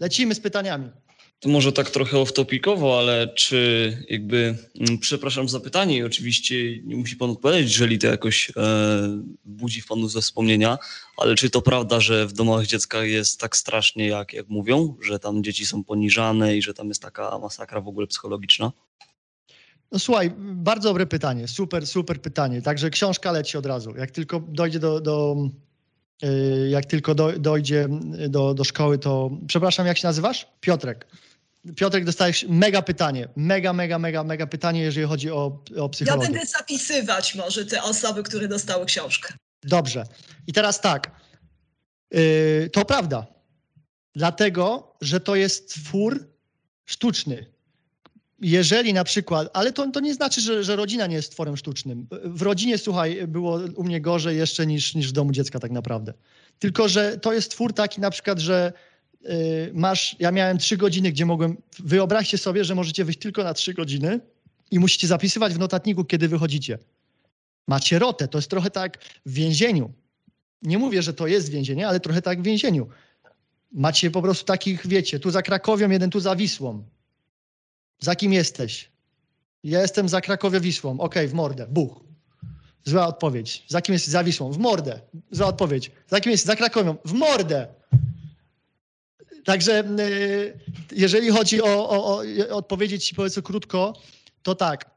Lecimy 0.00 0.34
z 0.34 0.40
pytaniami. 0.40 0.90
To 1.40 1.48
może 1.48 1.72
tak 1.72 1.90
trochę 1.90 2.16
off-topicowo, 2.16 2.98
ale 2.98 3.28
czy 3.28 3.96
jakby, 4.08 4.56
mm, 4.80 4.98
przepraszam 4.98 5.48
za 5.48 5.60
pytanie 5.60 5.96
i 5.96 6.02
oczywiście 6.02 6.82
nie 6.82 6.96
musi 6.96 7.16
pan 7.16 7.30
odpowiedzieć, 7.30 7.72
jeżeli 7.72 7.98
to 7.98 8.06
jakoś 8.06 8.50
e, 8.50 8.52
budzi 9.44 9.80
w 9.80 9.86
panu 9.86 10.08
ze 10.08 10.20
wspomnienia, 10.20 10.78
ale 11.16 11.34
czy 11.34 11.50
to 11.50 11.62
prawda, 11.62 12.00
że 12.00 12.26
w 12.26 12.32
domach 12.32 12.66
dziecka 12.66 13.04
jest 13.04 13.40
tak 13.40 13.56
strasznie, 13.56 14.06
jak, 14.06 14.32
jak 14.32 14.48
mówią, 14.48 14.96
że 15.02 15.18
tam 15.18 15.44
dzieci 15.44 15.66
są 15.66 15.84
poniżane 15.84 16.56
i 16.56 16.62
że 16.62 16.74
tam 16.74 16.88
jest 16.88 17.02
taka 17.02 17.38
masakra 17.38 17.80
w 17.80 17.88
ogóle 17.88 18.06
psychologiczna? 18.06 18.72
No 19.92 19.98
słuchaj, 19.98 20.30
bardzo 20.38 20.88
dobre 20.88 21.06
pytanie, 21.06 21.48
super, 21.48 21.86
super 21.86 22.20
pytanie. 22.20 22.62
Także 22.62 22.90
książka 22.90 23.32
leci 23.32 23.58
od 23.58 23.66
razu. 23.66 23.94
Jak 23.96 24.10
tylko 24.10 24.40
dojdzie 24.40 24.78
do, 24.78 25.00
do 25.00 25.36
jak 26.68 26.84
tylko 26.84 27.14
do, 27.14 27.38
dojdzie 27.38 27.88
do, 28.28 28.54
do 28.54 28.64
szkoły, 28.64 28.98
to 28.98 29.30
przepraszam, 29.46 29.86
jak 29.86 29.98
się 29.98 30.06
nazywasz? 30.06 30.46
Piotrek. 30.60 31.06
Piotrek, 31.76 32.04
dostajesz 32.04 32.46
mega 32.48 32.82
pytanie, 32.82 33.28
mega, 33.36 33.72
mega, 33.72 33.98
mega, 33.98 34.24
mega 34.24 34.46
pytanie, 34.46 34.80
jeżeli 34.80 35.06
chodzi 35.06 35.30
o, 35.30 35.36
o 35.76 35.82
Ja 35.82 35.88
psychologię. 35.88 36.28
będę 36.30 36.46
zapisywać 36.46 37.34
może 37.34 37.66
te 37.66 37.82
osoby, 37.82 38.22
które 38.22 38.48
dostały 38.48 38.86
książkę. 38.86 39.34
Dobrze. 39.62 40.04
I 40.46 40.52
teraz 40.52 40.80
tak. 40.80 41.10
Yy, 42.10 42.70
to 42.72 42.84
prawda. 42.84 43.26
Dlatego, 44.14 44.94
że 45.00 45.20
to 45.20 45.36
jest 45.36 45.74
twór 45.74 46.28
sztuczny. 46.84 47.46
Jeżeli 48.40 48.92
na 48.92 49.04
przykład, 49.04 49.50
ale 49.52 49.72
to, 49.72 49.90
to 49.90 50.00
nie 50.00 50.14
znaczy, 50.14 50.40
że, 50.40 50.64
że 50.64 50.76
rodzina 50.76 51.06
nie 51.06 51.16
jest 51.16 51.32
tworem 51.32 51.56
sztucznym. 51.56 52.06
W 52.24 52.42
rodzinie, 52.42 52.78
słuchaj, 52.78 53.26
było 53.26 53.60
u 53.74 53.84
mnie 53.84 54.00
gorzej 54.00 54.36
jeszcze 54.36 54.66
niż, 54.66 54.94
niż 54.94 55.08
w 55.08 55.12
domu 55.12 55.32
dziecka 55.32 55.60
tak 55.60 55.70
naprawdę. 55.70 56.14
Tylko, 56.58 56.88
że 56.88 57.18
to 57.18 57.32
jest 57.32 57.50
twór 57.50 57.72
taki 57.72 58.00
na 58.00 58.10
przykład, 58.10 58.38
że 58.38 58.72
yy, 59.22 59.30
masz, 59.74 60.16
ja 60.18 60.32
miałem 60.32 60.58
trzy 60.58 60.76
godziny, 60.76 61.12
gdzie 61.12 61.26
mogłem, 61.26 61.56
wyobraźcie 61.78 62.38
sobie, 62.38 62.64
że 62.64 62.74
możecie 62.74 63.04
wyjść 63.04 63.18
tylko 63.18 63.44
na 63.44 63.54
trzy 63.54 63.74
godziny 63.74 64.20
i 64.70 64.78
musicie 64.78 65.06
zapisywać 65.06 65.54
w 65.54 65.58
notatniku, 65.58 66.04
kiedy 66.04 66.28
wychodzicie. 66.28 66.78
Macie 67.66 67.98
rotę, 67.98 68.28
to 68.28 68.38
jest 68.38 68.50
trochę 68.50 68.70
tak 68.70 68.98
w 69.26 69.32
więzieniu. 69.32 69.92
Nie 70.62 70.78
mówię, 70.78 71.02
że 71.02 71.14
to 71.14 71.26
jest 71.26 71.50
więzienie, 71.50 71.88
ale 71.88 72.00
trochę 72.00 72.22
tak 72.22 72.40
w 72.40 72.44
więzieniu. 72.44 72.88
Macie 73.72 74.10
po 74.10 74.22
prostu 74.22 74.44
takich, 74.44 74.86
wiecie, 74.86 75.20
tu 75.20 75.30
za 75.30 75.42
Krakowią, 75.42 75.90
jeden 75.90 76.10
tu 76.10 76.20
za 76.20 76.36
Wisłą. 76.36 76.84
Za 78.00 78.16
kim 78.16 78.32
jesteś? 78.32 78.90
Ja 79.64 79.80
jestem 79.80 80.08
za 80.08 80.20
Krakowią 80.20 80.60
Wisłą. 80.60 81.00
Okej, 81.00 81.28
w 81.28 81.34
mordę. 81.34 81.66
Buch. 81.70 82.00
Zła 82.84 83.06
odpowiedź. 83.06 83.64
Za 83.68 83.82
kim 83.82 83.92
jesteś? 83.92 84.12
Za 84.12 84.24
Wisłą. 84.24 84.52
W 84.52 84.58
mordę. 84.58 85.00
Zła 85.30 85.46
odpowiedź. 85.46 85.90
Za 86.08 86.20
kim 86.20 86.32
jesteś? 86.32 86.46
Za 86.46 86.56
Krakowią. 86.56 86.96
W 87.04 87.12
mordę. 87.12 87.66
Także 89.44 89.84
y, 90.00 90.58
jeżeli 90.92 91.30
chodzi 91.30 91.62
o, 91.62 91.90
o, 91.90 92.06
o 92.06 92.22
odpowiedzieć 92.50 93.06
ci 93.06 93.14
powiedzmy 93.14 93.42
krótko, 93.42 93.92
to 94.42 94.54
tak. 94.54 94.90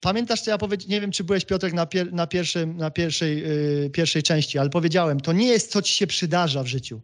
Pamiętasz, 0.00 0.40
co 0.40 0.50
ja 0.50 0.58
powiedziałem? 0.58 0.90
Nie 0.90 1.00
wiem, 1.00 1.12
czy 1.12 1.24
byłeś 1.24 1.44
Piotrek 1.44 1.72
na, 1.72 1.86
pier, 1.86 2.12
na, 2.12 2.26
pierwszym, 2.26 2.76
na 2.76 2.90
pierwszej, 2.90 3.38
yy, 3.38 3.90
pierwszej 3.90 4.22
części, 4.22 4.58
ale 4.58 4.70
powiedziałem, 4.70 5.20
to 5.20 5.32
nie 5.32 5.46
jest, 5.46 5.70
co 5.70 5.82
ci 5.82 5.92
się 5.92 6.06
przydarza 6.06 6.62
w 6.62 6.66
życiu. 6.66 7.00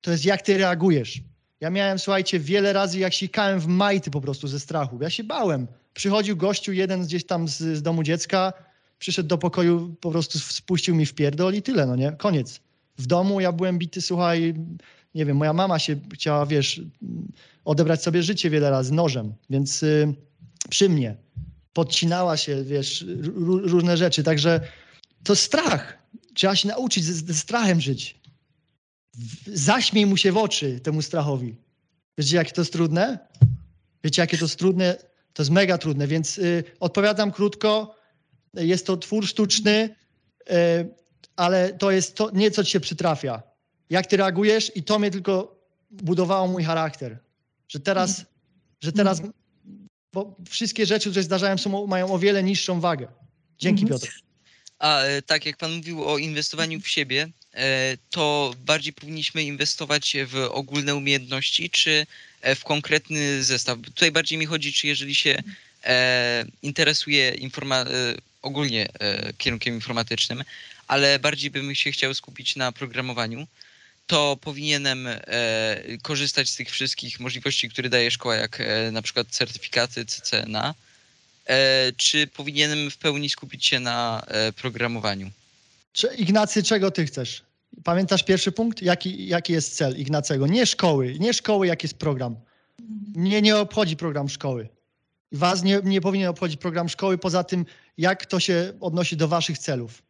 To 0.00 0.10
jest, 0.10 0.24
jak 0.24 0.42
ty 0.42 0.58
reagujesz. 0.58 1.20
Ja 1.60 1.70
miałem, 1.70 1.98
słuchajcie, 1.98 2.40
wiele 2.40 2.72
razy, 2.72 2.98
jak 2.98 3.14
sikałem 3.14 3.60
w 3.60 3.66
majty 3.66 4.10
po 4.10 4.20
prostu 4.20 4.48
ze 4.48 4.60
strachu. 4.60 4.98
Ja 5.02 5.10
się 5.10 5.24
bałem. 5.24 5.66
Przychodził 5.94 6.36
gościu, 6.36 6.72
jeden 6.72 7.04
gdzieś 7.04 7.26
tam 7.26 7.48
z, 7.48 7.58
z 7.58 7.82
domu 7.82 8.02
dziecka, 8.02 8.52
przyszedł 8.98 9.28
do 9.28 9.38
pokoju, 9.38 9.96
po 10.00 10.10
prostu 10.10 10.38
spuścił 10.38 10.94
mi 10.94 11.06
w 11.06 11.14
pierdol 11.14 11.54
i 11.54 11.62
tyle, 11.62 11.86
no 11.86 11.96
nie? 11.96 12.12
Koniec. 12.12 12.60
W 12.98 13.06
domu 13.06 13.40
ja 13.40 13.52
byłem 13.52 13.78
bity, 13.78 14.02
słuchaj, 14.02 14.54
nie 15.14 15.26
wiem, 15.26 15.36
moja 15.36 15.52
mama 15.52 15.78
się 15.78 15.96
chciała, 16.14 16.46
wiesz, 16.46 16.80
odebrać 17.64 18.02
sobie 18.02 18.22
życie 18.22 18.50
wiele 18.50 18.70
razy 18.70 18.94
nożem, 18.94 19.34
więc 19.50 19.82
yy, 19.82 20.14
przy 20.70 20.88
mnie 20.88 21.16
podcinała 21.72 22.36
się, 22.36 22.64
wiesz, 22.64 23.04
ró- 23.06 23.60
różne 23.68 23.96
rzeczy. 23.96 24.22
Także 24.22 24.60
to 25.24 25.36
strach. 25.36 25.98
Trzeba 26.34 26.56
się 26.56 26.68
nauczyć 26.68 27.04
ze, 27.04 27.12
ze 27.12 27.34
strachem 27.34 27.80
żyć. 27.80 28.17
Zaśmiej 29.46 30.06
mu 30.06 30.16
się 30.16 30.32
w 30.32 30.36
oczy 30.36 30.80
temu 30.80 31.02
strachowi. 31.02 31.56
Wiecie, 32.18 32.36
jakie 32.36 32.52
to 32.52 32.60
jest 32.60 32.72
trudne? 32.72 33.18
Wiecie, 34.04 34.22
jakie 34.22 34.38
to 34.38 34.44
jest 34.44 34.58
trudne? 34.58 34.96
To 35.32 35.42
jest 35.42 35.50
mega 35.50 35.78
trudne, 35.78 36.06
więc 36.06 36.38
y, 36.38 36.64
odpowiadam 36.80 37.32
krótko. 37.32 37.94
Jest 38.54 38.86
to 38.86 38.96
twór 38.96 39.26
sztuczny, 39.26 39.94
y, 40.50 40.54
ale 41.36 41.72
to 41.72 41.90
jest 41.90 42.14
to 42.14 42.30
nie, 42.30 42.50
co 42.50 42.64
ci 42.64 42.70
się 42.70 42.80
przytrafia. 42.80 43.42
Jak 43.90 44.06
ty 44.06 44.16
reagujesz 44.16 44.76
i 44.76 44.82
to 44.82 44.98
mnie 44.98 45.10
tylko 45.10 45.60
budowało 45.90 46.48
mój 46.48 46.64
charakter. 46.64 47.18
Że 47.68 47.80
teraz, 47.80 48.24
że 48.80 48.92
teraz 48.92 49.22
bo 50.12 50.36
wszystkie 50.48 50.86
rzeczy, 50.86 51.10
które 51.10 51.22
zdarzają 51.22 51.56
się, 51.56 51.86
mają 51.86 52.12
o 52.12 52.18
wiele 52.18 52.42
niższą 52.42 52.80
wagę. 52.80 53.08
Dzięki 53.58 53.82
Mhm. 53.82 54.00
Piotr. 54.00 54.27
A 54.78 55.02
e, 55.02 55.22
tak 55.22 55.46
jak 55.46 55.56
pan 55.56 55.72
mówił 55.72 56.04
o 56.04 56.18
inwestowaniu 56.18 56.80
w 56.80 56.88
siebie, 56.88 57.28
e, 57.54 57.96
to 58.10 58.54
bardziej 58.64 58.92
powinniśmy 58.92 59.42
inwestować 59.42 60.16
w 60.26 60.36
ogólne 60.50 60.94
umiejętności, 60.94 61.70
czy 61.70 62.06
e, 62.40 62.54
w 62.54 62.64
konkretny 62.64 63.44
zestaw? 63.44 63.78
Tutaj 63.80 64.12
bardziej 64.12 64.38
mi 64.38 64.46
chodzi, 64.46 64.72
czy 64.72 64.86
jeżeli 64.86 65.14
się 65.14 65.42
interesuje 66.62 67.36
ogólnie 68.42 68.88
kierunkiem 69.38 69.74
informatycznym, 69.74 70.44
ale 70.88 71.18
bardziej 71.18 71.50
bym 71.50 71.74
się 71.74 71.92
chciał 71.92 72.14
skupić 72.14 72.56
na 72.56 72.72
programowaniu, 72.72 73.46
to 74.06 74.36
powinienem 74.40 75.08
korzystać 76.02 76.48
z 76.48 76.56
tych 76.56 76.70
wszystkich 76.70 77.20
możliwości, 77.20 77.68
które 77.68 77.88
daje 77.88 78.10
szkoła, 78.10 78.36
jak 78.36 78.62
na 78.92 79.02
przykład 79.02 79.28
certyfikaty 79.30 80.04
CCNA, 80.04 80.74
czy 81.96 82.26
powinienem 82.26 82.90
w 82.90 82.98
pełni 82.98 83.28
skupić 83.28 83.66
się 83.66 83.80
na 83.80 84.22
e, 84.26 84.52
programowaniu? 84.52 85.30
Ignacy, 86.18 86.62
czego 86.62 86.90
ty 86.90 87.06
chcesz? 87.06 87.42
Pamiętasz 87.84 88.22
pierwszy 88.22 88.52
punkt? 88.52 88.82
Jaki, 88.82 89.26
jaki 89.26 89.52
jest 89.52 89.76
cel 89.76 89.98
Ignacego? 89.98 90.46
Nie 90.46 90.66
szkoły, 90.66 91.16
nie 91.20 91.34
szkoły, 91.34 91.66
jaki 91.66 91.86
jest 91.86 91.98
program. 91.98 92.36
Mnie 93.14 93.42
nie 93.42 93.56
obchodzi 93.56 93.96
program 93.96 94.28
szkoły. 94.28 94.68
Was 95.32 95.62
nie, 95.62 95.80
nie 95.84 96.00
powinien 96.00 96.28
obchodzić 96.28 96.60
program 96.60 96.88
szkoły, 96.88 97.18
poza 97.18 97.44
tym, 97.44 97.66
jak 97.98 98.26
to 98.26 98.40
się 98.40 98.72
odnosi 98.80 99.16
do 99.16 99.28
waszych 99.28 99.58
celów. 99.58 100.02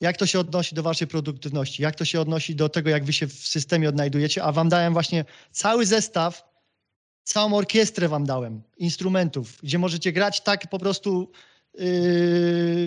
Jak 0.00 0.16
to 0.16 0.26
się 0.26 0.40
odnosi 0.40 0.74
do 0.74 0.82
waszej 0.82 1.08
produktywności, 1.08 1.82
jak 1.82 1.94
to 1.94 2.04
się 2.04 2.20
odnosi 2.20 2.54
do 2.54 2.68
tego, 2.68 2.90
jak 2.90 3.04
wy 3.04 3.12
się 3.12 3.26
w 3.26 3.32
systemie 3.32 3.88
odnajdujecie, 3.88 4.42
a 4.42 4.52
wam 4.52 4.68
dałem 4.68 4.92
właśnie 4.92 5.24
cały 5.52 5.86
zestaw, 5.86 6.51
całą 7.24 7.54
orkiestrę 7.54 8.08
wam 8.08 8.26
dałem, 8.26 8.62
instrumentów, 8.76 9.58
gdzie 9.62 9.78
możecie 9.78 10.12
grać 10.12 10.40
tak 10.40 10.70
po 10.70 10.78
prostu 10.78 11.32
yy, 11.74 11.80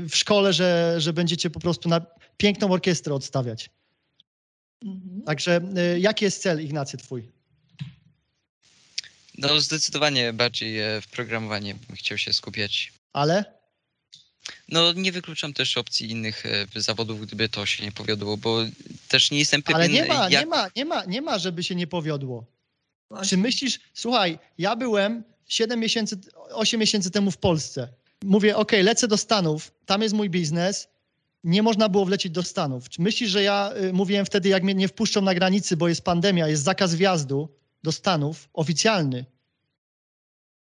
w 0.10 0.14
szkole, 0.14 0.54
że, 0.54 0.96
że 0.98 1.14
będziecie 1.14 1.50
po 1.50 1.60
prostu 1.60 1.90
na 1.90 2.06
piękną 2.38 2.72
orkiestrę 2.72 3.14
odstawiać. 3.14 3.70
Mhm. 4.86 5.22
Także 5.22 5.62
yy, 5.76 6.00
jaki 6.00 6.26
jest 6.26 6.42
cel, 6.42 6.64
Ignacy, 6.64 6.98
twój? 6.98 7.36
No 9.38 9.60
zdecydowanie 9.60 10.34
bardziej 10.34 10.80
e, 10.80 11.02
w 11.02 11.08
programowanie 11.08 11.76
bym 11.76 11.96
chciał 11.96 12.18
się 12.18 12.34
skupiać. 12.34 12.94
Ale? 13.14 13.46
No 14.70 14.94
nie 14.94 15.12
wykluczam 15.12 15.54
też 15.54 15.78
opcji 15.78 16.12
innych 16.12 16.46
e, 16.46 16.82
zawodów, 16.82 17.22
gdyby 17.22 17.50
to 17.50 17.66
się 17.66 17.84
nie 17.84 17.92
powiodło, 17.92 18.38
bo 18.38 18.60
też 19.08 19.32
nie 19.32 19.40
jestem 19.40 19.64
pewien, 19.64 19.82
Ale 19.82 19.90
nie 19.90 20.06
ma, 20.06 20.30
jak... 20.30 20.42
nie 20.42 20.46
ma, 20.46 20.70
nie 20.76 20.86
ma, 20.86 21.06
nie 21.06 21.22
ma, 21.22 21.40
żeby 21.40 21.64
się 21.64 21.76
nie 21.76 21.88
powiodło. 21.88 22.46
Czy 23.24 23.38
myślisz, 23.38 23.80
słuchaj, 23.94 24.40
ja 24.58 24.76
byłem 24.76 25.24
7 25.48 25.80
miesięcy, 25.80 26.18
8 26.52 26.80
miesięcy 26.80 27.12
temu 27.12 27.32
w 27.32 27.38
Polsce. 27.38 27.88
Mówię, 28.24 28.56
ok, 28.56 28.72
lecę 28.84 29.08
do 29.08 29.18
Stanów, 29.18 29.72
tam 29.86 30.02
jest 30.02 30.16
mój 30.16 30.30
biznes. 30.30 30.88
Nie 31.44 31.64
można 31.64 31.90
było 31.90 32.06
wlecieć 32.06 32.32
do 32.32 32.44
Stanów. 32.44 32.90
Czy 32.90 33.02
myślisz, 33.02 33.30
że 33.30 33.44
ja 33.44 33.72
y, 33.84 33.94
mówiłem 33.94 34.26
wtedy, 34.26 34.50
jak 34.50 34.64
mnie 34.64 34.74
nie 34.74 34.88
wpuszczą 34.88 35.22
na 35.22 35.34
granicy, 35.34 35.78
bo 35.78 35.88
jest 35.88 36.02
pandemia, 36.02 36.48
jest 36.48 36.64
zakaz 36.64 36.96
wjazdu 36.96 37.50
do 37.84 37.92
Stanów, 37.92 38.50
oficjalny. 38.54 39.26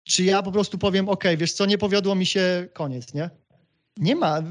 Czy 0.05 0.25
ja 0.25 0.43
po 0.43 0.53
prostu 0.53 0.79
powiem, 0.79 1.09
ok, 1.09 1.25
wiesz 1.39 1.53
co, 1.53 1.67
nie 1.67 1.79
powiodło 1.79 2.15
mi 2.15 2.27
się, 2.27 2.69
koniec, 2.73 3.15
nie? 3.15 3.31
Nie 3.97 4.17
ma. 4.17 4.43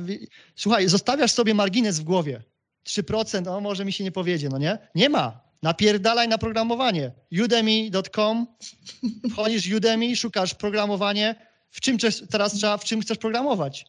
Słuchaj, 0.56 0.90
zostawiasz 0.90 1.32
sobie 1.32 1.54
margines 1.54 2.00
w 2.00 2.04
głowie. 2.04 2.44
3%, 2.88 3.48
o 3.48 3.62
może 3.62 3.86
mi 3.86 3.94
się 3.94 4.04
nie 4.04 4.12
powiedzie, 4.12 4.50
no 4.50 4.58
nie? 4.58 4.78
Nie 4.96 5.10
ma. 5.10 5.43
Napierdalaj 5.64 6.28
na 6.28 6.38
programowanie. 6.38 7.12
Udemy.com, 7.44 8.48
wchodzisz 9.32 9.74
Udemy, 9.74 10.16
szukasz 10.16 10.54
programowanie. 10.54 11.36
W 11.70 11.82
czym 11.82 11.98
teraz 12.30 12.54
trzeba, 12.54 12.78
w 12.78 12.84
czym 12.84 13.02
chcesz 13.02 13.18
programować? 13.18 13.86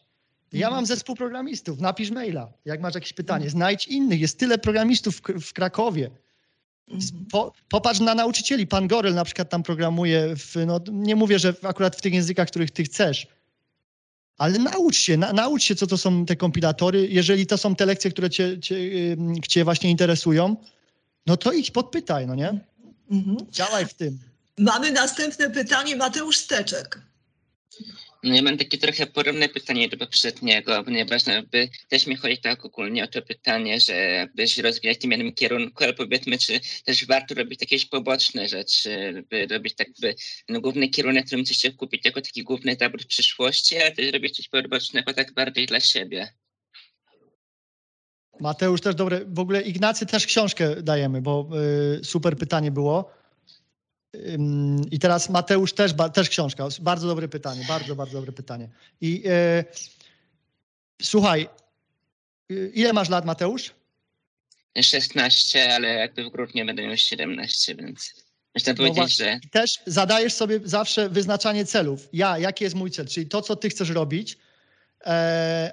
Ja 0.53 0.69
mam 0.69 0.85
zespół 0.85 1.15
programistów, 1.15 1.79
napisz 1.79 2.11
maila, 2.11 2.53
jak 2.65 2.81
masz 2.81 2.95
jakieś 2.95 3.13
pytanie. 3.13 3.49
Znajdź 3.49 3.87
innych, 3.87 4.21
jest 4.21 4.39
tyle 4.39 4.57
programistów 4.57 5.21
w, 5.41 5.53
Krakowie. 5.53 6.11
Mhm. 6.87 7.25
Po, 7.31 7.53
popatrz 7.69 7.99
na 7.99 8.15
nauczycieli. 8.15 8.67
Pan 8.67 8.87
Goryl 8.87 9.13
na 9.13 9.25
przykład 9.25 9.49
tam 9.49 9.63
programuje, 9.63 10.35
w, 10.35 10.55
no, 10.65 10.79
nie 10.91 11.15
mówię, 11.15 11.39
że 11.39 11.53
akurat 11.63 11.95
w 11.95 12.01
tych 12.01 12.13
językach, 12.13 12.47
których 12.47 12.71
ty 12.71 12.83
chcesz, 12.83 13.27
ale 14.37 14.59
naucz 14.59 14.97
się, 14.97 15.17
na, 15.17 15.33
naucz 15.33 15.63
się, 15.63 15.75
co 15.75 15.87
to 15.87 15.97
są 15.97 16.25
te 16.25 16.35
kompilatory. 16.35 17.07
Jeżeli 17.07 17.47
to 17.47 17.57
są 17.57 17.75
te 17.75 17.85
lekcje, 17.85 18.11
które 18.11 18.29
cię, 18.29 18.59
cię, 18.59 18.77
cię 19.47 19.63
właśnie 19.63 19.89
interesują, 19.89 20.55
no 21.25 21.37
to 21.37 21.51
idź 21.51 21.71
podpytaj, 21.71 22.27
no 22.27 22.35
nie? 22.35 22.59
Mhm. 23.11 23.37
Działaj 23.51 23.85
w 23.85 23.93
tym. 23.93 24.19
Mamy 24.57 24.91
następne 24.91 25.49
pytanie, 25.49 25.95
Mateusz 25.95 26.37
Steczek. 26.37 26.99
No 28.23 28.35
ja 28.35 28.41
mam 28.41 28.57
takie 28.57 28.77
trochę 28.77 29.07
podobne 29.07 29.49
pytanie 29.49 29.89
do 29.89 29.97
poprzedniego, 29.97 30.83
ponieważ 30.83 31.25
no, 31.25 31.33
jakby 31.33 31.69
też 31.89 32.07
mi 32.07 32.15
chodzi 32.15 32.37
tak 32.37 32.65
ogólnie 32.65 33.03
o 33.03 33.07
to 33.07 33.21
pytanie, 33.21 33.79
że 33.79 34.27
by 34.35 34.47
się 34.47 34.61
rozwijać 34.61 34.97
w 34.97 35.01
tym 35.01 35.11
jednym 35.11 35.33
kierunku, 35.33 35.83
ale 35.83 35.93
powiedzmy, 35.93 36.37
czy 36.37 36.59
też 36.85 37.05
warto 37.05 37.35
robić 37.35 37.61
jakieś 37.61 37.85
poboczne 37.85 38.47
rzeczy, 38.47 39.23
by 39.29 39.47
robić 39.47 39.75
tak 39.75 39.87
by 39.99 40.15
no, 40.49 40.61
główny 40.61 40.89
kierunek, 40.89 41.25
którym 41.25 41.45
chcesz 41.45 41.57
się 41.57 41.71
kupić 41.71 42.05
jako 42.05 42.21
taki 42.21 42.43
główny 42.43 42.75
tabor 42.75 43.01
w 43.03 43.07
przyszłości, 43.07 43.77
ale 43.77 43.91
też 43.91 44.13
robić 44.13 44.35
coś 44.35 44.49
pobocznego 44.49 45.13
tak 45.13 45.33
bardziej 45.33 45.65
dla 45.65 45.79
siebie. 45.79 46.33
Mateusz 48.39 48.81
też 48.81 48.95
dobre. 48.95 49.21
W 49.25 49.39
ogóle 49.39 49.61
Ignacy 49.61 50.05
też 50.05 50.25
książkę 50.25 50.81
dajemy, 50.81 51.21
bo 51.21 51.49
y, 51.99 52.03
super 52.03 52.37
pytanie 52.37 52.71
było. 52.71 53.11
Ym, 54.15 54.81
I 54.91 54.99
teraz 54.99 55.29
Mateusz 55.29 55.73
też, 55.73 55.93
ba, 55.93 56.09
też 56.09 56.29
książka. 56.29 56.67
Bardzo 56.81 57.07
dobre 57.07 57.27
pytanie, 57.27 57.65
bardzo, 57.67 57.95
bardzo 57.95 58.13
dobre 58.13 58.31
pytanie. 58.31 58.69
I 59.01 59.23
y, 59.25 59.65
słuchaj, 61.01 61.49
y, 62.51 62.71
ile 62.75 62.93
masz 62.93 63.09
lat, 63.09 63.25
Mateusz? 63.25 63.73
16, 64.81 65.73
ale 65.73 65.93
jakby 65.93 66.23
w 66.23 66.29
grudniu 66.29 66.65
będę 66.65 66.87
miał 66.87 66.97
17, 66.97 67.75
więc 67.75 68.13
można 68.55 68.73
No 68.73 68.77
powiedzieć, 68.77 68.97
właśnie. 68.97 69.39
że 69.43 69.49
też 69.49 69.79
zadajesz 69.85 70.33
sobie 70.33 70.59
zawsze 70.63 71.09
wyznaczanie 71.09 71.65
celów. 71.65 72.09
Ja, 72.13 72.39
jaki 72.39 72.63
jest 72.63 72.75
mój 72.75 72.91
cel, 72.91 73.07
czyli 73.07 73.27
to, 73.27 73.41
co 73.41 73.55
ty 73.55 73.69
chcesz 73.69 73.89
robić, 73.89 74.37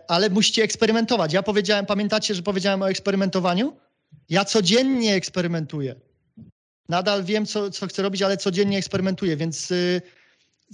ale 0.09 0.31
musicie 0.31 0.63
eksperymentować. 0.63 1.33
Ja 1.33 1.43
powiedziałem, 1.43 1.87
pamiętacie, 1.87 2.35
że 2.35 2.43
powiedziałem 2.43 2.83
o 2.83 2.91
eksperymentowaniu? 2.91 3.77
Ja 4.29 4.45
codziennie 4.45 5.15
eksperymentuję. 5.15 5.95
Nadal 6.89 7.25
wiem, 7.25 7.47
co, 7.47 7.71
co 7.71 7.87
chcę 7.87 8.03
robić, 8.03 8.23
ale 8.23 8.37
codziennie 8.37 8.79
eksperymentuję, 8.79 9.37
więc 9.37 9.71
y, 9.71 10.03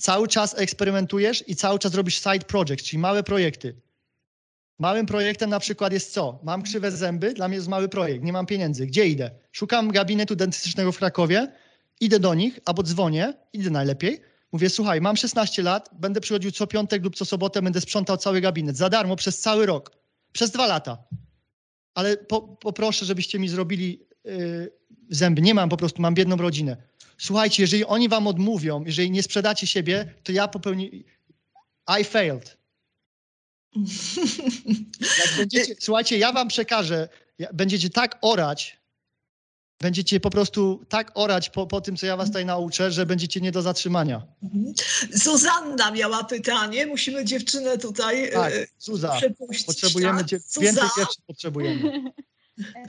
cały 0.01 0.29
czas 0.29 0.59
eksperymentujesz 0.59 1.45
i 1.49 1.57
cały 1.57 1.79
czas 1.79 1.95
robisz 1.95 2.23
side 2.23 2.45
projects, 2.47 2.85
czyli 2.85 2.99
małe 2.99 3.23
projekty. 3.23 3.75
Małym 4.79 5.07
projektem 5.07 5.51
na 5.51 5.61
przykład 5.61 5.93
jest 5.93 6.13
co? 6.13 6.39
Mam 6.43 6.63
krzywe 6.63 6.91
zęby, 6.91 7.35
dla 7.35 7.49
mnie 7.49 7.57
jest 7.57 7.69
mały 7.69 7.89
projekt, 7.89 8.25
nie 8.25 8.33
mam 8.33 8.47
pieniędzy. 8.47 8.87
Gdzie 8.87 9.07
idę? 9.07 9.31
Szukam 9.53 9.91
gabinetu 9.91 10.37
dentystycznego 10.37 10.93
w 10.93 10.99
Krakowie, 10.99 11.53
idę 12.01 12.21
do 12.21 12.35
nich 12.35 12.61
albo 12.65 12.83
dzwonię, 12.83 13.33
idę 13.53 13.71
najlepiej. 13.71 14.21
Mówię, 14.53 14.71
słuchaj, 14.71 15.01
mam 15.01 15.17
16 15.17 15.63
lat, 15.63 15.91
będę 15.93 16.21
przychodził 16.21 16.51
co 16.51 16.67
piątek 16.67 17.05
lub 17.05 17.17
co 17.17 17.25
sobotę, 17.25 17.63
będę 17.63 17.81
sprzątał 17.81 18.17
cały 18.17 18.41
gabinet 18.41 18.77
za 18.77 18.89
darmo 18.89 19.17
przez 19.17 19.41
cały 19.41 19.67
rok, 19.67 19.97
przez 20.33 20.51
dwa 20.51 20.67
lata. 20.67 21.05
Ale 21.95 22.17
po, 22.17 22.41
poproszę, 22.41 23.07
żebyście 23.07 23.39
mi 23.39 23.49
zrobili 23.49 24.07
y, 24.27 24.73
zęby. 25.11 25.43
Nie 25.43 25.55
mam 25.55 25.69
po 25.69 25.77
prostu, 25.77 26.03
mam 26.03 26.15
biedną 26.15 26.37
rodzinę. 26.37 26.77
Słuchajcie, 27.19 27.63
jeżeli 27.63 27.85
oni 27.85 28.09
wam 28.09 28.27
odmówią, 28.27 28.85
jeżeli 28.85 29.11
nie 29.11 29.23
sprzedacie 29.23 29.67
siebie, 29.67 30.15
to 30.23 30.33
ja 30.33 30.49
popełni... 30.49 31.05
I 32.01 32.05
failed. 32.05 32.59
Będziecie, 35.39 35.75
słuchajcie, 35.81 36.19
ja 36.19 36.33
wam 36.33 36.49
przekażę, 36.49 37.09
będziecie 37.53 37.91
tak 37.91 38.19
orać, 38.21 38.78
będziecie 39.81 40.21
po 40.21 40.31
prostu 40.31 40.85
tak 40.89 41.11
orać 41.15 41.51
po, 41.51 41.67
po 41.67 41.81
tym, 41.81 41.97
co 41.97 42.07
ja 42.07 42.17
was 42.17 42.27
tutaj 42.29 42.47
nauczę, 42.47 42.91
że 42.91 43.07
będziecie 43.07 43.41
nie 43.41 43.53
do 43.53 43.63
zatrzymania. 43.63 44.23
Mhm. 44.43 44.75
Zuzanna 45.13 45.91
miała 45.91 46.25
pytanie. 46.25 46.87
Musimy 46.87 47.25
dziewczynę 47.25 47.79
tutaj 47.79 48.31
Tak, 48.33 48.53
e, 48.53 48.67
Zuza, 48.79 49.17
przepuścić. 49.17 49.67
potrzebujemy, 49.67 50.19
tak? 50.25 50.41
Zuza, 50.41 50.61
więcej 50.61 50.89
dziewczyn 50.99 51.25
potrzebujemy. 51.27 51.93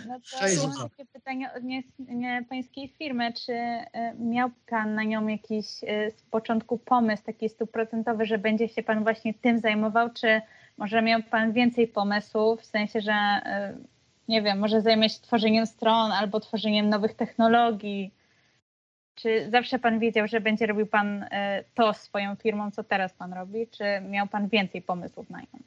No 0.08 0.20
to 0.20 0.40
Cześć, 0.40 0.58
mam 0.58 0.72
Zuza. 0.72 0.90
takie 0.90 1.06
pytanie 1.06 1.52
odnośnie 1.58 2.46
pańskiej 2.50 2.94
firmy. 2.98 3.34
Czy 3.46 3.54
e, 3.54 4.14
miał 4.20 4.50
pan 4.70 4.96
na 4.96 5.04
nią 5.04 5.28
jakiś 5.28 5.66
e, 5.84 6.12
z 6.12 6.22
początku 6.32 6.78
pomysł 6.78 7.24
taki 7.24 7.50
stuprocentowy, 7.50 8.26
że 8.26 8.38
będzie 8.38 8.70
się 8.70 8.84
pan 8.84 9.04
właśnie 9.04 9.34
tym 9.34 9.60
zajmował, 9.60 10.10
czy 10.14 10.42
może 10.78 11.02
miał 11.02 11.24
pan 11.24 11.54
więcej 11.54 11.88
pomysłów, 11.88 12.62
w 12.62 12.66
sensie, 12.66 13.02
że 13.02 13.14
nie 14.30 14.42
wiem, 14.42 14.60
może 14.60 14.82
zajmie 14.82 15.10
się 15.10 15.20
tworzeniem 15.20 15.66
stron 15.68 16.12
albo 16.12 16.40
tworzeniem 16.40 16.90
nowych 16.90 17.14
technologii? 17.14 18.12
Czy 19.16 19.50
zawsze 19.52 19.80
pan 19.80 20.00
wiedział, 20.00 20.28
że 20.28 20.42
będzie 20.42 20.66
robił 20.66 20.88
pan 20.88 21.24
e, 21.32 21.64
to 21.76 21.94
swoją 21.94 22.36
firmą, 22.36 22.72
co 22.72 22.84
teraz 22.84 23.14
pan 23.14 23.34
robi, 23.34 23.68
czy 23.68 23.84
miał 24.10 24.28
pan 24.28 24.48
więcej 24.48 24.82
pomysłów 24.82 25.30
na 25.30 25.40
nią? 25.40 25.60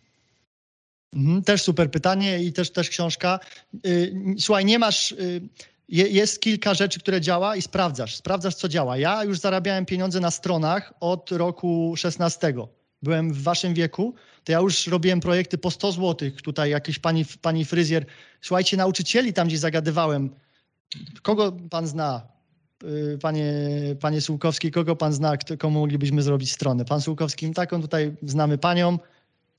Mhm, 1.14 1.42
też 1.42 1.62
super 1.62 1.90
pytanie 1.90 2.38
i 2.38 2.52
też, 2.52 2.70
też 2.72 2.88
książka. 2.90 3.40
Y, 3.86 4.14
Słuchaj, 4.38 4.64
nie 4.64 4.78
masz. 4.78 5.14
je- 5.88 6.08
Jest 6.08 6.40
kilka 6.40 6.74
rzeczy, 6.74 7.00
które 7.00 7.20
działa 7.20 7.56
i 7.56 7.62
sprawdzasz. 7.62 8.16
Sprawdzasz, 8.16 8.54
co 8.54 8.68
działa. 8.68 8.96
Ja 8.96 9.24
już 9.24 9.38
zarabiałem 9.38 9.86
pieniądze 9.86 10.20
na 10.20 10.30
stronach 10.30 10.94
od 11.00 11.32
roku 11.32 11.94
16. 11.96 12.54
Byłem 13.02 13.32
w 13.32 13.42
waszym 13.42 13.74
wieku, 13.74 14.14
to 14.44 14.52
ja 14.52 14.58
już 14.58 14.86
robiłem 14.86 15.20
projekty 15.20 15.58
po 15.58 15.70
100 15.70 15.92
zł. 15.92 16.30
Tutaj 16.42 16.70
jakiś 16.70 16.98
pani, 16.98 17.24
pani 17.42 17.64
fryzjer. 17.64 18.06
Słuchajcie, 18.40 18.76
nauczycieli 18.76 19.32
tam 19.32 19.48
gdzieś 19.48 19.58
zagadywałem. 19.58 20.30
Kogo 21.22 21.52
pan 21.70 21.86
zna? 21.86 22.32
Y, 22.84 23.18
Panie, 23.22 23.54
panie 24.00 24.20
Sułkowski, 24.20 24.70
kogo 24.70 24.96
pan 24.96 25.12
zna, 25.12 25.36
komu 25.58 25.80
moglibyśmy 25.80 26.22
zrobić 26.22 26.52
stronę? 26.52 26.84
Pan 26.84 27.00
Sułkowski, 27.00 27.50
taką 27.50 27.80
tutaj 27.82 28.14
znamy 28.22 28.58
panią, 28.58 28.98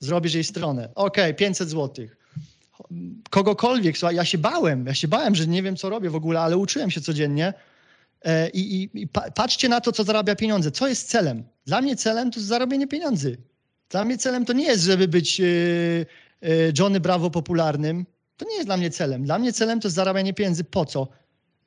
zrobisz 0.00 0.34
jej 0.34 0.44
stronę. 0.44 0.88
Okej, 0.94 1.34
500 1.34 1.68
zł. 1.70 2.06
Kogokolwiek, 3.30 3.98
słuchaj, 3.98 4.16
ja 4.16 4.24
się 4.24 4.38
bałem, 4.38 4.86
ja 4.86 4.94
się 4.94 5.08
bałem, 5.08 5.34
że 5.34 5.46
nie 5.46 5.62
wiem, 5.62 5.76
co 5.76 5.88
robię 5.88 6.10
w 6.10 6.16
ogóle, 6.16 6.40
ale 6.40 6.56
uczyłem 6.56 6.90
się 6.90 7.00
codziennie. 7.00 7.54
E, 8.24 8.48
I, 8.48 8.82
i, 8.82 9.02
i 9.02 9.08
pa, 9.08 9.30
patrzcie 9.30 9.68
na 9.68 9.80
to, 9.80 9.92
co 9.92 10.04
zarabia 10.04 10.36
pieniądze. 10.36 10.70
Co 10.70 10.88
jest 10.88 11.08
celem? 11.08 11.44
Dla 11.66 11.80
mnie 11.80 11.96
celem 11.96 12.30
to 12.30 12.38
jest 12.38 12.48
zarobienie 12.48 12.86
pieniędzy. 12.86 13.36
Dla 13.88 14.04
mnie 14.04 14.18
celem 14.18 14.44
to 14.44 14.52
nie 14.52 14.64
jest, 14.64 14.84
żeby 14.84 15.08
być 15.08 15.40
e, 15.40 15.44
e, 15.44 16.46
Johnny 16.78 17.00
Bravo 17.00 17.30
popularnym. 17.30 18.06
To 18.36 18.48
nie 18.48 18.54
jest 18.54 18.68
dla 18.68 18.76
mnie 18.76 18.90
celem. 18.90 19.24
Dla 19.24 19.38
mnie 19.38 19.52
celem 19.52 19.80
to 19.80 19.88
jest 19.88 19.96
zarabianie 19.96 20.34
pieniędzy. 20.34 20.64
Po 20.64 20.84
co? 20.84 21.08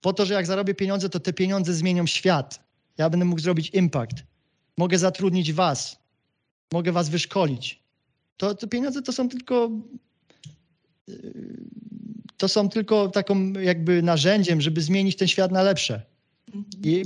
Po 0.01 0.13
to, 0.13 0.25
że 0.25 0.33
jak 0.33 0.45
zarobię 0.45 0.75
pieniądze, 0.75 1.09
to 1.09 1.19
te 1.19 1.33
pieniądze 1.33 1.73
zmienią 1.73 2.07
świat. 2.07 2.63
Ja 2.97 3.09
będę 3.09 3.25
mógł 3.25 3.41
zrobić 3.41 3.69
impact. 3.69 4.17
Mogę 4.77 4.97
zatrudnić 4.97 5.53
was. 5.53 5.99
Mogę 6.73 6.91
was 6.91 7.09
wyszkolić. 7.09 7.83
To, 8.37 8.55
to 8.55 8.67
pieniądze 8.67 9.01
to 9.01 9.11
są 9.11 9.29
tylko 9.29 9.71
yy, 11.07 11.17
to 12.37 12.47
są 12.47 12.69
tylko 12.69 13.07
taką 13.09 13.53
jakby 13.53 14.01
narzędziem, 14.01 14.61
żeby 14.61 14.81
zmienić 14.81 15.15
ten 15.15 15.27
świat 15.27 15.51
na 15.51 15.63
lepsze. 15.63 16.01
Mhm. 16.47 16.65
I, 16.83 17.03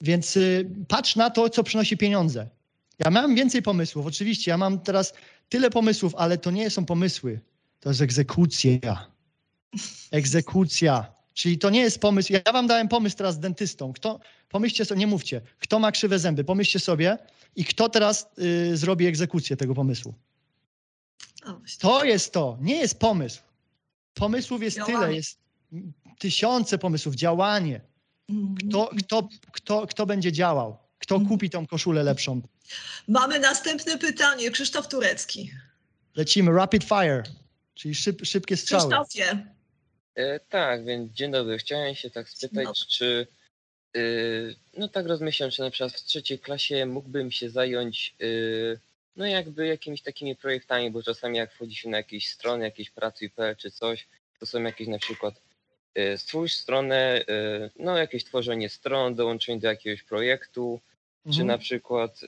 więc 0.00 0.36
y, 0.36 0.70
patrz 0.88 1.16
na 1.16 1.30
to, 1.30 1.50
co 1.50 1.64
przynosi 1.64 1.96
pieniądze. 1.96 2.48
Ja 2.98 3.10
mam 3.10 3.34
więcej 3.34 3.62
pomysłów, 3.62 4.06
oczywiście. 4.06 4.50
Ja 4.50 4.58
mam 4.58 4.80
teraz 4.80 5.14
tyle 5.48 5.70
pomysłów, 5.70 6.14
ale 6.14 6.38
to 6.38 6.50
nie 6.50 6.70
są 6.70 6.84
pomysły. 6.86 7.40
To 7.80 7.88
jest 7.88 8.00
egzekucja. 8.00 9.06
Egzekucja. 10.10 11.14
Czyli 11.34 11.58
to 11.58 11.70
nie 11.70 11.80
jest 11.80 11.98
pomysł. 12.00 12.32
Ja 12.32 12.52
wam 12.52 12.66
dałem 12.66 12.88
pomysł 12.88 13.16
teraz 13.16 13.34
z 13.34 13.38
dentystą. 13.38 13.92
Kto, 13.92 14.20
pomyślcie 14.48 14.84
sobie, 14.84 14.98
nie 14.98 15.06
mówcie, 15.06 15.40
kto 15.58 15.78
ma 15.78 15.92
krzywe 15.92 16.18
zęby, 16.18 16.44
pomyślcie 16.44 16.78
sobie 16.78 17.18
i 17.56 17.64
kto 17.64 17.88
teraz 17.88 18.26
y, 18.38 18.76
zrobi 18.76 19.06
egzekucję 19.06 19.56
tego 19.56 19.74
pomysłu. 19.74 20.14
To 21.78 22.04
jest 22.04 22.32
to, 22.32 22.58
nie 22.60 22.76
jest 22.76 22.98
pomysł. 22.98 23.42
Pomysłów 24.14 24.62
jest 24.62 24.76
Działanie. 24.76 24.94
tyle, 24.94 25.14
jest 25.14 25.38
tysiące 26.18 26.78
pomysłów, 26.78 27.14
działanie. 27.14 27.80
Mhm. 28.28 28.56
Kto, 28.56 28.90
kto, 28.98 29.28
kto, 29.52 29.86
kto 29.86 30.06
będzie 30.06 30.32
działał? 30.32 30.83
Kto 31.04 31.20
kupi 31.20 31.50
tą 31.50 31.66
koszulę 31.66 32.02
lepszą? 32.02 32.42
Mamy 33.08 33.38
następne 33.40 33.98
pytanie. 33.98 34.50
Krzysztof 34.50 34.88
Turecki. 34.88 35.50
Lecimy, 36.16 36.52
rapid 36.52 36.84
fire, 36.84 37.22
czyli 37.74 37.94
szyb, 37.94 38.26
szybkie 38.26 38.56
strzały. 38.56 38.82
Krzysztofie. 38.82 39.46
E, 40.14 40.40
tak, 40.40 40.84
więc 40.84 41.12
dzień 41.12 41.32
dobry. 41.32 41.58
Chciałem 41.58 41.94
się 41.94 42.10
tak 42.10 42.28
spytać, 42.28 42.86
czy 42.86 43.26
e, 43.96 44.00
no 44.78 44.88
tak 44.88 45.06
rozmyślam, 45.06 45.50
czy 45.50 45.62
na 45.62 45.70
przykład 45.70 45.92
w 45.92 46.04
trzeciej 46.04 46.38
klasie 46.38 46.86
mógłbym 46.86 47.30
się 47.30 47.50
zająć 47.50 48.14
e, 48.20 48.26
no 49.16 49.26
jakby 49.26 49.66
jakimiś 49.66 50.02
takimi 50.02 50.36
projektami, 50.36 50.90
bo 50.90 51.02
czasami 51.02 51.38
jak 51.38 51.52
wchodzi 51.52 51.76
się 51.76 51.88
na 51.88 51.96
jakieś 51.96 52.28
strony, 52.28 52.64
jakieś 52.64 52.90
pracuj.pl 52.90 53.56
czy 53.56 53.70
coś, 53.70 54.06
to 54.40 54.46
są 54.46 54.62
jakieś 54.62 54.88
na 54.88 54.98
przykład 54.98 55.34
e, 55.94 56.18
stwórz 56.18 56.52
stronę, 56.52 57.24
e, 57.28 57.70
no 57.78 57.98
jakieś 57.98 58.24
tworzenie 58.24 58.68
stron, 58.68 59.14
dołączenie 59.14 59.60
do 59.60 59.68
jakiegoś 59.68 60.02
projektu, 60.02 60.80
czy 61.24 61.30
Mhm. 61.30 61.46
na 61.46 61.58
przykład 61.58 62.20
e, 62.24 62.26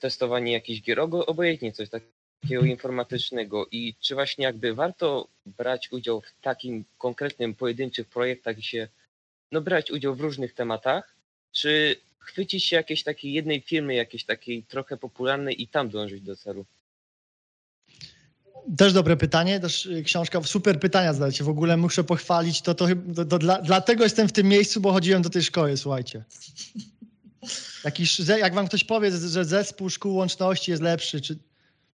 testowanie 0.00 0.52
jakichś 0.52 0.82
gier, 0.82 1.00
obojętnie 1.00 1.72
coś 1.72 1.88
takiego 1.90 2.64
informatycznego 2.64 3.66
i 3.70 3.94
czy 4.00 4.14
właśnie 4.14 4.44
jakby 4.44 4.74
warto 4.74 5.28
brać 5.46 5.92
udział 5.92 6.20
w 6.20 6.32
takim 6.40 6.84
konkretnym, 6.98 7.54
pojedynczych 7.54 8.08
projektach 8.08 8.58
i 8.58 8.62
się, 8.62 8.88
no 9.52 9.60
brać 9.60 9.90
udział 9.90 10.14
w 10.14 10.20
różnych 10.20 10.54
tematach, 10.54 11.14
czy 11.52 11.96
chwycić 12.18 12.64
się 12.64 12.76
jakiejś 12.76 13.02
takiej 13.02 13.32
jednej 13.32 13.60
firmy, 13.60 13.94
jakiejś 13.94 14.24
takiej 14.24 14.62
trochę 14.62 14.96
popularnej 14.96 15.62
i 15.62 15.68
tam 15.68 15.88
dążyć 15.88 16.20
do 16.22 16.36
celu. 16.36 16.64
Też 18.76 18.92
dobre 18.92 19.16
pytanie, 19.16 19.60
też 19.60 19.86
y, 19.86 20.02
książka, 20.02 20.42
super 20.42 20.80
pytania 20.80 21.12
zadajecie. 21.12 21.44
W 21.44 21.48
ogóle 21.48 21.76
muszę 21.76 22.04
pochwalić, 22.04 22.62
to, 22.62 22.74
to, 22.74 22.86
to, 23.16 23.24
to 23.24 23.38
dla, 23.38 23.62
dlatego 23.62 24.04
jestem 24.04 24.28
w 24.28 24.32
tym 24.32 24.48
miejscu, 24.48 24.80
bo 24.80 24.92
chodziłem 24.92 25.22
do 25.22 25.30
tej 25.30 25.42
szkoły, 25.42 25.76
słuchajcie. 25.76 26.24
Ze- 28.18 28.38
jak 28.38 28.54
wam 28.54 28.68
ktoś 28.68 28.84
powie, 28.84 29.10
że 29.10 29.44
zespół 29.44 29.90
szkół 29.90 30.14
łączności 30.14 30.70
jest 30.70 30.82
lepszy, 30.82 31.20
czy 31.20 31.38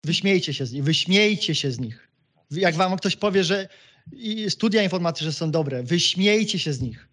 wyśmiejcie 0.04 0.54
się 0.54 0.66
z 0.66 0.72
nich, 0.72 0.84
wyśmiejcie 0.84 1.56
się 1.56 1.72
z 1.72 1.80
nich. 1.80 2.08
Jak 2.52 2.76
wam 2.76 2.98
ktoś 2.98 3.16
powie, 3.16 3.44
że 3.44 3.68
studia 4.50 4.84
informatyczne 4.84 5.32
są 5.32 5.52
dobre, 5.52 5.84
wyśmiejcie 5.84 6.60
się 6.60 6.74
z 6.74 6.82
nich. 6.82 7.08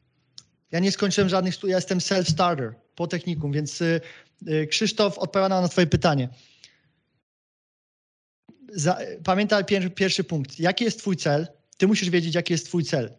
Ja 0.72 0.78
nie 0.78 0.92
skończyłem 0.92 1.28
żadnych 1.28 1.54
studiów, 1.54 1.70
ja 1.70 1.76
jestem 1.76 1.98
self-starter 1.98 2.72
po 2.94 3.06
technikum, 3.06 3.52
więc 3.52 3.80
y, 3.80 4.00
y, 4.48 4.66
Krzysztof 4.66 5.18
odpowiada 5.18 5.60
na 5.60 5.68
twoje 5.68 5.86
pytanie. 5.86 6.28
Pamiętaj 9.24 9.64
pier, 9.64 9.94
pierwszy 9.94 10.24
punkt. 10.24 10.60
Jaki 10.60 10.84
jest 10.84 10.98
twój 10.98 11.16
cel? 11.16 11.46
Ty 11.76 11.86
musisz 11.86 12.10
wiedzieć, 12.10 12.34
jaki 12.34 12.52
jest 12.52 12.66
twój 12.66 12.84
cel. 12.84 13.14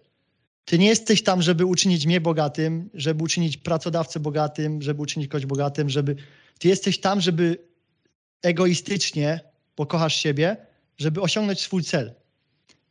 Ty 0.68 0.78
nie 0.80 0.88
jesteś 0.88 1.24
tam, 1.24 1.42
żeby 1.42 1.66
uczynić 1.66 2.06
mnie 2.06 2.22
bogatym, 2.22 2.90
żeby 2.94 3.24
uczynić 3.24 3.58
pracodawcę 3.58 4.20
bogatym, 4.20 4.82
żeby 4.82 5.02
uczynić 5.02 5.28
kogoś 5.28 5.46
bogatym, 5.46 5.90
żeby... 5.90 6.16
Ty 6.60 6.68
jesteś 6.68 7.00
tam, 7.00 7.22
żeby 7.22 7.58
egoistycznie, 8.42 9.40
bo 9.78 9.86
kochasz 9.86 10.16
siebie, 10.16 10.58
żeby 10.98 11.22
osiągnąć 11.22 11.62
swój 11.62 11.84
cel. 11.84 12.14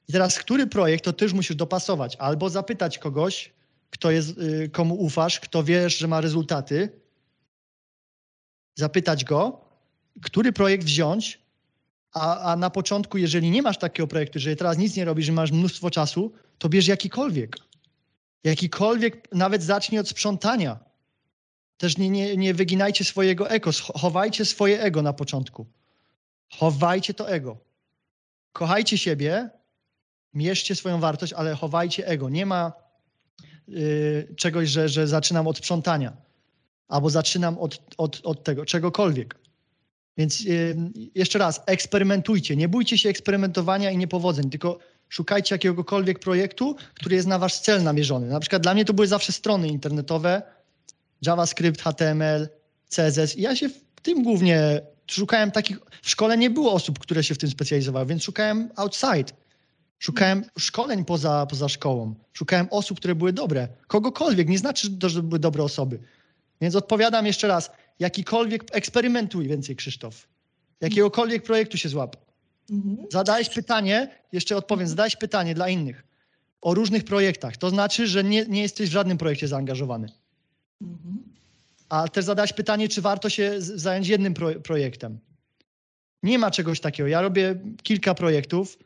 I 0.09 0.13
teraz, 0.13 0.39
który 0.39 0.67
projekt, 0.67 1.05
to 1.05 1.13
ty 1.13 1.25
już 1.25 1.35
musisz 1.35 1.57
dopasować. 1.57 2.17
Albo 2.17 2.51
zapytać 2.51 2.99
kogoś, 2.99 3.53
kto 3.91 4.11
jest, 4.11 4.39
y, 4.39 4.69
komu 4.73 4.95
ufasz, 4.95 5.41
kto 5.41 5.65
wiesz, 5.65 5.99
że 5.99 6.09
ma 6.09 6.21
rezultaty, 6.21 7.01
zapytać 8.75 9.25
go, 9.25 9.61
który 10.23 10.53
projekt 10.53 10.85
wziąć, 10.85 11.41
a, 12.13 12.53
a 12.53 12.57
na 12.57 12.71
początku, 12.71 13.19
jeżeli 13.19 13.51
nie 13.51 13.63
masz 13.63 13.79
takiego 13.79 14.07
projektu, 14.07 14.39
jeżeli 14.39 14.57
teraz 14.57 14.79
nic 14.79 14.97
nie 14.97 15.05
robisz, 15.05 15.27
że 15.27 15.33
masz 15.33 15.53
mnóstwo 15.53 15.91
czasu, 15.91 16.33
to 16.59 16.69
bierz 16.69 16.87
jakikolwiek. 16.87 17.66
Jakikolwiek, 18.45 19.29
nawet 19.33 19.63
zacznij 19.63 20.01
od 20.01 20.09
sprzątania. 20.09 20.79
Też 21.77 21.99
nie, 21.99 22.11
nie, 22.11 22.37
nie 22.37 22.55
wyginajcie 22.55 23.05
swojego 23.05 23.51
ego, 23.51 23.71
chowajcie 23.95 24.45
swoje 24.45 24.81
ego 24.81 25.03
na 25.03 25.13
początku. 25.13 25.67
Chowajcie 26.53 27.15
to 27.15 27.31
ego. 27.31 27.57
Kochajcie 28.53 28.99
siebie, 28.99 29.51
mierzcie 30.35 30.75
swoją 30.75 31.01
wartość, 31.01 31.33
ale 31.33 31.55
chowajcie 31.55 32.07
ego. 32.07 32.29
Nie 32.29 32.47
ma 32.47 32.73
y, 33.69 34.35
czegoś, 34.37 34.69
że, 34.69 34.89
że 34.89 35.07
zaczynam 35.07 35.47
od 35.47 35.59
sprzątania 35.59 36.17
albo 36.89 37.11
zaczynam 37.11 37.59
od, 37.59 37.83
od, 37.99 38.21
od 38.25 38.45
tego, 38.45 38.67
czegokolwiek. 38.67 39.39
Więc 40.17 40.41
y, 40.41 40.77
jeszcze 41.15 41.39
raz, 41.39 41.63
eksperymentujcie. 41.67 42.57
Nie 42.57 42.69
bójcie 42.69 42.99
się 42.99 43.09
eksperymentowania 43.09 43.91
i 43.91 43.97
niepowodzeń, 43.97 44.51
tylko 44.51 44.79
szukajcie 45.09 45.55
jakiegokolwiek 45.55 46.19
projektu, 46.19 46.77
który 46.95 47.17
jest 47.17 47.29
na 47.29 47.39
wasz 47.39 47.61
cel 47.61 47.83
namierzony. 47.83 48.27
Na 48.27 48.41
przykład 48.41 48.63
dla 48.63 48.75
mnie 48.75 48.85
to 48.85 48.93
były 48.93 49.07
zawsze 49.07 49.33
strony 49.33 49.69
internetowe, 49.69 50.43
JavaScript, 51.23 51.83
HTML, 51.83 52.49
CSS. 52.89 53.37
I 53.37 53.43
ja 53.43 53.57
się 53.57 53.69
w 53.69 54.01
tym 54.03 54.23
głównie 54.23 54.81
szukałem 55.11 55.51
takich. 55.51 55.79
W 56.03 56.11
szkole 56.11 56.39
nie 56.39 56.51
było 56.51 56.73
osób, 56.73 56.99
które 56.99 57.25
się 57.25 57.35
w 57.35 57.39
tym 57.39 57.51
specjalizowały, 57.51 58.07
więc 58.07 58.23
szukałem 58.23 58.71
outside. 58.77 59.33
Szukałem 59.99 60.45
szkoleń 60.59 61.05
poza, 61.05 61.47
poza 61.51 61.69
szkołą. 61.69 62.15
Szukałem 62.33 62.69
osób, 62.71 62.99
które 62.99 63.15
były 63.15 63.33
dobre. 63.33 63.69
Kogokolwiek, 63.87 64.49
nie 64.49 64.59
znaczy 64.59 64.89
że 65.07 65.23
były 65.23 65.39
dobre 65.39 65.63
osoby. 65.63 65.99
Więc 66.61 66.75
odpowiadam 66.75 67.27
jeszcze 67.27 67.49
raz. 67.49 67.71
Jakikolwiek, 67.99 68.65
eksperymentuj 68.73 69.49
więcej, 69.49 69.77
Krzysztof. 69.77 70.29
Jakiegokolwiek 70.81 71.43
projektu 71.43 71.79
się 71.79 71.89
złap. 71.89 72.17
Mhm. 72.71 73.07
Zadałeś 73.11 73.49
pytanie, 73.49 74.09
jeszcze 74.33 74.57
odpowiem, 74.57 74.89
zadałeś 74.89 75.17
pytanie 75.17 75.55
dla 75.55 75.69
innych 75.69 76.05
o 76.61 76.75
różnych 76.75 77.05
projektach. 77.05 77.57
To 77.57 77.71
znaczy, 77.71 78.07
że 78.07 78.25
nie, 78.25 78.47
nie 78.47 78.63
jesteś 78.63 78.89
w 78.89 78.93
żadnym 78.93 79.19
projekcie 79.19 79.49
zaangażowany. 79.49 80.09
Mhm. 80.83 81.23
A 81.89 82.09
też 82.09 82.25
zadałeś 82.25 82.53
pytanie, 82.53 82.89
czy 82.89 83.03
warto 83.03 83.29
się 83.29 83.55
zająć 83.59 84.09
jednym 84.09 84.35
pro, 84.35 84.61
projektem. 84.61 85.19
Nie 86.23 86.39
ma 86.39 86.51
czegoś 86.51 86.81
takiego. 86.81 87.09
Ja 87.09 87.21
robię 87.21 87.55
kilka 87.83 88.15
projektów. 88.15 88.79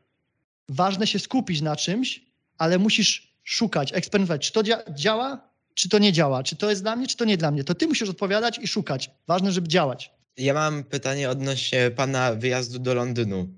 Ważne 0.69 1.07
się 1.07 1.19
skupić 1.19 1.61
na 1.61 1.77
czymś, 1.77 2.23
ale 2.59 2.79
musisz 2.79 3.35
szukać, 3.45 3.93
eksperymentować, 3.93 4.47
czy 4.47 4.53
to 4.53 4.63
dzia- 4.63 4.95
działa, 4.95 5.49
czy 5.75 5.89
to 5.89 5.99
nie 5.99 6.13
działa, 6.13 6.43
czy 6.43 6.57
to 6.57 6.71
jest 6.71 6.83
dla 6.83 6.97
mnie, 6.97 7.07
czy 7.07 7.17
to 7.17 7.25
nie 7.25 7.37
dla 7.37 7.51
mnie. 7.51 7.65
To 7.65 7.75
ty 7.75 7.87
musisz 7.87 8.09
odpowiadać 8.09 8.59
i 8.59 8.67
szukać. 8.69 9.11
Ważne, 9.27 9.53
żeby 9.53 9.69
działać. 9.69 10.11
Ja 10.37 10.55
mam 10.55 10.85
pytanie 10.85 11.31
odnośnie 11.31 11.91
pana 11.91 12.35
wyjazdu 12.35 12.79
do 12.79 12.95
Londynu, 12.95 13.55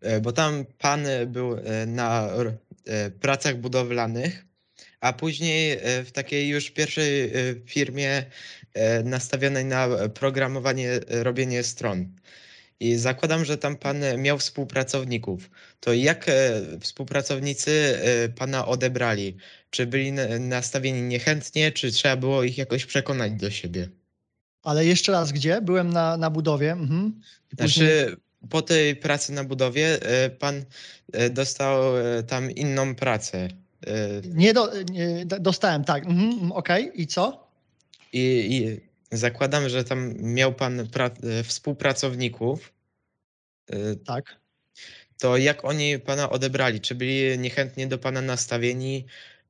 e, 0.00 0.20
bo 0.20 0.32
tam 0.32 0.64
pan 0.78 1.06
był 1.26 1.56
e, 1.58 1.86
na 1.86 2.28
e, 2.86 3.10
pracach 3.10 3.56
budowlanych, 3.60 4.44
a 5.00 5.12
później 5.12 5.78
w 6.04 6.10
takiej 6.12 6.48
już 6.48 6.70
pierwszej 6.70 7.32
firmie 7.66 8.24
nastawionej 9.04 9.64
na 9.64 9.88
programowanie, 10.14 11.00
robienie 11.08 11.62
stron. 11.64 12.12
I 12.80 12.94
zakładam, 12.96 13.44
że 13.44 13.58
tam 13.58 13.76
pan 13.76 13.98
miał 14.18 14.38
współpracowników. 14.38 15.50
To 15.80 15.94
jak 15.94 16.26
współpracownicy 16.80 17.98
pana 18.36 18.66
odebrali? 18.66 19.36
Czy 19.70 19.86
byli 19.86 20.12
na- 20.12 20.38
nastawieni 20.38 21.02
niechętnie, 21.02 21.72
czy 21.72 21.92
trzeba 21.92 22.16
było 22.16 22.42
ich 22.44 22.58
jakoś 22.58 22.86
przekonać 22.86 23.32
do 23.32 23.50
siebie? 23.50 23.88
Ale 24.66 24.86
jeszcze 24.86 25.12
raz, 25.12 25.32
gdzie? 25.32 25.60
Byłem 25.62 25.92
na, 25.92 26.16
na 26.16 26.30
budowie. 26.30 26.72
Mhm. 26.72 27.20
I 27.52 27.56
później- 27.56 27.88
Znaczy, 27.98 28.16
po 28.50 28.62
tej 28.62 28.96
pracy 28.96 29.32
na 29.32 29.44
budowie 29.44 30.02
e, 30.02 30.30
pan 30.30 30.64
e, 31.12 31.30
dostał 31.30 31.98
e, 31.98 32.22
tam 32.22 32.50
inną 32.50 32.94
pracę. 32.94 33.48
Nie, 34.34 34.54
do, 34.54 34.70
nie 34.90 35.26
dostałem, 35.26 35.84
tak. 35.84 36.06
Mhm, 36.06 36.52
Okej, 36.52 36.90
i 36.94 37.06
co? 37.06 37.46
I, 38.12 38.48
I 39.12 39.16
zakładam, 39.16 39.68
że 39.68 39.84
tam 39.84 40.14
miał 40.18 40.52
pan 40.54 40.78
pra- 40.84 41.42
współpracowników. 41.44 42.72
Tak. 44.06 44.36
To 45.18 45.36
jak 45.36 45.64
oni 45.64 45.98
pana 45.98 46.30
odebrali? 46.30 46.80
Czy 46.80 46.94
byli 46.94 47.38
niechętnie 47.38 47.86
do 47.86 47.98
pana 47.98 48.20
nastawieni? 48.22 49.04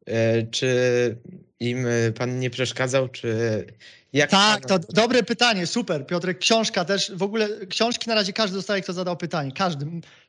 E, 0.07 0.43
Czy 0.43 1.17
im 1.61 1.87
e, 1.87 2.13
pan 2.13 2.39
nie 2.41 2.51
przeszkadzał? 2.51 3.09
Czy 3.09 3.67
jak 4.13 4.31
Tak, 4.31 4.67
to 4.67 4.79
dobre 4.79 5.23
pytanie, 5.23 5.67
super. 5.67 6.07
Piotrek, 6.07 6.39
książka 6.39 6.85
też, 6.85 7.13
w 7.15 7.23
ogóle 7.23 7.49
książki 7.67 8.09
na 8.09 8.15
razie 8.15 8.33
każdy 8.33 8.57
dostaje, 8.57 8.83
kto 8.83 8.93
zadał 8.93 9.17
pytanie. 9.17 9.53
Każdy. 9.53 9.87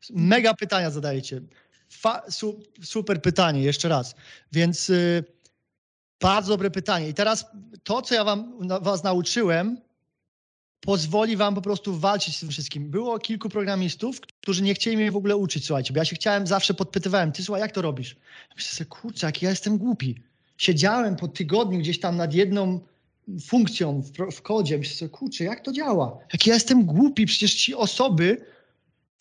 Mega 0.10 0.53
pytania 0.53 0.91
zadajecie. 0.91 1.41
Fa, 1.89 2.22
su, 2.29 2.63
super 2.84 3.22
pytanie, 3.22 3.62
jeszcze 3.63 3.89
raz. 3.89 4.15
Więc 4.51 4.89
y, 4.89 5.24
bardzo 6.22 6.50
dobre 6.50 6.72
pytanie. 6.72 7.10
I 7.10 7.13
teraz 7.13 7.46
to, 7.84 8.01
co 8.01 8.15
ja 8.15 8.24
wam, 8.24 8.67
was 8.81 9.03
nauczyłem, 9.03 9.81
pozwoli 10.88 11.38
wam 11.38 11.56
po 11.56 11.62
prostu 11.62 11.98
walczyć 11.98 12.38
z 12.38 12.39
tym 12.39 12.50
wszystkim. 12.50 12.89
Było 12.89 13.20
kilku 13.20 13.50
programistów, 13.50 14.22
którzy 14.22 14.63
nie 14.63 14.74
chcieli 14.74 14.98
mnie 14.98 15.12
w 15.12 15.15
ogóle 15.15 15.38
uczyć, 15.38 15.65
słuchajcie, 15.65 15.94
bo 15.94 16.00
ja 16.00 16.06
się 16.06 16.15
chciałem, 16.15 16.48
zawsze 16.48 16.74
podpytywałem, 16.74 17.32
ty 17.32 17.44
słuchaj, 17.44 17.62
jak 17.62 17.72
to 17.72 17.82
robisz? 17.82 18.15
Ja 18.50 18.56
myślę 18.56 18.86
kurczę, 18.86 19.25
jak 19.25 19.41
ja 19.41 19.50
jestem 19.50 19.77
głupi. 19.77 20.15
Siedziałem 20.58 21.15
po 21.15 21.27
tygodniu 21.27 21.79
gdzieś 21.79 22.00
tam 22.00 22.17
nad 22.17 22.34
jedną 22.34 22.79
funkcją 23.46 24.01
w, 24.01 24.36
w 24.36 24.41
kodzie. 24.41 24.77
Myślę 24.77 24.96
sobie, 24.96 25.10
kurczę, 25.10 25.44
jak 25.44 25.60
to 25.60 25.72
działa? 25.74 26.17
Jak 26.34 26.48
ja 26.48 26.53
jestem 26.53 26.86
głupi, 26.86 27.25
przecież 27.25 27.53
ci 27.53 27.75
osoby... 27.75 28.46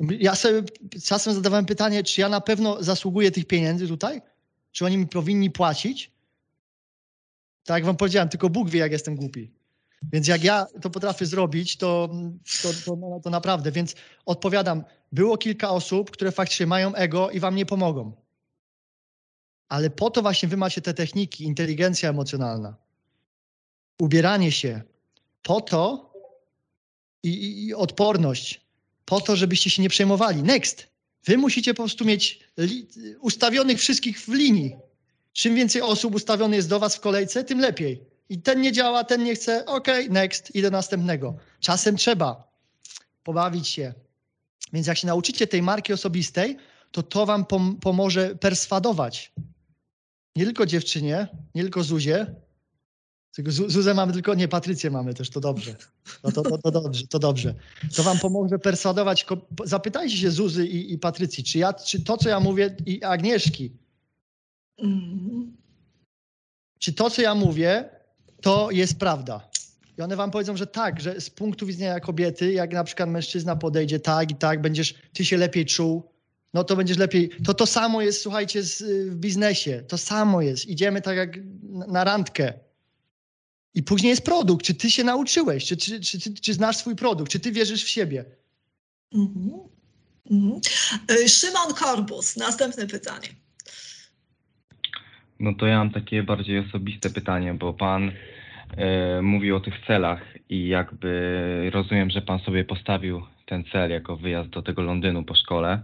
Ja 0.00 0.34
sobie 0.34 0.62
czasem 1.04 1.34
zadawałem 1.34 1.66
pytanie, 1.66 2.02
czy 2.04 2.20
ja 2.20 2.28
na 2.28 2.40
pewno 2.40 2.82
zasługuję 2.82 3.30
tych 3.30 3.46
pieniędzy 3.46 3.88
tutaj? 3.88 4.22
Czy 4.72 4.84
oni 4.84 4.98
mi 4.98 5.06
powinni 5.06 5.50
płacić? 5.50 6.10
Tak 7.64 7.74
jak 7.74 7.84
wam 7.84 7.96
powiedziałem, 7.96 8.28
tylko 8.28 8.50
Bóg 8.50 8.70
wie, 8.70 8.80
jak 8.80 8.92
jestem 8.92 9.16
głupi. 9.16 9.55
Więc 10.02 10.28
jak 10.28 10.44
ja 10.44 10.66
to 10.82 10.90
potrafię 10.90 11.26
zrobić, 11.26 11.76
to, 11.76 12.08
to, 12.62 12.68
to, 12.84 13.20
to 13.24 13.30
naprawdę. 13.30 13.72
Więc 13.72 13.94
odpowiadam, 14.26 14.84
było 15.12 15.38
kilka 15.38 15.70
osób, 15.70 16.10
które 16.10 16.32
faktycznie 16.32 16.66
mają 16.66 16.94
ego 16.94 17.30
i 17.30 17.40
wam 17.40 17.56
nie 17.56 17.66
pomogą. 17.66 18.12
Ale 19.68 19.90
po 19.90 20.10
to 20.10 20.22
właśnie 20.22 20.48
wy 20.48 20.56
macie 20.56 20.80
te 20.80 20.94
techniki, 20.94 21.44
inteligencja 21.44 22.10
emocjonalna 22.10 22.86
ubieranie 23.98 24.52
się 24.52 24.82
po 25.42 25.60
to 25.60 26.12
i, 27.22 27.28
i, 27.28 27.66
i 27.66 27.74
odporność, 27.74 28.60
po 29.04 29.20
to, 29.20 29.36
żebyście 29.36 29.70
się 29.70 29.82
nie 29.82 29.88
przejmowali. 29.88 30.42
Next. 30.42 30.86
Wy 31.24 31.38
musicie 31.38 31.74
po 31.74 31.82
prostu 31.82 32.04
mieć 32.04 32.40
ustawionych 33.20 33.78
wszystkich 33.78 34.20
w 34.20 34.28
linii. 34.28 34.76
Czym 35.32 35.54
więcej 35.54 35.82
osób 35.82 36.14
ustawionych 36.14 36.56
jest 36.56 36.68
do 36.68 36.80
was 36.80 36.96
w 36.96 37.00
kolejce, 37.00 37.44
tym 37.44 37.60
lepiej. 37.60 38.04
I 38.28 38.42
ten 38.42 38.60
nie 38.60 38.72
działa, 38.72 39.04
ten 39.04 39.24
nie 39.24 39.34
chce, 39.34 39.66
okej, 39.66 40.10
next, 40.10 40.54
idę 40.54 40.70
do 40.70 40.76
następnego. 40.76 41.36
Czasem 41.60 41.96
trzeba 41.96 42.52
pobawić 43.24 43.68
się. 43.68 43.94
Więc 44.72 44.86
jak 44.86 44.98
się 44.98 45.06
nauczycie 45.06 45.46
tej 45.46 45.62
marki 45.62 45.92
osobistej, 45.92 46.56
to 46.90 47.02
to 47.02 47.26
wam 47.26 47.44
pom- 47.44 47.76
pomoże 47.80 48.34
perswadować. 48.36 49.32
Nie 50.36 50.44
tylko 50.44 50.66
dziewczynie, 50.66 51.28
nie 51.54 51.62
tylko 51.62 51.82
Zuzie, 51.82 52.26
Tylko 53.34 53.50
Zu- 53.50 53.70
Zuzę 53.70 53.94
mamy 53.94 54.12
tylko, 54.12 54.34
nie, 54.34 54.48
Patrycję 54.48 54.90
mamy 54.90 55.14
też, 55.14 55.30
to 55.30 55.40
dobrze. 55.40 55.76
No 56.24 56.32
to, 56.32 56.42
to, 56.42 56.58
to 56.58 56.70
dobrze, 56.70 57.06
to 57.06 57.18
dobrze. 57.18 57.54
To 57.96 58.02
wam 58.02 58.18
pomoże 58.18 58.58
perswadować. 58.58 59.26
Zapytajcie 59.64 60.16
się 60.16 60.30
Zuzy 60.30 60.66
i, 60.66 60.92
i 60.92 60.98
Patrycji, 60.98 61.44
czy, 61.44 61.58
ja, 61.58 61.72
czy 61.72 62.04
to, 62.04 62.16
co 62.16 62.28
ja 62.28 62.40
mówię, 62.40 62.76
i 62.86 63.02
Agnieszki, 63.04 63.72
Mhm. 64.78 65.56
czy 66.78 66.92
to, 66.92 67.10
co 67.10 67.22
ja 67.22 67.34
mówię, 67.34 67.88
to 68.40 68.70
jest 68.70 68.98
prawda. 68.98 69.48
I 69.98 70.02
one 70.02 70.16
wam 70.16 70.30
powiedzą, 70.30 70.56
że 70.56 70.66
tak, 70.66 71.00
że 71.00 71.20
z 71.20 71.30
punktu 71.30 71.66
widzenia 71.66 72.00
kobiety, 72.00 72.52
jak 72.52 72.72
na 72.72 72.84
przykład 72.84 73.08
mężczyzna 73.08 73.56
podejdzie 73.56 74.00
tak 74.00 74.30
i 74.30 74.34
tak, 74.34 74.60
będziesz, 74.60 74.94
ty 75.12 75.24
się 75.24 75.36
lepiej 75.36 75.66
czuł, 75.66 76.10
no 76.54 76.64
to 76.64 76.76
będziesz 76.76 76.96
lepiej. 76.96 77.30
To 77.44 77.54
to 77.54 77.66
samo 77.66 78.02
jest, 78.02 78.22
słuchajcie, 78.22 78.62
z, 78.62 78.80
y, 78.80 79.10
w 79.10 79.16
biznesie. 79.16 79.82
To 79.88 79.98
samo 79.98 80.42
jest. 80.42 80.66
Idziemy 80.66 81.02
tak 81.02 81.16
jak 81.16 81.38
na, 81.62 82.04
randkę. 82.04 82.52
I 83.74 83.82
później 83.82 84.10
jest 84.10 84.22
produkt. 84.22 84.66
Czy 84.66 84.74
ty 84.74 84.90
się 84.90 85.04
nauczyłeś? 85.04 85.64
Czy, 85.64 85.76
czy, 85.76 86.00
czy, 86.00 86.20
czy, 86.20 86.34
czy 86.34 86.54
znasz 86.54 86.76
swój 86.76 86.96
produkt? 86.96 87.32
Czy 87.32 87.40
ty 87.40 87.52
wierzysz 87.52 87.84
w 87.84 87.88
siebie? 87.88 88.24
Mhm. 89.14 89.50
Mhm. 90.30 90.60
Y, 91.10 91.28
Szymon 91.28 91.74
Korbus, 91.74 92.36
następne 92.36 92.86
pytanie. 92.86 93.28
No 95.40 95.54
to 95.54 95.66
ja 95.66 95.78
mam 95.78 95.90
takie 95.90 96.22
bardziej 96.22 96.58
osobiste 96.58 97.10
pytanie, 97.10 97.54
bo 97.54 97.72
pan 97.72 98.12
e, 98.76 99.22
mówił 99.22 99.56
o 99.56 99.60
tych 99.60 99.74
celach 99.86 100.20
i 100.48 100.68
jakby 100.68 101.70
rozumiem, 101.74 102.10
że 102.10 102.22
pan 102.22 102.38
sobie 102.38 102.64
postawił 102.64 103.22
ten 103.46 103.64
cel 103.72 103.90
jako 103.90 104.16
wyjazd 104.16 104.50
do 104.50 104.62
tego 104.62 104.82
Londynu 104.82 105.24
po 105.24 105.34
szkole, 105.34 105.82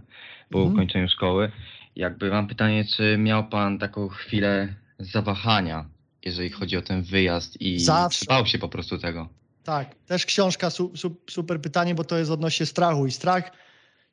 po 0.49 0.57
Mhm. 0.59 0.73
ukończeniu 0.73 1.09
szkoły. 1.09 1.51
Jakby 1.95 2.29
mam 2.29 2.47
pytanie, 2.47 2.85
czy 2.85 3.17
miał 3.17 3.47
pan 3.47 3.79
taką 3.79 4.07
chwilę 4.07 4.73
zawahania, 4.99 5.85
jeżeli 6.25 6.49
chodzi 6.49 6.77
o 6.77 6.81
ten 6.81 7.01
wyjazd 7.03 7.61
i 7.61 7.79
Zawsze. 7.79 8.25
bał 8.29 8.45
się 8.45 8.57
po 8.59 8.69
prostu 8.69 8.97
tego? 8.97 9.29
Tak, 9.63 9.95
też 9.95 10.25
książka, 10.25 10.69
su, 10.69 10.97
su, 10.97 11.15
super 11.29 11.61
pytanie, 11.61 11.95
bo 11.95 12.03
to 12.03 12.17
jest 12.17 12.31
odnośnie 12.31 12.65
strachu. 12.65 13.05
I 13.07 13.11
strach 13.11 13.51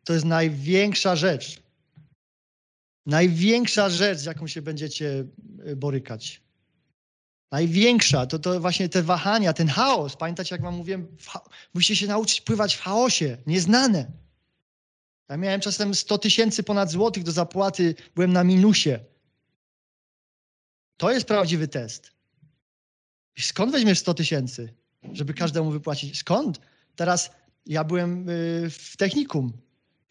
to 0.04 0.12
jest 0.12 0.24
największa 0.24 1.16
rzecz. 1.16 1.59
Największa 3.10 3.90
rzecz, 3.90 4.18
z 4.18 4.24
jaką 4.24 4.46
się 4.46 4.62
będziecie 4.62 5.24
y, 5.66 5.76
borykać. 5.76 6.42
Największa, 7.50 8.26
to, 8.26 8.38
to 8.38 8.60
właśnie 8.60 8.88
te 8.88 9.02
wahania, 9.02 9.52
ten 9.52 9.68
chaos. 9.68 10.16
Pamiętacie, 10.16 10.54
jak 10.54 10.62
wam 10.62 10.74
mówiłem, 10.74 11.16
musicie 11.74 11.96
się 11.96 12.06
nauczyć 12.06 12.40
pływać 12.40 12.76
w 12.76 12.80
chaosie, 12.80 13.36
nieznane. 13.46 14.10
Ja 15.28 15.36
miałem 15.36 15.60
czasem 15.60 15.94
100 15.94 16.18
tysięcy 16.18 16.62
ponad 16.62 16.90
złotych 16.90 17.22
do 17.22 17.32
zapłaty, 17.32 17.94
byłem 18.14 18.32
na 18.32 18.44
minusie. 18.44 18.98
To 20.96 21.12
jest 21.12 21.26
prawdziwy 21.26 21.68
test. 21.68 22.12
I 23.36 23.42
skąd 23.42 23.72
weźmiesz 23.72 23.98
100 23.98 24.14
tysięcy? 24.14 24.74
żeby 25.12 25.34
każdemu 25.34 25.70
wypłacić. 25.70 26.18
Skąd? 26.18 26.60
Teraz 26.96 27.30
ja 27.66 27.84
byłem 27.84 28.28
y, 28.28 28.70
w 28.70 28.96
technikum. 28.96 29.52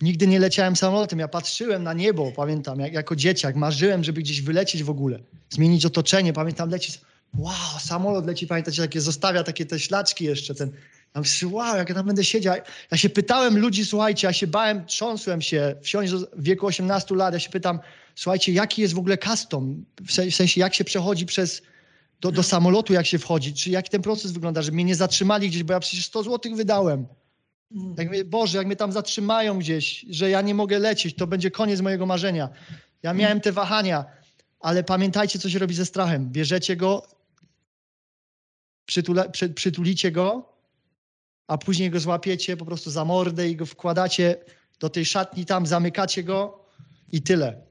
Nigdy 0.01 0.27
nie 0.27 0.39
leciałem 0.39 0.75
samolotem. 0.75 1.19
Ja 1.19 1.27
patrzyłem 1.27 1.83
na 1.83 1.93
niebo, 1.93 2.31
pamiętam, 2.31 2.79
jak, 2.79 2.93
jako 2.93 3.15
dzieciak. 3.15 3.55
Marzyłem, 3.55 4.03
żeby 4.03 4.21
gdzieś 4.21 4.41
wylecieć 4.41 4.83
w 4.83 4.89
ogóle, 4.89 5.19
zmienić 5.49 5.85
otoczenie. 5.85 6.33
Pamiętam, 6.33 6.69
lecieć. 6.69 7.01
Wow, 7.37 7.79
samolot 7.79 8.25
leci, 8.25 8.47
pamiętacie, 8.47 8.81
takie 8.81 9.01
zostawia 9.01 9.43
takie 9.43 9.65
te 9.65 9.79
ślaczki 9.79 10.25
jeszcze. 10.25 10.55
Ten, 10.55 10.71
myślę, 11.15 11.49
wow, 11.51 11.77
jak 11.77 11.89
ja 11.89 11.95
tam 11.95 12.05
będę 12.05 12.23
siedział. 12.23 12.55
Ja 12.91 12.97
się 12.97 13.09
pytałem 13.09 13.57
ludzi, 13.57 13.85
słuchajcie, 13.85 14.27
ja 14.27 14.33
się 14.33 14.47
bałem, 14.47 14.85
trząsłem 14.85 15.41
się, 15.41 15.75
wsiąść 15.81 16.13
w 16.13 16.43
wieku 16.43 16.65
18 16.65 17.15
lat. 17.15 17.33
Ja 17.33 17.39
się 17.39 17.49
pytam, 17.49 17.79
słuchajcie, 18.15 18.51
jaki 18.51 18.81
jest 18.81 18.93
w 18.93 18.99
ogóle 18.99 19.17
custom? 19.17 19.85
W 20.07 20.11
sensie, 20.11 20.61
jak 20.61 20.75
się 20.75 20.83
przechodzi 20.83 21.25
przez 21.25 21.61
do, 22.21 22.31
do 22.31 22.43
samolotu, 22.43 22.93
jak 22.93 23.05
się 23.05 23.19
wchodzi, 23.19 23.53
czy 23.53 23.69
jak 23.69 23.89
ten 23.89 24.01
proces 24.01 24.31
wygląda, 24.31 24.61
żeby 24.61 24.75
mnie 24.75 24.83
nie 24.83 24.95
zatrzymali 24.95 25.49
gdzieś, 25.49 25.63
bo 25.63 25.73
ja 25.73 25.79
przecież 25.79 26.05
100 26.05 26.23
złotych 26.23 26.55
wydałem. 26.55 27.05
Jak 27.97 28.09
mnie, 28.09 28.25
Boże, 28.25 28.57
jak 28.57 28.67
mnie 28.67 28.75
tam 28.75 28.91
zatrzymają 28.91 29.59
gdzieś, 29.59 30.05
że 30.09 30.29
ja 30.29 30.41
nie 30.41 30.55
mogę 30.55 30.79
lecieć, 30.79 31.15
to 31.15 31.27
będzie 31.27 31.51
koniec 31.51 31.81
mojego 31.81 32.05
marzenia. 32.05 32.49
Ja 33.03 33.13
miałem 33.13 33.41
te 33.41 33.51
wahania, 33.51 34.05
ale 34.59 34.83
pamiętajcie, 34.83 35.39
co 35.39 35.49
się 35.49 35.59
robi 35.59 35.75
ze 35.75 35.85
strachem. 35.85 36.29
Bierzecie 36.29 36.75
go, 36.75 37.07
przytula, 38.85 39.29
przy, 39.29 39.49
przytulicie 39.49 40.11
go, 40.11 40.53
a 41.47 41.57
później 41.57 41.89
go 41.89 41.99
złapiecie 41.99 42.57
po 42.57 42.65
prostu 42.65 42.91
za 42.91 43.05
mordę 43.05 43.49
i 43.49 43.55
go 43.55 43.65
wkładacie 43.65 44.35
do 44.79 44.89
tej 44.89 45.05
szatni 45.05 45.45
tam, 45.45 45.65
zamykacie 45.65 46.23
go 46.23 46.65
i 47.11 47.21
tyle. 47.21 47.61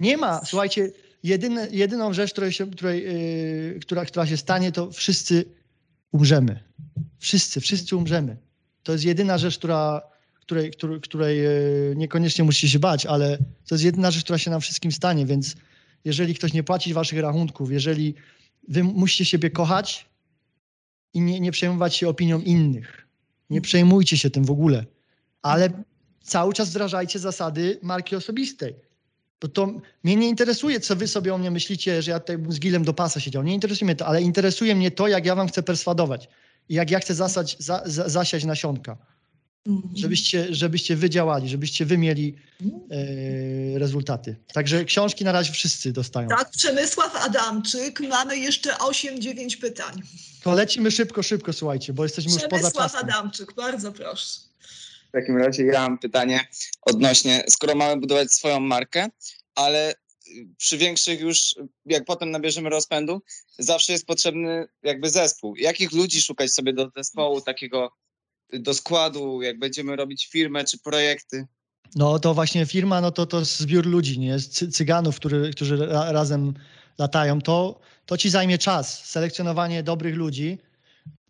Nie 0.00 0.16
ma, 0.16 0.44
słuchajcie, 0.44 0.92
jedyne, 1.22 1.68
jedyną 1.70 2.12
rzecz, 2.12 2.32
której 2.32 2.52
się, 2.52 2.70
której, 2.70 3.02
yy, 3.02 3.80
która, 3.80 4.04
która 4.04 4.26
się 4.26 4.36
stanie, 4.36 4.72
to 4.72 4.90
wszyscy 4.90 5.44
umrzemy. 6.12 6.64
Wszyscy, 7.18 7.60
wszyscy 7.60 7.96
umrzemy. 7.96 8.36
To 8.84 8.92
jest 8.92 9.04
jedyna 9.04 9.38
rzecz, 9.38 9.58
która, 9.58 10.02
której, 10.40 10.70
której, 10.70 11.00
której 11.00 11.38
niekoniecznie 11.96 12.44
musicie 12.44 12.68
się 12.68 12.78
bać, 12.78 13.06
ale 13.06 13.38
to 13.38 13.74
jest 13.74 13.84
jedyna 13.84 14.10
rzecz, 14.10 14.24
która 14.24 14.38
się 14.38 14.50
nam 14.50 14.60
wszystkim 14.60 14.92
stanie, 14.92 15.26
więc 15.26 15.56
jeżeli 16.04 16.34
ktoś 16.34 16.52
nie 16.52 16.62
płaci 16.62 16.94
waszych 16.94 17.18
rachunków, 17.18 17.72
jeżeli 17.72 18.14
wy 18.68 18.84
musicie 18.84 19.24
siebie 19.24 19.50
kochać 19.50 20.06
i 21.14 21.20
nie, 21.20 21.40
nie 21.40 21.52
przejmować 21.52 21.96
się 21.96 22.08
opinią 22.08 22.40
innych. 22.40 23.06
Nie 23.50 23.60
przejmujcie 23.60 24.16
się 24.16 24.30
tym 24.30 24.44
w 24.44 24.50
ogóle, 24.50 24.84
ale 25.42 25.70
cały 26.22 26.54
czas 26.54 26.70
wdrażajcie 26.70 27.18
zasady 27.18 27.78
marki 27.82 28.16
osobistej. 28.16 28.74
Bo 29.40 29.48
to 29.48 29.66
mnie 30.04 30.16
nie 30.16 30.28
interesuje, 30.28 30.80
co 30.80 30.96
wy 30.96 31.08
sobie 31.08 31.34
o 31.34 31.38
mnie 31.38 31.50
myślicie, 31.50 32.02
że 32.02 32.10
ja 32.10 32.20
tutaj 32.20 32.38
z 32.48 32.60
gilem 32.60 32.84
do 32.84 32.94
pasa 32.94 33.20
siedział. 33.20 33.42
Nie 33.42 33.54
interesuje 33.54 33.86
mnie 33.86 33.96
to, 33.96 34.06
ale 34.06 34.22
interesuje 34.22 34.74
mnie 34.74 34.90
to, 34.90 35.08
jak 35.08 35.26
ja 35.26 35.34
wam 35.34 35.48
chcę 35.48 35.62
perswadować 35.62 36.28
i 36.68 36.74
jak 36.74 36.90
ja 36.90 37.00
chcę 37.00 37.14
zasać, 37.14 37.56
za, 37.58 37.82
za, 37.86 38.08
zasiać 38.08 38.44
nasionka, 38.44 38.96
Mhm. 39.66 39.96
żebyście, 39.96 40.46
żebyście 40.54 40.96
wy 40.96 41.10
działali, 41.10 41.48
żebyście 41.48 41.86
wy 41.86 41.98
mieli 41.98 42.36
e, 43.74 43.78
rezultaty. 43.78 44.36
Także 44.52 44.84
książki 44.84 45.24
na 45.24 45.32
razie 45.32 45.52
wszyscy 45.52 45.92
dostają. 45.92 46.28
Tak, 46.28 46.50
Przemysław 46.50 47.16
Adamczyk, 47.26 48.00
mamy 48.00 48.38
jeszcze 48.38 48.70
8-9 48.70 49.60
pytań. 49.60 50.02
To 50.42 50.52
lecimy 50.54 50.90
szybko, 50.90 51.22
szybko, 51.22 51.52
słuchajcie, 51.52 51.92
bo 51.92 52.02
jesteśmy 52.02 52.32
już 52.32 52.42
poza 52.42 52.48
Przemysław 52.56 52.92
czasem. 52.92 53.08
Adamczyk, 53.08 53.54
bardzo 53.54 53.92
proszę. 53.92 54.40
W 55.08 55.12
takim 55.12 55.36
razie 55.36 55.64
ja 55.64 55.80
mam 55.80 55.98
pytanie 55.98 56.40
odnośnie, 56.82 57.44
skoro 57.48 57.74
mamy 57.74 58.00
budować 58.00 58.32
swoją 58.32 58.60
markę, 58.60 59.06
ale 59.54 59.94
przy 60.56 60.78
większych 60.78 61.20
już, 61.20 61.54
jak 61.86 62.04
potem 62.04 62.30
nabierzemy 62.30 62.70
rozpędu, 62.70 63.22
zawsze 63.58 63.92
jest 63.92 64.06
potrzebny 64.06 64.66
jakby 64.82 65.10
zespół. 65.10 65.56
Jakich 65.56 65.92
ludzi 65.92 66.22
szukać 66.22 66.52
sobie 66.52 66.72
do 66.72 66.90
zespołu, 66.96 67.40
takiego 67.40 67.90
do 68.52 68.74
składu, 68.74 69.42
jak 69.42 69.58
będziemy 69.58 69.96
robić 69.96 70.28
firmę 70.30 70.64
czy 70.64 70.78
projekty? 70.78 71.46
No 71.94 72.18
to 72.18 72.34
właśnie 72.34 72.66
firma, 72.66 73.00
no 73.00 73.10
to 73.10 73.26
to 73.26 73.44
zbiór 73.44 73.86
ludzi, 73.86 74.18
nie? 74.18 74.40
Cy, 74.40 74.68
cyganów, 74.68 75.16
który, 75.16 75.50
którzy 75.50 75.76
ra, 75.76 76.12
razem 76.12 76.54
latają. 76.98 77.40
To, 77.40 77.80
to 78.06 78.16
ci 78.16 78.30
zajmie 78.30 78.58
czas. 78.58 79.04
Selekcjonowanie 79.04 79.82
dobrych 79.82 80.14
ludzi 80.14 80.58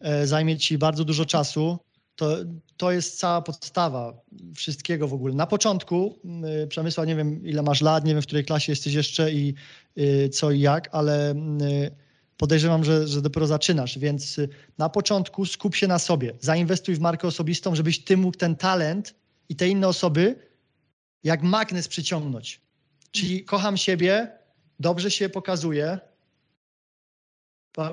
e, 0.01 0.27
zajmie 0.27 0.59
ci 0.59 0.79
bardzo 0.79 1.05
dużo 1.05 1.25
czasu. 1.25 1.79
To, 2.17 2.37
to 2.77 2.93
jest 2.93 3.19
cała 3.19 3.43
podstawa 3.43 4.21
wszystkiego 4.55 5.09
w 5.09 5.15
ogóle. 5.15 5.35
Na 5.35 5.47
początku, 5.47 6.19
y, 6.65 6.67
Przemysław, 6.67 7.07
nie 7.07 7.17
wiem 7.17 7.47
ile 7.47 7.63
masz 7.63 7.81
lat, 7.81 8.05
nie 8.05 8.13
wiem 8.13 8.23
w 8.23 8.27
której 8.27 8.45
klasie 8.45 8.73
jesteś 8.73 8.95
jeszcze 8.95 9.33
i 9.33 9.55
y, 9.99 10.29
co 10.29 10.51
i 10.51 10.61
jak, 10.61 10.89
ale 10.93 11.33
y, 11.33 11.35
podejrzewam, 12.37 12.85
że, 12.85 13.09
że 13.09 13.23
dopiero 13.23 13.47
zaczynasz, 13.47 13.99
więc 13.99 14.39
y, 14.39 14.49
na 14.79 14.89
początku 14.89 15.47
skup 15.47 15.75
się 15.75 15.87
na 15.87 15.99
sobie. 15.99 16.33
Zainwestuj 16.41 16.95
w 16.95 17.01
markę 17.01 17.29
osobistą, 17.29 17.75
żebyś 17.75 18.05
ty 18.05 18.17
mógł 18.17 18.39
ten 18.39 18.57
talent 18.57 19.15
i 19.49 19.57
te 19.57 19.69
inne 19.69 19.89
osoby 19.89 20.37
jak 21.25 21.43
magnes 21.43 21.89
przyciągnąć. 21.89 22.61
Czyli 23.11 23.45
kocham 23.45 23.77
siebie, 23.77 24.39
dobrze 24.81 25.11
się 25.11 25.29
pokazuję. 25.29 25.99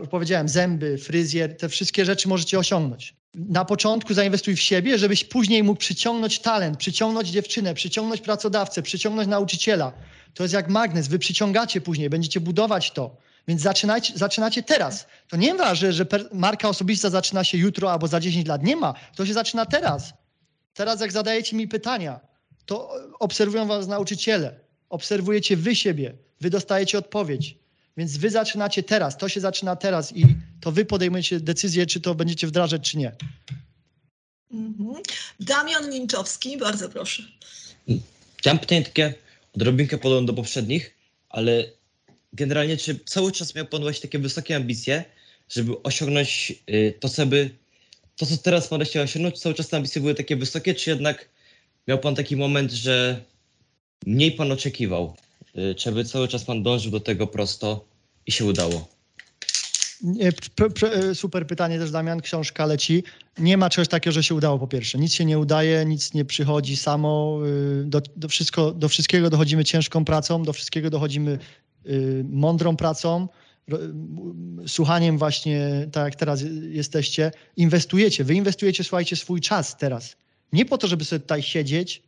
Powiedziałem, 0.09 0.49
zęby, 0.49 0.97
fryzjer, 0.97 1.57
te 1.57 1.69
wszystkie 1.69 2.05
rzeczy 2.05 2.29
możecie 2.29 2.59
osiągnąć. 2.59 3.20
Na 3.35 3.65
początku 3.65 4.13
zainwestuj 4.13 4.55
w 4.55 4.61
siebie, 4.61 4.97
żebyś 4.97 5.23
później 5.23 5.63
mógł 5.63 5.79
przyciągnąć 5.79 6.39
talent, 6.39 6.77
przyciągnąć 6.77 7.29
dziewczynę, 7.29 7.73
przyciągnąć 7.73 8.21
pracodawcę, 8.21 8.81
przyciągnąć 8.81 9.27
nauczyciela. 9.29 9.93
To 10.33 10.43
jest 10.43 10.53
jak 10.53 10.69
magnes, 10.69 11.07
wy 11.07 11.19
przyciągacie 11.19 11.81
później, 11.81 12.09
będziecie 12.09 12.39
budować 12.39 12.91
to. 12.91 13.17
Więc 13.47 13.61
zaczynajcie, 13.61 14.13
zaczynacie 14.17 14.63
teraz. 14.63 15.07
To 15.27 15.37
nie 15.37 15.53
ma, 15.53 15.75
że, 15.75 15.93
że 15.93 16.05
marka 16.33 16.69
osobista 16.69 17.09
zaczyna 17.09 17.43
się 17.43 17.57
jutro 17.57 17.91
albo 17.91 18.07
za 18.07 18.19
10 18.19 18.47
lat. 18.47 18.63
Nie 18.63 18.75
ma. 18.75 18.93
To 19.15 19.25
się 19.25 19.33
zaczyna 19.33 19.65
teraz. 19.65 20.13
Teraz 20.73 21.01
jak 21.01 21.11
zadajecie 21.11 21.55
mi 21.55 21.67
pytania, 21.67 22.19
to 22.65 22.93
obserwują 23.19 23.67
was 23.67 23.87
nauczyciele, 23.87 24.59
obserwujecie 24.89 25.57
wy 25.57 25.75
siebie, 25.75 26.13
wy 26.41 26.49
dostajecie 26.49 26.97
odpowiedź. 26.97 27.57
Więc 27.97 28.17
wy 28.17 28.29
zaczynacie 28.29 28.83
teraz, 28.83 29.17
to 29.17 29.29
się 29.29 29.39
zaczyna 29.39 29.75
teraz 29.75 30.15
i 30.15 30.25
to 30.61 30.71
wy 30.71 30.85
podejmujecie 30.85 31.39
decyzję, 31.39 31.85
czy 31.85 32.01
to 32.01 32.15
będziecie 32.15 32.47
wdrażać, 32.47 32.91
czy 32.91 32.97
nie. 32.97 33.11
Mhm. 34.51 35.03
Damian 35.39 35.91
Linczowski, 35.91 36.57
bardzo 36.57 36.89
proszę. 36.89 37.23
Ja 38.45 38.53
mam 38.53 38.59
pytanie 38.59 38.83
takie 38.83 39.13
odrobinkę 39.55 39.97
podobne 39.97 40.25
do 40.25 40.33
poprzednich, 40.33 40.95
ale 41.29 41.65
generalnie, 42.33 42.77
czy 42.77 42.99
cały 43.05 43.31
czas 43.31 43.55
miał 43.55 43.65
pan 43.65 43.81
właśnie 43.81 44.01
takie 44.01 44.19
wysokie 44.19 44.55
ambicje, 44.55 45.05
żeby 45.49 45.83
osiągnąć 45.83 46.53
y, 46.69 46.93
to, 46.99 47.09
co 47.09 47.25
by, 47.25 47.49
to, 48.15 48.25
co 48.25 48.37
teraz 48.37 48.67
pan 48.67 48.83
chciał 48.83 49.03
osiągnąć, 49.03 49.39
cały 49.39 49.55
czas 49.55 49.69
te 49.69 49.77
ambicje 49.77 50.01
były 50.01 50.15
takie 50.15 50.35
wysokie, 50.35 50.75
czy 50.75 50.89
jednak 50.89 51.29
miał 51.87 51.99
pan 51.99 52.15
taki 52.15 52.35
moment, 52.35 52.71
że 52.71 53.23
mniej 54.05 54.31
pan 54.31 54.51
oczekiwał? 54.51 55.15
Y, 55.57 55.75
czy 55.75 55.91
by 55.91 56.05
cały 56.05 56.27
czas 56.27 56.45
pan 56.45 56.63
dążył 56.63 56.91
do 56.91 56.99
tego 56.99 57.27
prosto 57.27 57.85
i 58.25 58.31
się 58.31 58.45
udało? 58.45 58.90
Super 61.13 61.47
pytanie 61.47 61.79
też, 61.79 61.91
Damian. 61.91 62.21
Książka 62.21 62.65
leci. 62.65 63.03
Nie 63.37 63.57
ma 63.57 63.69
czegoś 63.69 63.87
takiego, 63.87 64.11
że 64.11 64.23
się 64.23 64.35
udało 64.35 64.59
po 64.59 64.67
pierwsze. 64.67 64.97
Nic 64.97 65.13
się 65.13 65.25
nie 65.25 65.39
udaje, 65.39 65.85
nic 65.85 66.13
nie 66.13 66.25
przychodzi 66.25 66.77
samo. 66.77 67.39
y, 67.81 67.83
Do, 67.85 68.01
do, 68.15 68.27
wszystko, 68.27 68.71
do 68.71 68.89
wszystkiego 68.89 69.29
dochodzimy 69.29 69.63
ciężką 69.65 70.05
pracą, 70.05 70.43
do 70.43 70.53
wszystkiego 70.53 70.89
dochodzimy 70.89 71.39
y, 71.87 72.25
mądrą 72.29 72.75
pracą, 72.77 73.27
słuchaniem 74.67 75.17
właśnie, 75.17 75.87
tak 75.91 76.03
jak 76.05 76.15
teraz 76.15 76.43
jesteście. 76.69 77.31
Inwestujecie. 77.57 78.23
Wy 78.23 78.33
inwestujecie, 78.33 78.83
słuchajcie, 78.83 79.15
swój 79.15 79.41
czas 79.41 79.77
teraz. 79.77 80.15
Nie 80.53 80.65
po 80.65 80.77
to, 80.77 80.87
żeby 80.87 81.05
sobie 81.05 81.19
tutaj 81.19 81.43
siedzieć, 81.43 82.03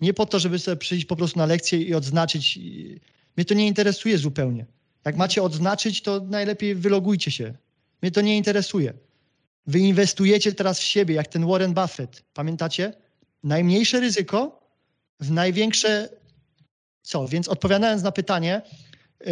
nie 0.00 0.14
po 0.14 0.26
to, 0.26 0.38
żeby 0.38 0.58
sobie 0.58 0.76
przyjść 0.76 1.04
po 1.06 1.16
prostu 1.16 1.38
na 1.38 1.46
lekcję 1.46 1.82
i 1.82 1.94
odznaczyć. 1.94 2.56
I- 2.56 3.00
Mnie 3.36 3.44
to 3.44 3.54
nie 3.54 3.66
interesuje 3.66 4.18
zupełnie. 4.18 4.66
Jak 5.04 5.16
macie 5.16 5.42
odznaczyć, 5.42 6.02
to 6.02 6.20
najlepiej 6.20 6.74
wylogujcie 6.74 7.30
się. 7.30 7.54
Mnie 8.02 8.10
to 8.10 8.20
nie 8.20 8.36
interesuje. 8.36 8.94
Wy 9.66 9.78
inwestujecie 9.78 10.52
teraz 10.52 10.78
w 10.78 10.82
siebie, 10.82 11.14
jak 11.14 11.26
ten 11.26 11.46
Warren 11.46 11.74
Buffett. 11.74 12.22
Pamiętacie? 12.34 12.92
Najmniejsze 13.42 14.00
ryzyko 14.00 14.60
w 15.20 15.30
największe 15.30 16.08
co? 17.02 17.28
Więc 17.28 17.48
odpowiadając 17.48 18.02
na 18.02 18.12
pytanie, 18.12 18.62
yy, 19.20 19.26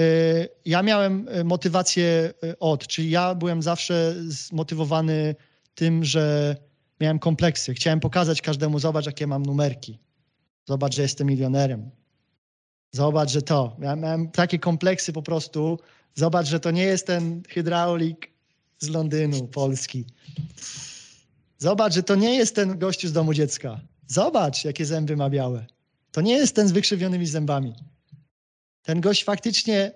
ja 0.65 0.83
miałem 0.83 1.29
y, 1.29 1.45
motywację 1.45 2.33
y, 2.45 2.59
od, 2.59 2.87
czyli 2.87 3.11
ja 3.11 3.35
byłem 3.35 3.63
zawsze 3.63 4.15
zmotywowany 4.27 5.35
tym, 5.75 6.05
że 6.05 6.57
miałem 7.01 7.19
kompleksy. 7.19 7.75
Chciałem 7.75 8.01
pokazać 8.01 8.43
każdemu, 8.43 8.79
zobacz, 8.79 9.07
jakie 9.07 9.27
mam 9.27 9.47
numerki. 9.47 9.99
Zobacz, 10.65 10.95
że 10.95 11.03
jestem 11.03 11.27
milionerem. 11.27 11.91
Zobacz, 12.93 13.31
że 13.31 13.43
to. 13.43 13.77
Ja 13.81 13.97
miałem 13.97 14.31
takie 14.31 14.59
kompleksy 14.59 15.13
po 15.13 15.23
prostu. 15.23 15.79
Zobacz, 16.15 16.47
że 16.47 16.61
to 16.61 16.71
nie 16.71 16.85
jest 16.85 17.07
ten 17.07 17.43
hydraulik 17.49 18.31
z 18.79 18.89
Londynu, 18.89 19.49
Polski. 19.49 20.05
Zobacz, 21.59 21.95
że 21.95 22.03
to 22.03 22.15
nie 22.15 22.35
jest 22.35 22.55
ten 22.55 22.79
gościu 22.79 23.09
z 23.09 23.13
domu 23.13 23.35
dziecka. 23.35 23.81
Zobacz, 24.07 24.65
jakie 24.65 24.87
zęby 24.87 25.17
ma 25.17 25.31
białe. 25.31 25.67
To 26.13 26.21
nie 26.21 26.33
jest 26.35 26.55
ten 26.55 26.69
z 26.69 26.73
wykrzywionymi 26.73 27.27
zębami. 27.27 27.75
Ten 28.83 29.01
gość 29.01 29.25
faktycznie, 29.25 29.93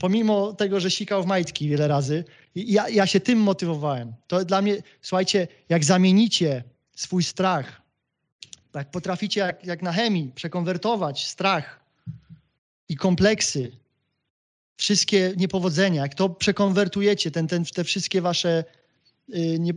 pomimo 0.00 0.52
tego, 0.52 0.80
że 0.80 0.90
sikał 0.90 1.22
w 1.22 1.26
majtki 1.26 1.68
wiele 1.68 1.88
razy, 1.88 2.24
ja, 2.54 2.88
ja 2.88 3.06
się 3.06 3.20
tym 3.20 3.38
motywowałem. 3.38 4.14
To 4.26 4.44
dla 4.44 4.62
mnie, 4.62 4.82
słuchajcie, 5.02 5.48
jak 5.68 5.84
zamienicie 5.84 6.64
swój 6.96 7.22
strach 7.22 7.82
tak 8.76 8.90
potraficie 8.90 9.40
jak, 9.40 9.64
jak 9.64 9.82
na 9.82 9.92
chemii 9.92 10.32
przekonwertować 10.34 11.26
strach 11.26 11.80
i 12.88 12.96
kompleksy, 12.96 13.72
wszystkie 14.76 15.34
niepowodzenia, 15.36 16.02
jak 16.02 16.14
to 16.14 16.28
przekonwertujecie, 16.28 17.30
ten, 17.30 17.46
ten, 17.46 17.64
te 17.64 17.84
wszystkie 17.84 18.20
wasze, 18.20 18.64
y, 19.34 19.58
nie, 19.58 19.72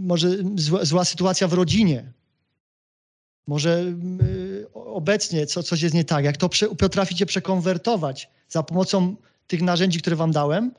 może 0.00 0.28
zła, 0.54 0.84
zła 0.84 1.04
sytuacja 1.04 1.48
w 1.48 1.52
rodzinie, 1.52 2.12
może 3.46 3.84
y, 4.22 4.72
obecnie 4.74 5.46
co, 5.46 5.62
coś 5.62 5.82
jest 5.82 5.94
nie 5.94 6.04
tak, 6.04 6.24
jak 6.24 6.36
to 6.36 6.48
prze, 6.48 6.68
potraficie 6.68 7.26
przekonwertować 7.26 8.30
za 8.48 8.62
pomocą 8.62 9.16
tych 9.46 9.62
narzędzi, 9.62 10.00
które 10.00 10.16
wam 10.16 10.32
dałem, 10.32 10.74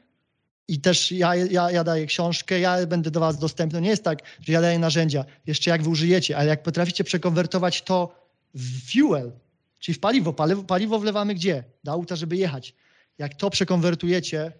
i 0.71 0.79
też 0.79 1.11
ja, 1.11 1.35
ja, 1.35 1.71
ja 1.71 1.83
daję 1.83 2.05
książkę, 2.05 2.59
ja 2.59 2.85
będę 2.85 3.11
do 3.11 3.19
Was 3.19 3.39
dostępny. 3.39 3.81
Nie 3.81 3.89
jest 3.89 4.03
tak, 4.03 4.19
że 4.41 4.53
ja 4.53 4.61
daję 4.61 4.79
narzędzia, 4.79 5.25
jeszcze 5.47 5.69
jak 5.69 5.83
Wy 5.83 5.89
użyjecie, 5.89 6.37
ale 6.37 6.47
jak 6.47 6.63
potraficie 6.63 7.03
przekonwertować 7.03 7.81
to 7.81 8.15
w 8.53 8.91
fuel, 8.91 9.31
czyli 9.79 9.95
w 9.95 9.99
paliwo. 9.99 10.33
Paliwo, 10.33 10.63
paliwo 10.63 10.99
wlewamy 10.99 11.35
gdzie? 11.35 11.63
Do 11.83 11.91
auta, 11.91 12.15
żeby 12.15 12.37
jechać. 12.37 12.75
Jak 13.17 13.33
to 13.33 13.49
przekonwertujecie, 13.49 14.51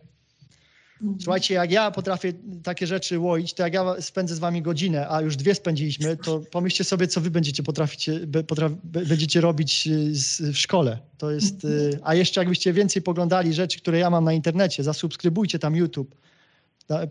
słuchajcie, 1.20 1.54
jak 1.54 1.72
ja 1.72 1.92
potrafię 1.92 2.34
takie 2.64 2.88
rzeczy 2.88 3.20
łoić, 3.20 3.54
to 3.54 3.64
jak 3.64 3.74
ja 3.74 4.02
spędzę 4.02 4.36
z 4.36 4.40
Wami 4.40 4.62
godzinę, 4.62 5.08
a 5.10 5.22
już 5.22 5.36
dwie 5.36 5.56
spędziliśmy, 5.56 6.18
to 6.18 6.40
pomyślcie 6.52 6.84
sobie, 6.84 7.08
co 7.08 7.22
Wy 7.22 7.32
będziecie 7.32 7.64
potraficie, 7.64 8.20
potraf, 8.48 8.72
będziecie 8.84 9.42
robić 9.42 9.88
y, 9.88 10.16
z, 10.16 10.42
w 10.42 10.58
szkole. 10.58 11.00
To 11.18 11.32
jest, 11.32 11.66
y, 11.66 12.00
a 12.04 12.16
jeszcze 12.16 12.42
jakbyście 12.42 12.74
więcej 12.74 13.02
poglądali 13.02 13.54
rzeczy, 13.54 13.80
które 13.80 14.00
ja 14.00 14.10
mam 14.10 14.24
na 14.24 14.34
internecie, 14.34 14.84
zasubskrybujcie 14.84 15.60
tam 15.60 15.76
YouTube, 15.76 16.16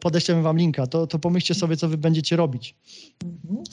podeślemy 0.00 0.42
Wam 0.42 0.58
linka, 0.58 0.86
to, 0.86 1.06
to 1.06 1.18
pomyślcie 1.18 1.54
sobie, 1.54 1.76
co 1.76 1.88
Wy 1.88 1.98
będziecie 1.98 2.36
robić. 2.36 2.74
Mhm. 3.24 3.64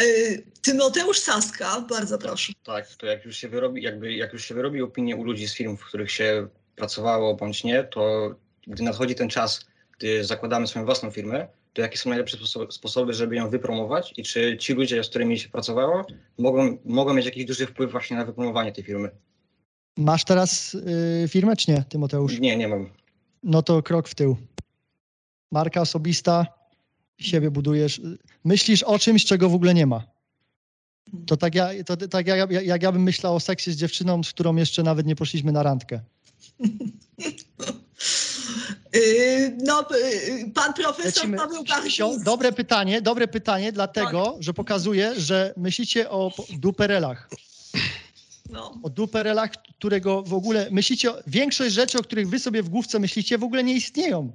Y, 0.00 0.42
Tymoteusz 0.62 1.18
Saska, 1.18 1.80
bardzo 1.80 2.18
proszę. 2.18 2.52
Tak, 2.64 2.94
to 2.94 3.06
jak 3.06 3.24
już 3.24 3.36
się 3.36 3.48
wyrobi, 3.48 3.82
jakby 3.82 4.14
jak 4.14 4.32
już 4.32 4.44
się 4.44 4.54
wyrobi 4.54 4.82
opinię 4.82 5.16
u 5.16 5.24
ludzi 5.24 5.48
z 5.48 5.54
firm, 5.54 5.76
w 5.76 5.84
których 5.84 6.10
się 6.10 6.48
pracowało 6.76 7.34
bądź 7.34 7.64
nie, 7.64 7.84
to 7.84 8.34
gdy 8.66 8.82
nadchodzi 8.82 9.14
ten 9.14 9.28
czas, 9.28 9.66
gdy 9.98 10.24
zakładamy 10.24 10.66
swoją 10.66 10.84
własną 10.84 11.10
firmę, 11.10 11.48
to 11.72 11.82
jakie 11.82 11.98
są 11.98 12.10
najlepsze 12.10 12.36
sposoby, 12.70 13.12
żeby 13.14 13.36
ją 13.36 13.50
wypromować 13.50 14.14
i 14.16 14.22
czy 14.22 14.56
ci 14.60 14.72
ludzie, 14.72 15.04
z 15.04 15.08
którymi 15.08 15.38
się 15.38 15.48
pracowało, 15.48 16.06
mogą, 16.38 16.78
mogą 16.84 17.14
mieć 17.14 17.26
jakiś 17.26 17.44
duży 17.44 17.66
wpływ 17.66 17.90
właśnie 17.92 18.16
na 18.16 18.24
wypromowanie 18.24 18.72
tej 18.72 18.84
firmy? 18.84 19.10
Masz 19.96 20.24
teraz 20.24 20.74
y, 20.74 21.26
firmę, 21.28 21.56
czy 21.56 21.70
nie, 21.70 21.84
Tymoteusz? 21.88 22.40
Nie, 22.40 22.56
nie 22.56 22.68
mam. 22.68 22.90
No 23.42 23.62
to 23.62 23.82
krok 23.82 24.08
w 24.08 24.14
tył. 24.14 24.36
Marka 25.52 25.80
osobista, 25.80 26.46
siebie 27.18 27.50
budujesz. 27.50 28.00
Myślisz 28.44 28.82
o 28.82 28.98
czymś, 28.98 29.24
czego 29.24 29.48
w 29.48 29.54
ogóle 29.54 29.74
nie 29.74 29.86
ma. 29.86 30.04
To 31.26 31.36
tak, 31.36 31.54
ja, 31.54 31.68
to 31.86 31.96
tak 31.96 32.26
jak, 32.26 32.50
ja- 32.50 32.60
jak 32.62 32.82
ja 32.82 32.92
bym 32.92 33.02
myślał 33.02 33.34
o 33.34 33.40
seksie 33.40 33.72
z 33.72 33.76
dziewczyną, 33.76 34.22
z 34.22 34.30
którą 34.30 34.56
jeszcze 34.56 34.82
nawet 34.82 35.06
nie 35.06 35.16
poszliśmy 35.16 35.52
na 35.52 35.62
randkę. 35.62 36.00
Y, 38.94 39.56
No, 39.64 39.80
y, 39.80 40.50
pan 40.54 40.74
profesor 40.74 41.04
Lecimy. 41.04 41.36
Paweł 41.36 41.64
Bardziński. 41.64 42.02
Dobre 42.24 42.52
pytanie, 42.52 43.02
dobre 43.02 43.28
pytanie, 43.28 43.72
dlatego, 43.72 44.36
że 44.40 44.54
pokazuje, 44.54 45.20
że 45.20 45.54
myślicie 45.56 46.10
o 46.10 46.32
duperelach. 46.58 47.28
No. 48.50 48.78
O 48.82 48.90
duperelach, 48.90 49.50
którego 49.78 50.22
w 50.22 50.34
ogóle 50.34 50.68
myślicie, 50.70 51.10
większość 51.26 51.74
rzeczy, 51.74 51.98
o 51.98 52.02
których 52.02 52.28
wy 52.28 52.38
sobie 52.38 52.62
w 52.62 52.68
główce 52.68 52.98
myślicie, 52.98 53.38
w 53.38 53.44
ogóle 53.44 53.64
nie 53.64 53.74
istnieją. 53.74 54.32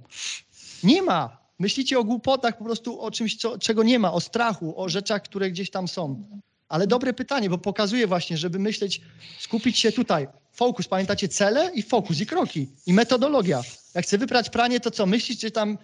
Nie 0.84 1.02
ma. 1.02 1.40
Myślicie 1.60 2.00
o 2.00 2.04
głupotach, 2.04 2.58
po 2.58 2.64
prostu 2.64 3.02
o 3.02 3.12
czymś, 3.12 3.36
co, 3.36 3.60
czego 3.60 3.84
nie 3.84 4.00
ma, 4.00 4.14
o 4.14 4.22
strachu, 4.22 4.82
o 4.82 4.90
rzeczach, 4.90 5.22
które 5.24 5.52
gdzieś 5.52 5.70
tam 5.70 5.88
są. 5.88 6.24
Ale 6.70 6.88
dobre 6.88 7.14
pytanie, 7.14 7.50
bo 7.50 7.58
pokazuje 7.58 8.08
właśnie, 8.08 8.38
żeby 8.38 8.60
myśleć, 8.60 9.02
skupić 9.40 9.80
się 9.80 9.92
tutaj. 9.92 10.28
Fokus, 10.54 10.88
pamiętacie 10.88 11.28
cele 11.28 11.72
i 11.74 11.84
fokus, 11.84 12.20
i 12.20 12.26
kroki, 12.26 12.68
i 12.86 12.94
metodologia. 12.94 13.62
Jak 13.96 14.06
chcę 14.06 14.18
wyprać 14.18 14.50
pranie, 14.50 14.80
to 14.80 14.92
co, 14.92 15.06
myślisz, 15.06 15.40
czy 15.40 15.52
tam, 15.52 15.78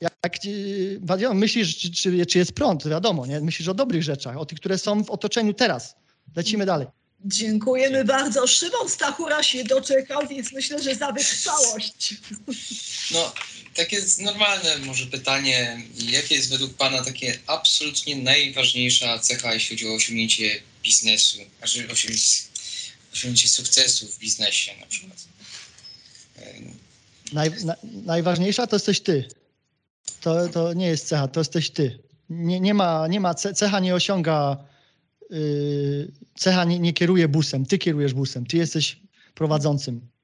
jak, 0.00 0.44
yy, 0.44 1.00
wiadomo, 1.02 1.34
myślisz, 1.34 1.76
czy, 1.76 1.90
czy, 1.90 2.26
czy 2.26 2.38
jest 2.38 2.52
prąd, 2.52 2.82
to 2.82 2.88
wiadomo, 2.88 3.26
nie? 3.26 3.40
Myślisz 3.40 3.68
o 3.68 3.74
dobrych 3.74 4.02
rzeczach, 4.02 4.36
o 4.36 4.46
tych, 4.46 4.60
które 4.60 4.78
są 4.78 5.04
w 5.04 5.10
otoczeniu 5.10 5.54
teraz. 5.54 5.96
Lecimy 6.36 6.66
dalej. 6.66 6.86
Dziękujemy 7.24 8.04
bardzo. 8.04 8.46
Szymon 8.46 8.88
Stachura 8.88 9.42
się 9.42 9.64
doczekał, 9.64 10.26
więc 10.26 10.52
myślę, 10.52 10.82
że 10.82 10.94
za 10.94 11.12
wytrwałość. 11.12 12.14
No, 13.14 13.32
takie 13.76 14.02
normalne 14.18 14.78
może 14.78 15.06
pytanie, 15.06 15.82
jakie 16.10 16.34
jest 16.34 16.50
według 16.50 16.74
Pana 16.74 17.04
takie 17.04 17.38
absolutnie 17.46 18.16
najważniejsza 18.16 19.18
cecha, 19.18 19.54
jeśli 19.54 19.76
chodzi 19.76 19.88
o 19.88 19.94
osiągnięcie 19.94 20.62
biznesu, 20.82 21.38
znaczy 21.58 21.88
osiągnięcie, 21.92 22.42
osiągnięcie 23.12 23.48
sukcesu 23.48 24.08
w 24.08 24.18
biznesie 24.18 24.72
na 24.80 24.86
przykład? 24.86 25.24
Naj, 27.32 27.50
na, 27.64 27.76
najważniejsza 27.84 28.66
to 28.66 28.76
jesteś 28.76 29.00
ty. 29.00 29.28
To, 30.20 30.48
to 30.48 30.72
nie 30.72 30.86
jest 30.86 31.08
cecha, 31.08 31.28
to 31.28 31.40
jesteś 31.40 31.70
ty. 31.70 31.98
Nie, 32.30 32.60
nie 32.60 32.74
ma, 32.74 33.08
nie 33.08 33.20
ma 33.20 33.34
ce, 33.34 33.54
cecha 33.54 33.80
nie 33.80 33.94
osiąga, 33.94 34.64
yy, 35.30 36.12
cecha 36.34 36.64
nie, 36.64 36.78
nie 36.78 36.92
kieruje 36.92 37.28
busem, 37.28 37.66
ty 37.66 37.78
kierujesz 37.78 38.14
busem, 38.14 38.46
ty 38.46 38.56
jesteś 38.56 39.00
prowadzącym. 39.34 40.15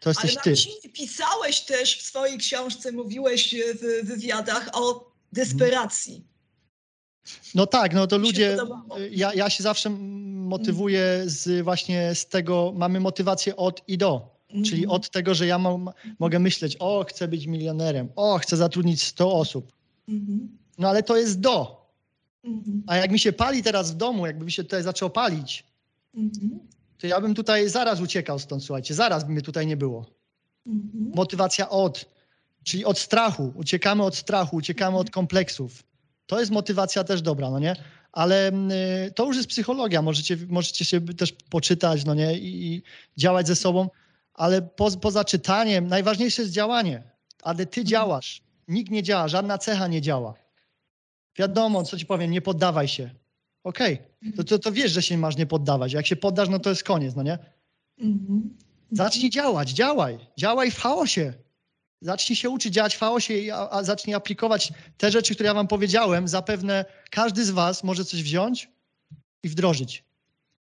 To 0.00 0.10
Ale 0.10 0.14
jesteś 0.28 0.42
ty. 0.42 0.50
Marcin, 0.50 0.92
pisałeś 0.92 1.60
też 1.60 1.98
w 1.98 2.02
swojej 2.02 2.38
książce, 2.38 2.92
mówiłeś 2.92 3.54
w 3.54 4.06
wywiadach 4.06 4.70
o 4.72 5.12
desperacji. 5.32 6.24
No 7.54 7.66
tak, 7.66 7.94
no 7.94 8.06
to 8.06 8.18
ludzie, 8.18 8.56
y, 9.00 9.10
ja, 9.10 9.34
ja 9.34 9.50
się 9.50 9.62
zawsze 9.62 9.90
motywuję 9.90 11.22
z 11.26 11.64
właśnie 11.64 12.14
z 12.14 12.26
tego, 12.26 12.72
mamy 12.76 13.00
motywację 13.00 13.56
od 13.56 13.82
i 13.88 13.98
do. 13.98 14.38
Czyli 14.48 14.82
Mhm. 14.82 14.90
od 14.90 15.10
tego, 15.10 15.34
że 15.34 15.46
ja 15.46 15.58
mam, 15.58 15.90
mogę 16.18 16.38
myśleć, 16.38 16.76
o, 16.80 17.04
chcę 17.08 17.28
być 17.28 17.46
milionerem, 17.46 18.08
o, 18.16 18.38
chcę 18.38 18.56
zatrudnić 18.56 19.02
100 19.02 19.32
osób. 19.32 19.72
Mhm. 20.08 20.58
No 20.78 20.88
ale 20.88 21.02
to 21.02 21.16
jest 21.16 21.40
do. 21.40 21.86
Mhm. 22.44 22.82
A 22.86 22.96
jak 22.96 23.10
mi 23.10 23.18
się 23.18 23.32
pali 23.32 23.62
teraz 23.62 23.92
w 23.92 23.94
domu, 23.94 24.26
jakby 24.26 24.44
mi 24.44 24.52
się 24.52 24.64
tutaj 24.64 24.82
zaczęło 24.82 25.10
palić, 25.10 25.64
Mhm. 26.14 26.58
To 26.98 27.06
ja 27.06 27.20
bym 27.20 27.34
tutaj 27.34 27.68
zaraz 27.68 28.00
uciekał 28.00 28.38
stąd, 28.38 28.64
słuchajcie, 28.64 28.94
zaraz 28.94 29.24
by 29.24 29.32
mnie 29.32 29.42
tutaj 29.42 29.66
nie 29.66 29.76
było. 29.76 30.06
Mhm. 30.66 31.12
Motywacja 31.14 31.68
od, 31.68 32.04
czyli 32.64 32.84
od 32.84 32.98
strachu. 32.98 33.52
Uciekamy 33.56 34.02
od 34.02 34.16
strachu, 34.16 34.56
uciekamy 34.56 34.96
od 34.96 35.10
kompleksów. 35.10 35.82
To 36.26 36.40
jest 36.40 36.52
motywacja 36.52 37.04
też 37.04 37.22
dobra, 37.22 37.50
no 37.50 37.58
nie? 37.58 37.76
Ale 38.12 38.48
mm, 38.48 38.70
y, 38.70 39.12
to 39.14 39.26
już 39.26 39.36
jest 39.36 39.48
psychologia. 39.48 40.02
Możecie, 40.02 40.36
możecie 40.48 40.84
się 40.84 41.00
też 41.00 41.32
poczytać, 41.32 42.04
no 42.04 42.14
nie? 42.14 42.38
I, 42.38 42.66
i 42.66 42.82
działać 43.16 43.46
ze 43.46 43.56
sobą, 43.56 43.88
ale 44.34 44.62
po, 44.62 44.90
poza 44.90 45.24
czytaniem 45.24 45.88
najważniejsze 45.88 46.42
jest 46.42 46.54
działanie. 46.54 47.02
Ale 47.42 47.66
ty 47.66 47.84
działasz. 47.84 48.42
Nikt 48.68 48.90
nie 48.90 49.02
działa, 49.02 49.28
żadna 49.28 49.58
cecha 49.58 49.86
nie 49.86 50.02
działa. 50.02 50.34
Wiadomo, 51.36 51.82
co 51.82 51.98
ci 51.98 52.06
powiem, 52.06 52.30
nie 52.30 52.40
poddawaj 52.40 52.88
się. 52.88 53.10
Okej, 53.68 53.98
to, 54.36 54.44
to, 54.44 54.58
to 54.58 54.72
wiesz, 54.72 54.92
że 54.92 55.02
się 55.02 55.18
masz 55.18 55.36
nie 55.36 55.46
poddawać. 55.46 55.92
Jak 55.92 56.06
się 56.06 56.16
poddasz, 56.16 56.48
no 56.48 56.58
to 56.58 56.70
jest 56.70 56.84
koniec, 56.84 57.16
no 57.16 57.22
nie? 57.22 57.38
Mhm. 58.00 58.56
Zacznij 58.90 59.30
działać, 59.30 59.70
działaj. 59.70 60.18
Działaj 60.38 60.70
w 60.70 60.78
chaosie. 60.78 61.34
Zacznij 62.00 62.36
się 62.36 62.50
uczyć 62.50 62.74
działać 62.74 62.94
w 62.94 62.98
chaosie 62.98 63.34
i 63.34 63.50
a, 63.50 63.70
a 63.70 63.82
zacznij 63.82 64.14
aplikować 64.14 64.72
te 64.96 65.10
rzeczy, 65.10 65.34
które 65.34 65.46
ja 65.46 65.54
wam 65.54 65.68
powiedziałem. 65.68 66.28
Zapewne 66.28 66.84
każdy 67.10 67.44
z 67.44 67.50
was 67.50 67.84
może 67.84 68.04
coś 68.04 68.22
wziąć 68.22 68.70
i 69.42 69.48
wdrożyć. 69.48 70.04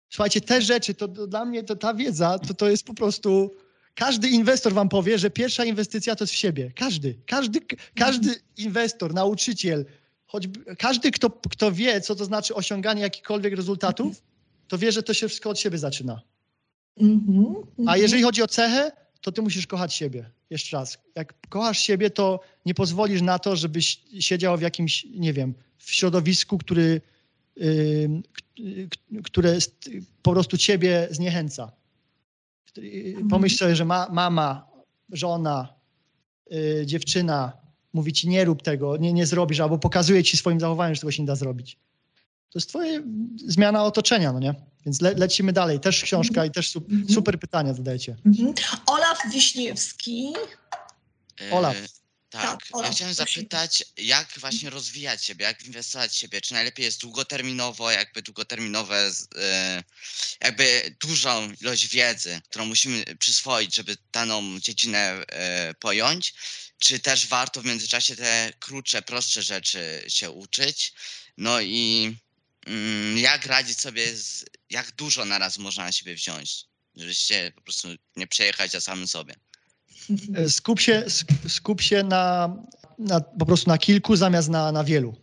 Słuchajcie, 0.10 0.42
te 0.42 0.62
rzeczy, 0.62 0.94
to, 0.94 1.08
to 1.08 1.28
dla 1.28 1.46
mnie 1.46 1.64
to 1.64 1.76
ta 1.76 1.94
wiedza, 1.94 2.40
to, 2.40 2.54
to 2.54 2.70
jest 2.70 2.86
po 2.86 2.94
prostu... 2.94 3.52
Każdy 3.96 4.28
inwestor 4.28 4.74
wam 4.74 4.90
powie, 4.90 5.20
że 5.20 5.30
pierwsza 5.30 5.66
inwestycja 5.66 6.16
to 6.16 6.24
jest 6.24 6.34
w 6.34 6.38
siebie. 6.38 6.72
Każdy. 6.76 7.16
Każdy, 7.26 7.62
każdy 7.96 8.36
inwestor, 8.58 9.14
nauczyciel, 9.14 9.86
choćby 10.28 10.76
każdy, 10.76 11.12
kto, 11.12 11.30
kto 11.30 11.72
wie, 11.72 12.02
co 12.02 12.16
to 12.16 12.26
znaczy 12.26 12.56
osiąganie 12.56 13.02
jakichkolwiek 13.02 13.54
rezultatów, 13.56 14.22
to 14.68 14.78
wie, 14.78 14.92
że 14.92 15.04
to 15.04 15.14
się 15.14 15.28
wszystko 15.28 15.50
od 15.50 15.60
siebie 15.60 15.78
zaczyna. 15.78 16.22
Mhm. 16.98 17.46
A 17.78 17.82
Mhm. 17.82 18.02
jeżeli 18.02 18.24
chodzi 18.24 18.42
o 18.44 18.48
cechę, 18.48 18.92
to 19.22 19.32
ty 19.32 19.42
musisz 19.42 19.68
kochać 19.68 19.94
siebie. 19.94 20.30
Jeszcze 20.50 20.78
raz. 20.78 20.98
Jak 21.16 21.34
kochasz 21.50 21.80
siebie, 21.80 22.10
to 22.10 22.40
nie 22.66 22.74
pozwolisz 22.74 23.22
na 23.22 23.40
to, 23.40 23.56
żebyś 23.56 24.02
siedział 24.20 24.58
w 24.58 24.62
jakimś, 24.62 25.06
nie 25.16 25.34
wiem, 25.34 25.54
w 25.78 25.92
środowisku, 25.92 26.58
który, 26.58 27.02
k- 28.34 29.22
które 29.24 29.58
po 30.24 30.32
prostu 30.32 30.58
ciebie 30.58 31.08
zniechęca. 31.12 31.72
Yy, 32.78 33.16
Pomyśl 33.30 33.58
sobie, 33.58 33.76
że 33.76 33.86
ma, 33.86 34.08
mama, 34.12 34.68
żona, 35.12 35.74
yy, 36.50 36.86
dziewczyna 36.86 37.54
mówi 37.94 38.14
ci 38.14 38.30
nie 38.30 38.46
rób 38.46 38.62
tego, 38.62 38.98
nie, 38.98 39.14
nie 39.14 39.26
zrobisz, 39.26 39.60
albo 39.60 39.78
pokazuje 39.78 40.24
ci 40.24 40.38
swoim 40.38 40.60
zachowaniem, 40.60 40.96
że 40.96 41.02
tego 41.02 41.12
się 41.12 41.24
nie 41.24 41.28
da 41.28 41.36
zrobić. 41.36 41.78
To 42.50 42.60
jest 42.60 42.70
twoje 42.70 43.04
zmiana 43.46 43.84
otoczenia, 43.84 44.34
no 44.34 44.40
nie? 44.40 44.56
Więc 44.86 45.02
le, 45.02 45.14
lecimy 45.14 45.54
dalej. 45.54 45.80
Też 45.80 46.04
książka 46.04 46.46
i 46.46 46.52
też 46.52 46.70
su, 46.70 46.80
Mhm. 46.80 47.10
super 47.10 47.40
pytania 47.40 47.74
zadajecie. 47.74 48.16
Mhm. 48.26 48.54
Olaf 48.86 49.22
Wiśniewski. 49.34 50.34
Olaf. 51.52 51.76
Tak, 52.30 52.68
Tak, 52.72 52.84
ja 52.84 52.92
chciałem 52.92 53.14
zapytać, 53.14 53.84
jak 53.98 54.40
właśnie 54.40 54.70
rozwijać 54.70 55.26
siebie, 55.26 55.46
jak 55.46 55.66
inwestować 55.66 56.12
w 56.12 56.16
siebie? 56.16 56.42
Czy 56.42 56.54
najlepiej 56.54 56.86
jest 56.86 57.02
długoterminowo, 57.02 57.92
jakby 57.92 58.22
długoterminowe, 58.22 59.12
e, 59.36 59.84
jakby 60.42 60.96
dużą 61.00 61.52
ilość 61.62 61.88
wiedzy, 61.88 62.42
którą 62.50 62.66
musimy 62.66 63.06
przyswoić, 63.20 63.76
żeby 63.76 63.98
daną 64.12 64.60
dziedzinę 64.60 65.00
e, 65.28 65.74
pojąć? 65.74 66.34
Czy 66.78 67.00
też 67.00 67.28
warto 67.28 67.62
w 67.62 67.66
międzyczasie 67.66 68.16
te 68.16 68.54
krótsze, 68.60 69.02
prostsze 69.02 69.44
rzeczy 69.44 70.04
się 70.08 70.32
uczyć? 70.32 70.94
No 71.38 71.62
i 71.62 72.16
mm, 72.66 73.18
jak 73.18 73.46
radzić 73.46 73.80
sobie, 73.80 74.16
z, 74.18 74.46
jak 74.70 74.92
dużo 74.92 75.26
naraz 75.26 75.58
można 75.58 75.84
na 75.84 75.92
siebie 75.92 76.16
wziąć, 76.16 76.66
żeby 76.96 77.16
się 77.16 77.52
po 77.56 77.62
prostu 77.62 77.88
nie 78.16 78.28
przejechać 78.28 78.72
za 78.72 78.82
samym 78.82 79.08
sobie? 79.08 79.36
E, 80.36 80.50
Skup 80.50 80.80
się, 80.80 81.04
sk- 81.08 81.50
skup 81.50 81.82
się 81.82 82.04
na, 82.04 82.56
na, 83.00 83.20
po 83.22 83.46
prostu 83.46 83.70
na 83.70 83.78
kilku 83.78 84.16
zamiast 84.16 84.50
na, 84.50 84.72
na 84.72 84.84
wielu. 84.84 85.14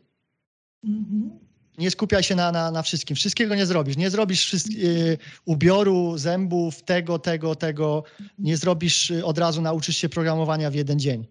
Mhm. 0.85 1.31
Nie 1.79 1.91
skupiaj 1.91 2.23
się 2.23 2.35
na, 2.35 2.53
na, 2.53 2.71
na 2.71 2.83
wszystkim. 2.83 3.17
Wszystkiego 3.17 3.55
nie 3.55 3.67
zrobisz. 3.67 3.97
Nie 3.97 4.11
zrobisz 4.11 4.47
wszystk- 4.47 4.79
y, 4.85 5.19
ubioru, 5.45 6.19
zębów, 6.19 6.83
tego, 6.83 7.19
tego, 7.19 7.55
tego. 7.55 8.05
Nie 8.39 8.57
zrobisz 8.57 9.11
y, 9.11 9.25
od 9.25 9.39
razu, 9.39 9.63
nauczysz 9.63 9.97
się 9.97 10.09
programowania 10.09 10.71
w 10.71 10.75
jeden 10.75 10.99
dzień. 10.99 11.27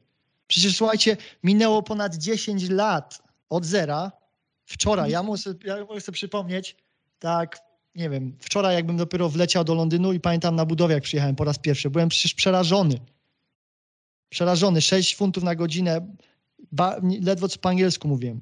Przecież 0.48 0.76
słuchajcie, 0.78 1.18
minęło 1.44 1.84
ponad 1.84 2.16
10 2.16 2.70
lat 2.70 3.22
od 3.50 3.66
zera. 3.66 4.12
Wczoraj, 4.66 5.12
ja 5.12 5.24
muszę, 5.24 5.54
ja 5.66 5.78
sobie 6.00 6.14
przypomnieć, 6.14 6.76
tak, 7.20 7.60
nie 7.96 8.10
wiem, 8.10 8.38
wczoraj 8.40 8.76
jakbym 8.76 8.98
dopiero 8.98 9.30
wleciał 9.30 9.64
do 9.64 9.74
Londynu 9.74 10.14
i 10.14 10.20
pamiętam 10.20 10.56
na 10.56 10.66
budowie, 10.66 10.94
jak 10.94 11.04
przyjechałem 11.04 11.36
po 11.36 11.44
raz 11.44 11.60
pierwszy, 11.60 11.90
byłem 11.90 12.10
przecież 12.10 12.34
przerażony. 12.34 12.96
Przerażony, 14.38 14.82
6 14.82 15.16
funtów 15.16 15.44
na 15.44 15.56
godzinę, 15.56 16.08
ba, 16.72 17.02
ledwo 17.22 17.48
co 17.48 17.60
po 17.60 17.70
angielsku 17.70 18.08
mówiłem. 18.08 18.42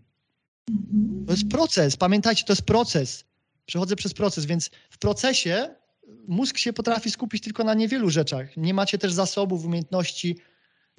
Mhm. 0.70 1.26
To 1.26 1.32
jest 1.34 1.48
proces, 1.48 1.98
pamiętajcie, 1.98 2.44
to 2.46 2.54
jest 2.54 2.62
proces. 2.62 3.24
Przechodzę 3.66 3.96
przez 3.96 4.14
proces, 4.14 4.46
więc 4.46 4.70
w 4.90 4.98
procesie 4.98 5.76
mózg 6.28 6.58
się 6.58 6.74
potrafi 6.74 7.12
skupić 7.12 7.44
tylko 7.44 7.64
na 7.64 7.74
niewielu 7.74 8.10
rzeczach. 8.10 8.58
Nie 8.58 8.74
macie 8.74 8.98
też 8.98 9.14
zasobów, 9.14 9.66
umiejętności, 9.66 10.38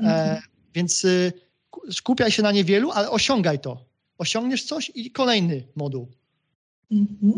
e, 0.01 0.43
więc 0.75 1.05
y, 1.05 1.33
ku- 1.71 1.93
skupiaj 1.93 2.31
się 2.31 2.43
na 2.43 2.53
niewielu, 2.53 2.91
ale 2.91 3.11
osiągaj 3.11 3.61
to. 3.61 3.85
Osiągniesz 4.19 4.65
coś 4.65 4.93
i 4.95 5.11
kolejny 5.11 5.67
moduł. 5.75 6.09
Mhm. 6.91 7.33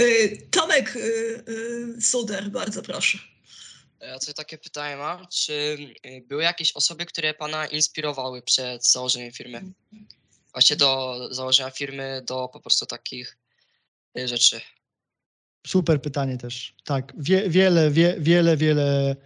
Y, 0.00 0.36
Tomek 0.50 0.96
y, 0.96 1.00
y, 1.98 2.02
Suder, 2.02 2.50
bardzo 2.50 2.82
proszę. 2.82 3.18
Ja 4.00 4.20
sobie 4.20 4.34
takie 4.34 4.58
pytanie 4.58 4.96
mam, 4.96 5.26
czy 5.26 5.52
y, 6.06 6.24
były 6.28 6.42
jakieś 6.42 6.72
osoby, 6.72 7.06
które 7.06 7.34
Pana 7.34 7.66
inspirowały 7.66 8.42
przed 8.42 8.86
założeniem 8.86 9.32
firmy? 9.32 9.62
Właśnie 10.52 10.76
do 10.76 11.18
założenia 11.30 11.70
firmy, 11.70 12.22
do 12.26 12.48
po 12.48 12.60
prostu 12.60 12.86
takich 12.86 13.38
y, 14.18 14.28
rzeczy. 14.28 14.60
Super 15.66 16.02
pytanie 16.02 16.38
też. 16.38 16.74
Tak, 16.84 17.12
wie, 17.18 17.50
wiele, 17.50 17.90
wie, 17.90 18.16
wiele, 18.18 18.56
wiele 18.56 19.16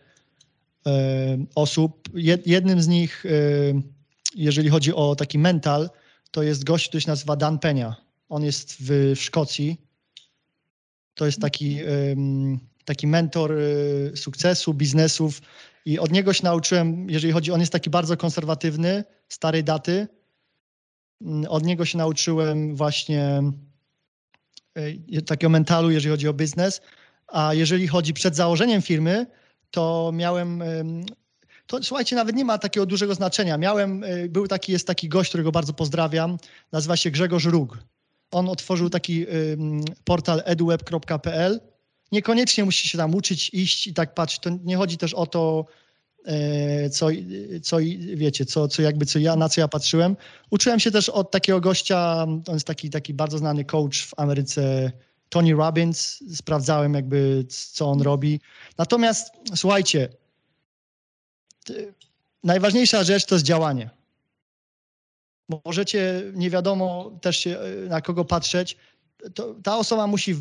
e, 0.86 1.46
osób. 1.54 2.08
Jed, 2.14 2.46
jednym 2.46 2.82
z 2.82 2.88
nich, 2.88 3.26
e, 3.26 3.30
jeżeli 4.34 4.68
chodzi 4.68 4.94
o 4.94 5.16
taki 5.16 5.38
mental, 5.38 5.90
to 6.30 6.42
jest 6.42 6.64
gość, 6.64 6.88
który 6.88 7.00
się 7.00 7.08
nazywa 7.08 7.36
Dan 7.36 7.58
Penia. 7.58 7.96
On 8.28 8.44
jest 8.44 8.76
w, 8.80 9.14
w 9.16 9.22
Szkocji. 9.22 9.80
To 11.14 11.26
jest 11.26 11.40
taki, 11.40 11.78
taki 12.84 13.06
mentor 13.06 13.52
e, 13.52 14.16
sukcesu, 14.16 14.74
biznesów 14.74 15.40
i 15.84 15.98
od 15.98 16.12
niego 16.12 16.32
się 16.32 16.44
nauczyłem, 16.44 17.10
jeżeli 17.10 17.32
chodzi, 17.32 17.52
on 17.52 17.60
jest 17.60 17.72
taki 17.72 17.90
bardzo 17.90 18.16
konserwatywny, 18.16 19.04
starej 19.28 19.64
daty. 19.64 20.08
Mm, 21.22 21.44
Od 21.48 21.64
niego 21.64 21.84
się 21.84 21.98
nauczyłem 21.98 22.76
właśnie 22.76 23.42
e, 24.74 25.22
takiego 25.22 25.50
mentalu, 25.50 25.90
jeżeli 25.90 26.10
chodzi 26.10 26.28
o 26.28 26.34
biznes. 26.34 26.80
A 27.26 27.54
jeżeli 27.54 27.88
chodzi 27.88 28.14
przed 28.14 28.36
założeniem 28.36 28.82
firmy, 28.82 29.26
to 29.70 30.10
miałem. 30.14 30.62
em, 30.62 31.04
To 31.66 31.82
słuchajcie, 31.82 32.16
nawet 32.16 32.36
nie 32.36 32.44
ma 32.44 32.58
takiego 32.58 32.86
dużego 32.86 33.14
znaczenia. 33.14 33.58
Miałem, 33.58 34.04
e, 34.04 34.28
był 34.28 34.48
taki, 34.48 34.72
jest 34.72 34.86
taki 34.86 35.08
gość, 35.08 35.28
którego 35.28 35.52
bardzo 35.52 35.72
pozdrawiam, 35.72 36.38
nazywa 36.72 36.96
się 36.96 37.10
Grzegorz 37.10 37.44
Róg. 37.44 37.78
On 38.30 38.48
otworzył 38.48 38.90
taki 38.90 39.26
portal 40.04 40.42
eduweb.pl. 40.44 41.60
Niekoniecznie 42.14 42.64
musi 42.64 42.88
się 42.88 42.98
tam 42.98 43.14
uczyć, 43.14 43.50
iść 43.52 43.86
i 43.86 43.94
tak 43.94 44.14
patrzeć. 44.14 44.40
To 44.40 44.50
nie 44.64 44.76
chodzi 44.76 44.96
też 44.96 45.14
o 45.14 45.26
to, 45.26 45.66
e, 46.24 46.90
co, 46.90 47.08
co 47.62 47.76
wiecie, 48.14 48.46
co, 48.46 48.68
co 48.68 48.82
jakby 48.82 49.06
co 49.06 49.18
ja, 49.18 49.36
na 49.36 49.48
co 49.48 49.60
ja 49.60 49.68
patrzyłem. 49.68 50.16
Uczyłem 50.50 50.80
się 50.80 50.90
też 50.90 51.08
od 51.08 51.30
takiego 51.30 51.60
gościa, 51.60 52.22
on 52.22 52.42
jest 52.48 52.66
taki, 52.66 52.90
taki 52.90 53.14
bardzo 53.14 53.38
znany 53.38 53.64
coach 53.64 53.96
w 53.96 54.14
Ameryce, 54.16 54.92
Tony 55.28 55.54
Robbins. 55.54 56.24
Sprawdzałem 56.34 56.94
jakby, 56.94 57.44
co 57.48 57.90
on 57.90 58.02
robi. 58.02 58.40
Natomiast 58.78 59.32
słuchajcie, 59.54 60.08
najważniejsza 62.44 63.04
rzecz 63.04 63.26
to 63.26 63.34
jest 63.34 63.44
działanie. 63.44 63.90
Możecie, 65.64 66.22
nie 66.34 66.50
wiadomo 66.50 67.18
też 67.20 67.36
się 67.36 67.58
e, 67.58 67.88
na 67.88 68.00
kogo 68.00 68.24
patrzeć. 68.24 68.76
To, 69.34 69.54
ta 69.62 69.78
osoba 69.78 70.06
musi, 70.06 70.36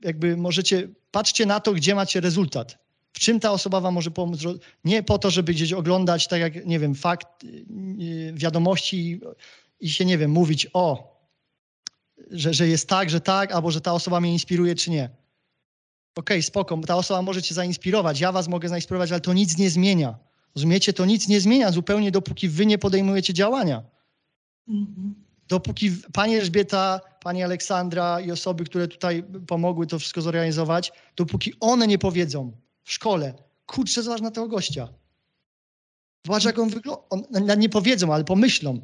jakby 0.00 0.36
możecie, 0.36 0.88
patrzcie 1.10 1.46
na 1.46 1.60
to, 1.60 1.72
gdzie 1.72 1.94
macie 1.94 2.20
rezultat. 2.20 2.78
W 3.12 3.18
czym 3.18 3.40
ta 3.40 3.50
osoba 3.50 3.80
wam 3.80 3.94
może 3.94 4.10
pomóc? 4.10 4.40
Nie 4.84 5.02
po 5.02 5.18
to, 5.18 5.30
żeby 5.30 5.54
gdzieś 5.54 5.72
oglądać, 5.72 6.28
tak 6.28 6.40
jak, 6.40 6.66
nie 6.66 6.78
wiem, 6.78 6.94
fakt, 6.94 7.44
yy, 7.44 8.32
wiadomości 8.32 9.20
i, 9.80 9.90
się, 9.90 10.04
nie 10.04 10.18
wiem, 10.18 10.30
mówić 10.30 10.66
o, 10.72 11.12
że, 12.30 12.54
że 12.54 12.68
jest 12.68 12.88
tak, 12.88 13.10
że 13.10 13.20
tak, 13.20 13.52
albo 13.52 13.70
że 13.70 13.80
ta 13.80 13.92
osoba 13.92 14.20
mnie 14.20 14.32
inspiruje, 14.32 14.74
czy 14.74 14.90
nie. 14.90 15.10
Okej, 16.14 16.42
spoko, 16.42 16.78
ta 16.86 16.96
osoba 16.96 17.22
może 17.22 17.42
cię 17.42 17.54
zainspirować, 17.54 18.20
ja 18.20 18.32
was 18.32 18.48
mogę 18.48 18.68
zainspirować, 18.68 19.10
ale 19.10 19.20
to 19.20 19.32
nic 19.32 19.58
nie 19.58 19.70
zmienia. 19.70 20.18
Rozumiecie? 20.54 20.92
To 20.92 21.06
nic 21.06 21.28
nie 21.28 21.40
zmienia 21.40 21.72
zupełnie, 21.72 22.10
dopóki 22.10 22.48
wy 22.48 22.66
nie 22.66 22.78
podejmujecie 22.78 23.34
działania. 23.34 23.82
Mhm. 24.68 25.14
Dopóki 25.52 25.90
pani 26.12 26.36
Elżbieta, 26.36 27.00
pani 27.22 27.42
Aleksandra 27.42 28.20
i 28.20 28.30
osoby, 28.30 28.64
które 28.64 28.88
tutaj 28.88 29.24
pomogły 29.46 29.86
to 29.86 29.98
wszystko 29.98 30.22
zorganizować, 30.22 30.92
dopóki 31.16 31.54
one 31.60 31.86
nie 31.86 31.98
powiedzą 31.98 32.52
w 32.84 32.92
szkole, 32.92 33.34
kurczę, 33.66 34.02
zobacz 34.02 34.20
na 34.20 34.30
tego 34.30 34.48
gościa. 34.48 34.88
Zobacz, 36.26 36.44
jak 36.44 36.58
on 36.58 36.68
wygląda. 36.68 37.54
Nie 37.54 37.68
powiedzą, 37.68 38.14
ale 38.14 38.24
pomyślą. 38.24 38.80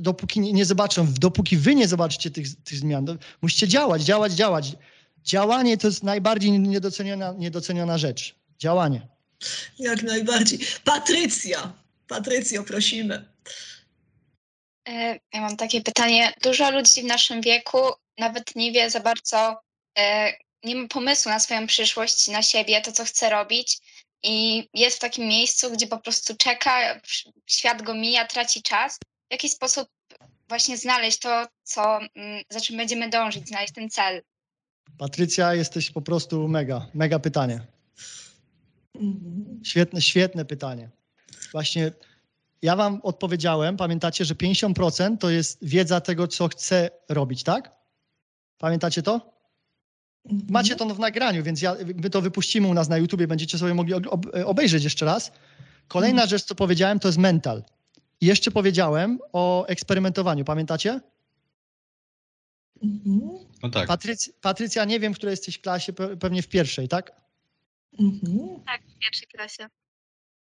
Dopóki 0.00 0.40
nie, 0.40 0.64
zobaczą, 0.64 1.12
dopóki 1.12 1.56
wy 1.56 1.74
nie 1.74 1.88
zobaczycie 1.88 2.30
tych, 2.30 2.62
tych 2.64 2.78
zmian, 2.78 3.18
musicie 3.42 3.68
działać, 3.68 4.02
działać, 4.02 4.32
działać. 4.32 4.76
Działanie 5.24 5.78
to 5.78 5.86
jest 5.86 6.02
najbardziej 6.02 6.50
niedoceniona, 6.50 7.34
niedoceniona 7.38 7.98
rzecz. 7.98 8.34
Działanie. 8.58 9.08
Jak 9.78 10.02
najbardziej. 10.02 10.58
Patrycja. 10.84 11.72
Patrycjo, 12.08 12.64
prosimy. 12.64 13.24
E, 14.90 15.18
Ja 15.32 15.40
mam 15.40 15.56
takie 15.56 15.80
pytanie. 15.80 16.32
Dużo 16.42 16.70
ludzi 16.70 17.02
w 17.02 17.04
naszym 17.04 17.40
wieku 17.40 17.78
nawet 18.18 18.56
nie 18.56 18.72
wie 18.72 18.90
za 18.90 19.00
bardzo, 19.00 19.60
e, 19.98 20.32
nie 20.64 20.76
ma 20.76 20.88
pomysłu 20.88 21.32
na 21.32 21.40
swoją 21.40 21.66
przyszłość, 21.66 22.28
na 22.28 22.42
siebie, 22.42 22.80
to 22.80 22.92
co 22.92 23.04
chce 23.04 23.30
robić 23.30 23.78
i 24.22 24.68
jest 24.74 24.96
w 24.96 25.00
takim 25.00 25.28
miejscu, 25.28 25.70
gdzie 25.72 25.86
po 25.86 25.98
prostu 25.98 26.36
czeka, 26.36 27.00
świat 27.46 27.82
go 27.82 27.94
mija, 27.94 28.26
traci 28.26 28.62
czas. 28.62 28.98
W 29.28 29.32
jaki 29.32 29.48
sposób 29.48 29.88
właśnie 30.48 30.76
znaleźć 30.76 31.18
to, 31.18 31.46
co, 31.62 31.98
mm, 32.14 32.42
za 32.50 32.60
czym 32.60 32.76
będziemy 32.76 33.08
dążyć, 33.08 33.48
znaleźć 33.48 33.74
ten 33.74 33.90
cel? 33.90 34.22
Patrycja, 34.98 35.54
jesteś 35.54 35.90
po 35.90 36.02
prostu 36.02 36.48
mega, 36.48 36.86
mega 36.94 37.18
pytanie. 37.18 37.60
Świetne, 39.64 40.02
świetne 40.02 40.44
pytanie. 40.44 40.90
Właśnie 41.52 41.92
ja 42.62 42.76
wam 42.76 43.00
odpowiedziałem, 43.02 43.76
pamiętacie, 43.76 44.24
że 44.24 44.34
50% 44.34 45.18
to 45.18 45.30
jest 45.30 45.58
wiedza 45.62 46.00
tego, 46.00 46.28
co 46.28 46.48
chcę 46.48 46.90
robić, 47.08 47.42
tak? 47.42 47.76
Pamiętacie 48.58 49.02
to? 49.02 49.30
Macie 50.48 50.76
to 50.76 50.86
w 50.94 50.98
nagraniu, 50.98 51.42
więc 51.42 51.62
ja, 51.62 51.76
my 51.94 52.10
to 52.10 52.22
wypuścimy 52.22 52.68
u 52.68 52.74
nas 52.74 52.88
na 52.88 52.96
YouTubie, 52.98 53.26
będziecie 53.26 53.58
sobie 53.58 53.74
mogli 53.74 53.94
ob- 53.94 54.06
ob- 54.06 54.26
obejrzeć 54.44 54.84
jeszcze 54.84 55.06
raz. 55.06 55.32
Kolejna 55.88 56.26
rzecz, 56.26 56.42
co 56.42 56.54
powiedziałem, 56.54 57.00
to 57.00 57.08
jest 57.08 57.18
mental. 57.18 57.64
I 58.20 58.26
jeszcze 58.26 58.50
powiedziałem 58.50 59.18
o 59.32 59.66
eksperymentowaniu, 59.66 60.44
pamiętacie? 60.44 61.00
No 63.62 63.68
tak. 63.72 63.88
Patryc, 63.88 64.30
Patrycja, 64.40 64.84
nie 64.84 65.00
wiem, 65.00 65.14
w 65.14 65.16
której 65.16 65.32
jesteś 65.32 65.58
klasie, 65.58 65.92
pe- 65.92 66.16
pewnie 66.16 66.42
w 66.42 66.48
pierwszej, 66.48 66.88
tak? 66.88 67.12
Tak, 68.66 68.82
w 68.82 68.98
pierwszej 68.98 69.28
klasie. 69.28 69.66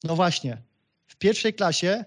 No 0.03 0.15
właśnie. 0.15 0.57
W 1.09 1.15
pierwszej 1.15 1.53
klasie 1.53 2.05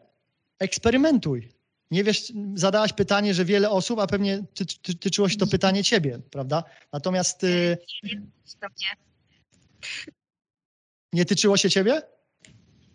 eksperymentuj. 0.59 1.53
Nie 1.91 2.05
wiesz, 2.05 2.33
zadałaś 2.55 2.93
pytanie, 2.93 3.35
że 3.35 3.45
wiele 3.45 3.71
osób, 3.71 3.99
a 3.99 4.07
pewnie 4.07 4.45
ty, 4.55 4.67
ty, 4.67 4.95
tyczyło 4.95 5.29
się 5.29 5.37
to 5.37 5.47
pytanie 5.47 5.85
ciebie, 5.85 6.19
prawda? 6.31 6.65
Natomiast 6.93 7.45
y, 7.45 7.79
nie 11.13 11.25
tyczyło 11.25 11.57
się 11.57 11.71
ciebie? 11.71 12.03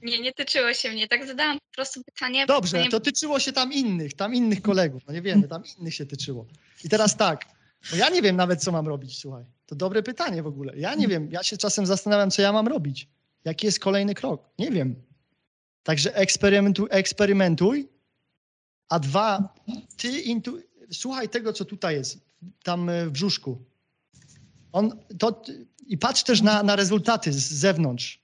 Nie, 0.01 0.19
nie 0.19 0.33
tyczyło 0.33 0.73
się 0.73 0.91
mnie. 0.91 1.07
Tak 1.07 1.27
zadałam 1.27 1.57
po 1.57 1.75
prostu 1.75 2.03
pytanie. 2.03 2.45
Dobrze, 2.45 2.85
to 2.91 2.99
tyczyło 2.99 3.39
się 3.39 3.53
tam 3.53 3.73
innych, 3.73 4.13
tam 4.13 4.35
innych 4.35 4.61
kolegów. 4.61 5.03
No 5.07 5.13
nie 5.13 5.21
wiemy, 5.21 5.47
tam 5.47 5.63
innych 5.79 5.93
się 5.93 6.05
tyczyło. 6.05 6.45
I 6.83 6.89
teraz 6.89 7.17
tak, 7.17 7.45
bo 7.91 7.97
ja 7.97 8.09
nie 8.09 8.21
wiem 8.21 8.35
nawet, 8.35 8.63
co 8.63 8.71
mam 8.71 8.87
robić, 8.87 9.19
słuchaj. 9.19 9.45
To 9.65 9.75
dobre 9.75 10.03
pytanie 10.03 10.43
w 10.43 10.47
ogóle. 10.47 10.77
Ja 10.77 10.95
nie 10.95 11.07
wiem, 11.07 11.31
ja 11.31 11.43
się 11.43 11.57
czasem 11.57 11.85
zastanawiam, 11.85 12.31
co 12.31 12.41
ja 12.41 12.51
mam 12.51 12.67
robić. 12.67 13.07
Jaki 13.45 13.65
jest 13.65 13.79
kolejny 13.79 14.15
krok? 14.15 14.49
Nie 14.59 14.71
wiem. 14.71 15.06
Także 15.87 16.15
eksperymentuj, 16.15 16.87
eksperymentuj. 16.91 17.89
A 18.89 18.99
dwa, 18.99 19.53
ty 19.97 20.19
intu... 20.19 20.57
słuchaj 20.91 21.29
tego, 21.29 21.53
co 21.53 21.65
tutaj 21.65 21.95
jest, 21.95 22.19
tam 22.63 22.89
e, 22.89 23.05
w 23.05 23.11
brzuszku. 23.11 23.65
On, 24.71 24.99
to, 25.19 25.41
I 25.87 25.97
patrz 25.97 26.23
też 26.23 26.41
na, 26.41 26.63
na 26.63 26.75
rezultaty 26.75 27.33
z 27.33 27.53
zewnątrz. 27.53 28.19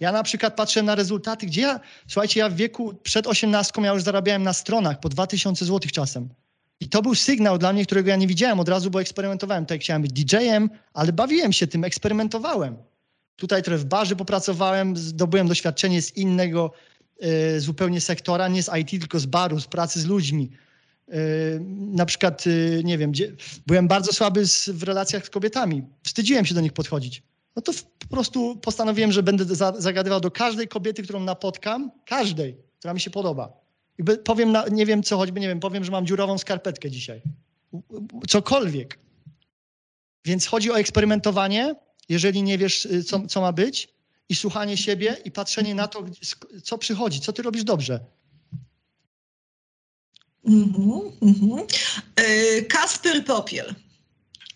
Ja 0.00 0.12
na 0.12 0.22
przykład 0.22 0.56
patrzę 0.56 0.82
na 0.82 0.94
rezultaty, 0.94 1.46
gdzie 1.46 1.60
ja, 1.60 1.80
słuchajcie, 2.08 2.40
ja 2.40 2.48
w 2.48 2.54
wieku 2.54 2.94
przed 3.02 3.26
18 3.26 3.82
ja 3.82 3.92
już 3.92 4.02
zarabiałem 4.02 4.42
na 4.42 4.52
stronach 4.52 5.00
po 5.00 5.08
2000 5.08 5.64
zł 5.64 5.90
czasem. 5.92 6.28
I 6.80 6.88
to 6.88 7.02
był 7.02 7.14
sygnał 7.14 7.58
dla 7.58 7.72
mnie, 7.72 7.86
którego 7.86 8.10
ja 8.10 8.16
nie 8.16 8.26
widziałem 8.26 8.60
od 8.60 8.68
razu, 8.68 8.90
bo 8.90 9.00
eksperymentowałem. 9.00 9.64
Tutaj 9.64 9.78
chciałem 9.78 10.02
być 10.02 10.12
DJ-em, 10.12 10.70
ale 10.94 11.12
bawiłem 11.12 11.52
się 11.52 11.66
tym, 11.66 11.84
eksperymentowałem. 11.84 12.76
Tutaj 13.36 13.62
trochę 13.62 13.78
w 13.78 13.84
barze 13.84 14.16
popracowałem, 14.16 14.96
zdobyłem 14.96 15.48
doświadczenie 15.48 16.02
z 16.02 16.16
innego 16.16 16.72
zupełnie 17.58 18.00
sektora, 18.00 18.48
nie 18.48 18.62
z 18.62 18.70
IT, 18.80 18.90
tylko 18.90 19.20
z 19.20 19.26
baru, 19.26 19.60
z 19.60 19.66
pracy 19.66 20.00
z 20.00 20.06
ludźmi. 20.06 20.50
E, 21.08 21.14
na 21.70 22.06
przykład, 22.06 22.44
e, 22.46 22.82
nie 22.82 22.98
wiem, 22.98 23.12
byłem 23.66 23.88
bardzo 23.88 24.12
słaby 24.12 24.44
w 24.68 24.82
relacjach 24.82 25.26
z 25.26 25.30
kobietami. 25.30 25.82
Wstydziłem 26.02 26.44
się 26.44 26.54
do 26.54 26.60
nich 26.60 26.72
podchodzić. 26.72 27.22
No 27.56 27.62
to 27.62 27.72
po 27.98 28.06
prostu 28.06 28.56
postanowiłem, 28.56 29.12
że 29.12 29.22
będę 29.22 29.44
za, 29.44 29.72
zagadywał 29.78 30.20
do 30.20 30.30
każdej 30.30 30.68
kobiety, 30.68 31.02
którą 31.02 31.20
napotkam, 31.20 31.90
każdej, 32.06 32.56
która 32.78 32.94
mi 32.94 33.00
się 33.00 33.10
podoba. 33.10 33.52
I 33.98 34.04
powiem, 34.24 34.52
na, 34.52 34.64
nie 34.70 34.86
wiem 34.86 35.02
co, 35.02 35.16
choćby, 35.16 35.40
nie 35.40 35.48
wiem, 35.48 35.60
powiem, 35.60 35.84
że 35.84 35.92
mam 35.92 36.06
dziurową 36.06 36.38
skarpetkę 36.38 36.90
dzisiaj. 36.90 37.22
Cokolwiek. 38.28 38.98
Więc 40.24 40.46
chodzi 40.46 40.70
o 40.70 40.78
eksperymentowanie, 40.78 41.74
jeżeli 42.08 42.42
nie 42.42 42.58
wiesz, 42.58 42.84
y, 42.84 43.04
co, 43.04 43.26
co 43.26 43.40
ma 43.40 43.52
być, 43.52 43.88
i 44.30 44.34
słuchanie 44.34 44.76
siebie 44.76 45.16
i 45.24 45.30
patrzenie 45.30 45.74
na 45.74 45.88
to, 45.88 46.04
co 46.64 46.78
przychodzi, 46.78 47.20
co 47.20 47.32
ty 47.32 47.42
robisz 47.42 47.64
dobrze. 47.64 48.00
Mhm, 50.44 51.00
mhm. 51.22 51.66
E, 52.16 52.62
Kasper 52.62 53.24
Popiel. 53.24 53.74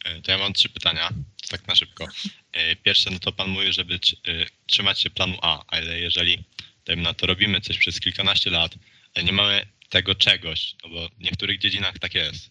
E, 0.04 0.20
To 0.22 0.32
ja 0.32 0.38
mam 0.38 0.52
trzy 0.52 0.68
pytania, 0.68 1.10
tak 1.48 1.66
na 1.68 1.74
szybko. 1.74 2.06
E, 2.52 2.76
Pierwsze, 2.76 3.10
no 3.10 3.18
to 3.18 3.32
pan 3.32 3.48
mówi, 3.48 3.72
żeby 3.72 3.98
tr- 3.98 4.46
trzymać 4.66 5.00
się 5.00 5.10
planu 5.10 5.36
A, 5.42 5.64
ale 5.66 6.00
jeżeli 6.00 6.44
dajmy 6.84 7.02
na 7.02 7.14
to 7.14 7.26
robimy 7.26 7.60
coś 7.60 7.78
przez 7.78 8.00
kilkanaście 8.00 8.50
lat, 8.50 8.74
ale 9.14 9.24
nie 9.24 9.32
mamy 9.32 9.66
tego 9.88 10.14
czegoś, 10.14 10.76
no 10.84 10.88
bo 10.90 11.08
w 11.08 11.20
niektórych 11.20 11.58
dziedzinach 11.60 11.98
tak 11.98 12.14
jest. 12.14 12.50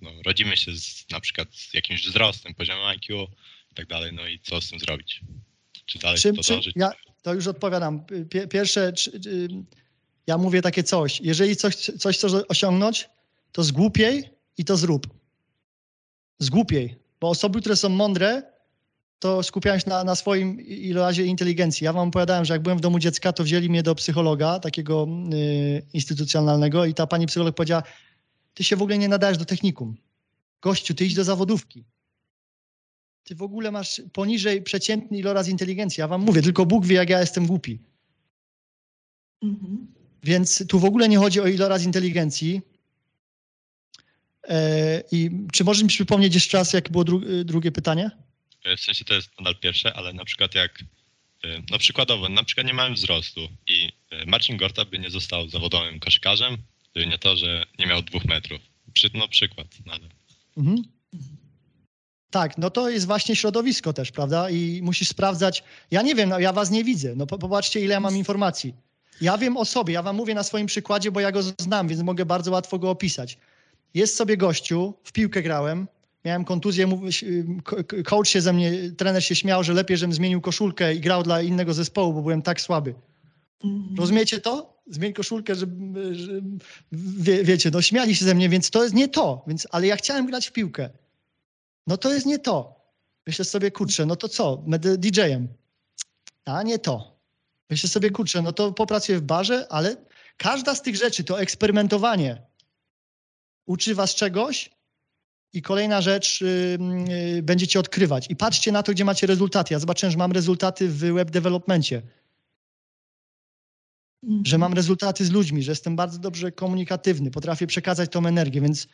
No, 0.00 0.10
rodzimy 0.26 0.56
się 0.56 0.76
z, 0.76 1.06
na 1.10 1.20
przykład 1.20 1.48
z 1.56 1.74
jakimś 1.74 2.06
wzrostem, 2.06 2.54
poziomem 2.54 2.84
IQ 2.86 3.26
i 3.72 3.74
tak 3.74 3.86
dalej, 3.86 4.12
no 4.12 4.26
i 4.26 4.38
co 4.38 4.60
z 4.60 4.70
tym 4.70 4.78
zrobić? 4.78 5.20
Czy 5.90 5.98
dalej 5.98 6.18
Czym, 6.18 6.36
to 6.36 6.42
dążyć? 6.54 6.72
ja 6.76 6.90
to 7.22 7.34
już 7.34 7.46
odpowiadam. 7.46 8.00
Pie- 8.06 8.48
Pierwsze, 8.48 8.92
czy, 8.92 9.10
y, 9.26 9.48
ja 10.26 10.38
mówię 10.38 10.62
takie 10.62 10.82
coś. 10.82 11.20
Jeżeli 11.20 11.56
coś, 11.56 11.76
coś 11.76 12.16
chcesz 12.18 12.32
osiągnąć, 12.48 13.08
to 13.52 13.62
zgłupiej 13.62 14.30
i 14.58 14.64
to 14.64 14.76
zrób. 14.76 15.06
Zgłupiej. 16.38 16.96
Bo 17.20 17.28
osoby, 17.28 17.60
które 17.60 17.76
są 17.76 17.88
mądre, 17.88 18.42
to 19.18 19.42
skupiają 19.42 19.78
się 19.78 19.88
na, 19.90 20.04
na 20.04 20.14
swoim 20.14 20.60
ilorazie 20.60 21.24
inteligencji. 21.24 21.84
Ja 21.84 21.92
wam 21.92 22.08
opowiadałem, 22.08 22.44
że 22.44 22.54
jak 22.54 22.62
byłem 22.62 22.78
w 22.78 22.80
domu 22.80 22.98
dziecka, 22.98 23.32
to 23.32 23.44
wzięli 23.44 23.68
mnie 23.70 23.82
do 23.82 23.94
psychologa, 23.94 24.58
takiego 24.60 25.08
y, 25.34 25.82
instytucjonalnego 25.92 26.84
i 26.84 26.94
ta 26.94 27.06
pani 27.06 27.26
psycholog 27.26 27.54
powiedziała, 27.56 27.82
ty 28.54 28.64
się 28.64 28.76
w 28.76 28.82
ogóle 28.82 28.98
nie 28.98 29.08
nadajesz 29.08 29.38
do 29.38 29.44
technikum. 29.44 29.96
Gościu, 30.62 30.94
ty 30.94 31.04
idź 31.04 31.14
do 31.14 31.24
zawodówki. 31.24 31.84
Ty 33.24 33.34
w 33.34 33.42
ogóle 33.42 33.70
masz 33.70 34.02
poniżej 34.12 34.62
przeciętny 34.62 35.18
iloraz 35.18 35.48
inteligencji. 35.48 36.00
Ja 36.00 36.08
wam 36.08 36.20
mówię, 36.20 36.42
tylko 36.42 36.66
Bóg 36.66 36.86
wie, 36.86 36.96
jak 36.96 37.10
ja 37.10 37.20
jestem 37.20 37.46
głupi. 37.46 37.78
Mhm. 39.42 39.86
Więc 40.22 40.66
tu 40.68 40.78
w 40.78 40.84
ogóle 40.84 41.08
nie 41.08 41.18
chodzi 41.18 41.40
o 41.40 41.46
iloraz 41.46 41.84
inteligencji. 41.84 42.60
E, 44.48 45.02
I 45.12 45.30
czy 45.52 45.64
możesz 45.64 45.82
mi 45.82 45.88
przypomnieć 45.88 46.34
jeszcze 46.34 46.58
raz, 46.58 46.72
jakie 46.72 46.90
było 46.90 47.04
dru- 47.04 47.30
y, 47.30 47.44
drugie 47.44 47.72
pytanie? 47.72 48.10
E, 48.64 48.76
W 48.76 48.80
sensie 48.80 49.04
to 49.04 49.14
jest 49.14 49.30
nadal 49.38 49.56
pierwsze, 49.56 49.94
ale 49.94 50.12
na 50.12 50.24
przykład 50.24 50.54
jak, 50.54 50.84
e, 51.44 51.62
no 51.70 51.78
przykładowo, 51.78 52.28
na 52.28 52.44
przykład 52.44 52.66
nie 52.66 52.74
mamy 52.74 52.94
wzrostu 52.94 53.40
i 53.66 53.92
e, 54.10 54.26
Marcin 54.26 54.56
Gorta 54.56 54.84
by 54.84 54.98
nie 54.98 55.10
został 55.10 55.48
zawodowym 55.48 56.00
koszykarzem, 56.00 56.56
gdyby 56.92 57.06
nie 57.06 57.18
to, 57.18 57.36
że 57.36 57.66
nie 57.78 57.86
miał 57.86 58.02
dwóch 58.02 58.24
metrów. 58.24 58.60
Przy, 58.92 59.10
no 59.14 59.28
przykład, 59.28 59.66
no 59.86 59.92
ale 59.92 60.08
Mhm. 60.56 60.82
Tak, 62.30 62.58
no 62.58 62.70
to 62.70 62.90
jest 62.90 63.06
właśnie 63.06 63.36
środowisko 63.36 63.92
też, 63.92 64.10
prawda? 64.12 64.50
I 64.50 64.80
musisz 64.82 65.08
sprawdzać. 65.08 65.64
Ja 65.90 66.02
nie 66.02 66.14
wiem, 66.14 66.28
no 66.28 66.38
ja 66.38 66.52
was 66.52 66.70
nie 66.70 66.84
widzę. 66.84 67.14
No 67.16 67.26
po- 67.26 67.38
popatrzcie, 67.38 67.80
ile 67.80 67.94
ja 67.94 68.00
mam 68.00 68.16
informacji. 68.16 68.74
Ja 69.20 69.38
wiem 69.38 69.56
o 69.56 69.64
sobie, 69.64 69.94
ja 69.94 70.02
wam 70.02 70.16
mówię 70.16 70.34
na 70.34 70.42
swoim 70.42 70.66
przykładzie, 70.66 71.10
bo 71.10 71.20
ja 71.20 71.32
go 71.32 71.42
znam, 71.42 71.88
więc 71.88 72.02
mogę 72.02 72.26
bardzo 72.26 72.50
łatwo 72.50 72.78
go 72.78 72.90
opisać. 72.90 73.38
Jest 73.94 74.16
sobie 74.16 74.36
gościu, 74.36 74.94
w 75.04 75.12
piłkę 75.12 75.42
grałem, 75.42 75.86
miałem 76.24 76.44
kontuzję, 76.44 76.88
coach 78.04 78.28
się 78.28 78.40
ze 78.40 78.52
mnie, 78.52 78.72
trener 78.96 79.24
się 79.24 79.34
śmiał, 79.34 79.64
że 79.64 79.72
lepiej, 79.72 79.96
żebym 79.96 80.12
zmienił 80.12 80.40
koszulkę 80.40 80.94
i 80.94 81.00
grał 81.00 81.22
dla 81.22 81.42
innego 81.42 81.74
zespołu, 81.74 82.12
bo 82.12 82.22
byłem 82.22 82.42
tak 82.42 82.60
słaby. 82.60 82.94
Rozumiecie 83.98 84.40
to? 84.40 84.80
Zmień 84.86 85.12
koszulkę, 85.12 85.54
żeby, 85.54 86.14
że, 86.14 86.32
wie, 86.92 87.44
wiecie, 87.44 87.70
no 87.70 87.82
śmiali 87.82 88.16
się 88.16 88.24
ze 88.24 88.34
mnie, 88.34 88.48
więc 88.48 88.70
to 88.70 88.82
jest 88.82 88.94
nie 88.94 89.08
to. 89.08 89.44
Więc, 89.46 89.66
ale 89.70 89.86
ja 89.86 89.96
chciałem 89.96 90.26
grać 90.26 90.48
w 90.48 90.52
piłkę. 90.52 90.90
No 91.86 91.96
to 91.96 92.12
jest 92.14 92.26
nie 92.26 92.38
to. 92.38 92.80
Myślę 93.26 93.44
sobie, 93.44 93.70
kurczę, 93.70 94.06
no 94.06 94.16
to 94.16 94.28
co? 94.28 94.56
Będę 94.56 94.98
DJ-em. 94.98 95.48
A 96.44 96.62
nie 96.62 96.78
to. 96.78 97.20
Myślę 97.70 97.88
sobie, 97.88 98.10
kurczę, 98.10 98.42
no 98.42 98.52
to 98.52 98.72
popracuję 98.72 99.18
w 99.18 99.22
barze, 99.22 99.66
ale 99.70 99.96
każda 100.36 100.74
z 100.74 100.82
tych 100.82 100.96
rzeczy 100.96 101.24
to 101.24 101.40
eksperymentowanie. 101.40 102.42
uczy 103.66 103.94
was 103.94 104.14
czegoś 104.14 104.70
i 105.52 105.62
kolejna 105.62 106.00
rzecz, 106.00 106.42
y, 106.42 106.78
y, 107.38 107.42
będziecie 107.42 107.80
odkrywać. 107.80 108.26
I 108.30 108.36
patrzcie 108.36 108.72
na 108.72 108.82
to, 108.82 108.92
gdzie 108.92 109.04
macie 109.04 109.26
rezultaty. 109.26 109.74
Ja 109.74 109.80
zobaczyłem, 109.80 110.12
że 110.12 110.18
mam 110.18 110.32
rezultaty 110.32 110.88
w 110.88 110.98
web 110.98 111.30
developmencie, 111.30 112.02
że 114.44 114.58
mam 114.58 114.72
rezultaty 114.74 115.24
z 115.24 115.30
ludźmi, 115.30 115.62
że 115.62 115.72
jestem 115.72 115.96
bardzo 115.96 116.18
dobrze 116.18 116.52
komunikatywny, 116.52 117.30
potrafię 117.30 117.66
przekazać 117.66 118.10
tą 118.10 118.26
energię, 118.26 118.60
więc 118.60 118.88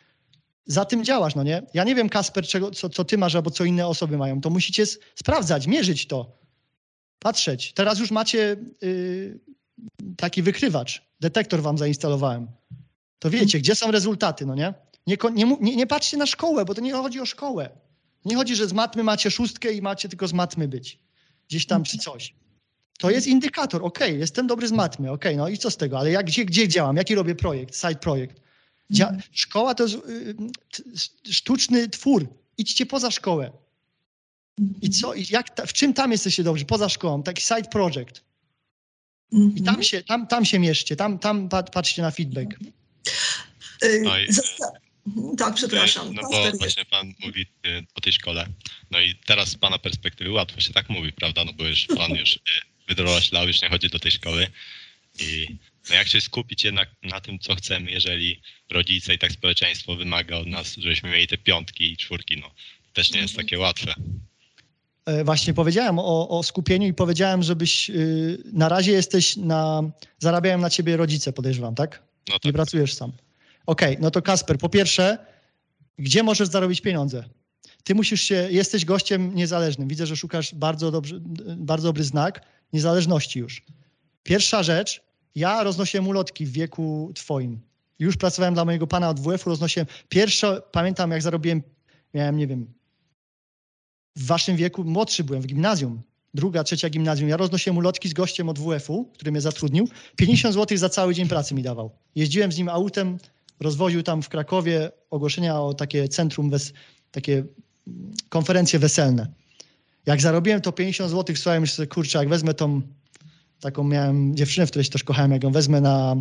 za 0.67 0.85
tym 0.85 1.03
działasz, 1.03 1.35
no 1.35 1.43
nie? 1.43 1.63
Ja 1.73 1.83
nie 1.83 1.95
wiem, 1.95 2.09
Kasper, 2.09 2.47
czego, 2.47 2.71
co, 2.71 2.89
co 2.89 3.05
ty 3.05 3.17
masz 3.17 3.35
albo 3.35 3.51
co 3.51 3.63
inne 3.63 3.87
osoby 3.87 4.17
mają. 4.17 4.41
To 4.41 4.49
musicie 4.49 4.85
sprawdzać, 5.15 5.67
mierzyć 5.67 6.07
to, 6.07 6.37
patrzeć. 7.19 7.73
Teraz 7.73 7.99
już 7.99 8.11
macie 8.11 8.57
y, 8.83 9.39
taki 10.17 10.43
wykrywacz, 10.43 11.01
detektor 11.19 11.61
wam 11.61 11.77
zainstalowałem. 11.77 12.47
To 13.19 13.29
wiecie, 13.29 13.59
gdzie 13.59 13.75
są 13.75 13.91
rezultaty, 13.91 14.45
no 14.45 14.55
nie? 14.55 14.73
Nie, 15.07 15.17
nie, 15.33 15.75
nie, 15.75 15.87
patrzcie 15.87 16.17
na 16.17 16.25
szkołę, 16.25 16.65
bo 16.65 16.73
to 16.73 16.81
nie 16.81 16.93
chodzi 16.93 17.19
o 17.19 17.25
szkołę. 17.25 17.69
Nie 18.25 18.35
chodzi, 18.35 18.55
że 18.55 18.67
z 18.67 18.73
matmy 18.73 19.03
macie 19.03 19.31
szóstkę 19.31 19.73
i 19.73 19.81
macie 19.81 20.09
tylko 20.09 20.27
z 20.27 20.33
matmy 20.33 20.67
być. 20.67 20.99
Gdzieś 21.49 21.65
tam 21.65 21.83
czy 21.83 21.97
coś. 21.97 22.35
To 22.99 23.09
jest 23.09 23.27
indykator, 23.27 23.85
okej, 23.85 24.19
jestem 24.19 24.47
dobry 24.47 24.67
z 24.67 24.71
matmy, 24.71 25.11
okej, 25.11 25.37
no 25.37 25.49
i 25.49 25.57
co 25.57 25.71
z 25.71 25.77
tego, 25.77 25.99
ale 25.99 26.11
jak, 26.11 26.25
gdzie, 26.25 26.45
gdzie 26.45 26.67
działam, 26.67 26.95
jaki 26.95 27.15
robię 27.15 27.35
projekt, 27.35 27.75
side 27.75 27.95
projekt. 27.95 28.41
Dzia- 28.91 29.17
Szkoła 29.31 29.75
to 29.75 29.83
jest 29.83 29.95
y, 29.95 30.35
t- 30.71 31.33
sztuczny 31.33 31.89
twór. 31.89 32.27
Idźcie 32.57 32.85
poza 32.85 33.11
szkołę. 33.11 33.51
I 34.81 34.89
co, 34.89 35.13
jak, 35.29 35.49
ta, 35.49 35.65
w 35.65 35.73
czym 35.73 35.93
tam 35.93 36.11
jesteście 36.11 36.43
dobrzy, 36.43 36.65
poza 36.65 36.89
szkołą, 36.89 37.23
taki 37.23 37.41
side 37.41 37.63
project. 37.71 38.23
I 39.55 39.61
tam 39.61 39.83
się, 39.83 40.03
tam, 40.03 40.27
tam 40.27 40.45
się 40.45 40.59
mieszcie, 40.59 40.95
tam, 40.95 41.19
tam 41.19 41.49
pat- 41.49 41.69
patrzcie 41.71 42.01
na 42.01 42.11
feedback. 42.11 42.53
Y, 43.83 44.01
No 44.03 44.19
i- 44.19 44.27
Mhm, 45.07 45.35
tak, 45.35 45.53
przepraszam. 45.55 46.13
No 46.13 46.21
bo 46.31 46.51
właśnie 46.57 46.85
pan 46.85 47.13
mówi 47.25 47.41
y, 47.65 47.85
o 47.95 48.01
tej 48.01 48.13
szkole. 48.13 48.47
No 48.91 48.99
i 48.99 49.15
teraz 49.25 49.49
z 49.49 49.55
pana 49.55 49.77
perspektywy 49.79 50.31
łatwo 50.31 50.61
się 50.61 50.73
tak 50.73 50.89
mówi, 50.89 51.13
prawda? 51.13 51.45
No 51.45 51.53
bo 51.53 51.63
już 51.67 51.85
pan 51.97 52.11
już 52.15 52.35
y, 52.35 52.39
wydoroślał, 52.87 53.47
już 53.47 53.61
nie 53.61 53.69
chodzi 53.69 53.89
do 53.89 53.99
tej 53.99 54.11
szkoły. 54.11 54.47
I 55.19 55.47
no 55.89 55.95
jak 55.95 56.07
się 56.07 56.21
skupić 56.21 56.63
jednak 56.63 56.89
na 57.03 57.19
tym, 57.21 57.39
co 57.39 57.55
chcemy, 57.55 57.91
jeżeli 57.91 58.41
rodzice 58.71 59.13
i 59.13 59.17
tak 59.19 59.31
społeczeństwo 59.31 59.95
wymaga 59.95 60.35
od 60.37 60.47
nas, 60.47 60.75
żebyśmy 60.77 61.09
mieli 61.09 61.27
te 61.27 61.37
piątki 61.37 61.91
i 61.91 61.97
czwórki, 61.97 62.37
no 62.41 62.47
to 62.47 62.93
też 62.93 63.11
nie 63.11 63.19
jest 63.21 63.35
takie 63.35 63.59
łatwe. 63.59 63.93
E, 65.05 65.23
Właśnie 65.23 65.53
powiedziałem 65.53 65.99
o, 65.99 66.29
o 66.29 66.43
skupieniu 66.43 66.87
i 66.87 66.93
powiedziałem, 66.93 67.43
żebyś 67.43 67.89
y, 67.89 68.37
na 68.53 68.69
razie 68.69 68.91
jesteś 68.91 69.37
na, 69.37 69.83
zarabiają 70.19 70.57
na 70.57 70.69
ciebie 70.69 70.97
rodzice, 70.97 71.33
podejrzewam, 71.33 71.75
tak? 71.75 72.03
No 72.29 72.33
Nie 72.33 72.39
tak. 72.39 72.53
pracujesz 72.53 72.93
sam. 72.93 73.11
Okej, 73.65 73.97
no 73.99 74.11
to 74.11 74.21
Kasper, 74.21 74.57
po 74.57 74.69
pierwsze, 74.69 75.17
gdzie 75.99 76.23
możesz 76.23 76.47
zarobić 76.47 76.81
pieniądze? 76.81 77.23
Ty 77.83 77.95
musisz 77.95 78.21
się, 78.21 78.47
jesteś 78.51 78.85
gościem 78.85 79.35
niezależnym. 79.35 79.87
Widzę, 79.87 80.05
że 80.07 80.15
szukasz 80.15 80.55
bardzo, 80.55 80.91
dobrze, 80.91 81.19
bardzo 81.57 81.87
dobry 81.87 82.03
znak 82.03 82.41
niezależności 82.73 83.39
już. 83.39 83.61
Pierwsza 84.23 84.63
rzecz, 84.63 85.01
ja 85.37 85.63
roznosiłem 85.63 86.07
ulotki 86.07 86.45
w 86.45 86.51
wieku 86.51 87.11
twoim. 87.15 87.59
Już 87.99 88.17
pracowałem 88.17 88.53
dla 88.53 88.65
mojego 88.65 88.87
pana 88.87 89.09
od 89.09 89.19
WF-u, 89.19 89.49
roznosiłem. 89.49 89.87
Pierwsze, 90.09 90.61
pamiętam 90.71 91.11
jak 91.11 91.21
zarobiłem, 91.21 91.61
miałem, 92.13 92.37
nie 92.37 92.47
wiem, 92.47 92.73
w 94.15 94.25
waszym 94.25 94.55
wieku, 94.55 94.83
młodszy 94.83 95.23
byłem 95.23 95.41
w 95.41 95.47
gimnazjum, 95.47 96.01
druga, 96.33 96.63
trzecia 96.63 96.89
gimnazjum. 96.89 97.29
Ja 97.29 97.37
roznosiłem 97.37 97.77
ulotki 97.77 98.09
z 98.09 98.13
gościem 98.13 98.49
od 98.49 98.59
WF-u, 98.59 99.05
który 99.05 99.31
mnie 99.31 99.41
zatrudnił. 99.41 99.87
50 100.15 100.55
zł 100.55 100.77
za 100.77 100.89
cały 100.89 101.15
dzień 101.15 101.27
pracy 101.27 101.55
mi 101.55 101.63
dawał. 101.63 101.91
Jeździłem 102.15 102.51
z 102.51 102.57
nim 102.57 102.69
autem, 102.69 103.17
rozwoził 103.59 104.03
tam 104.03 104.21
w 104.21 104.29
Krakowie 104.29 104.91
ogłoszenia 105.09 105.61
o 105.61 105.73
takie 105.73 106.07
centrum, 106.07 106.51
wes- 106.51 106.73
takie 107.11 107.43
konferencje 108.29 108.79
weselne. 108.79 109.27
Jak 110.05 110.21
zarobiłem 110.21 110.61
to 110.61 110.71
50 110.71 111.11
zł, 111.11 111.35
słuchałem 111.35 111.67
sobie, 111.67 111.87
kurczę, 111.87 112.19
jak 112.19 112.29
wezmę 112.29 112.53
tą, 112.53 112.81
taką 113.59 113.83
miałem 113.83 114.35
dziewczynę, 114.35 114.67
w 114.67 114.69
której 114.69 114.85
się 114.85 114.91
też 114.91 115.03
kochałem, 115.03 115.31
jak 115.31 115.43
ją 115.43 115.51
wezmę 115.51 115.81
na, 115.81 116.15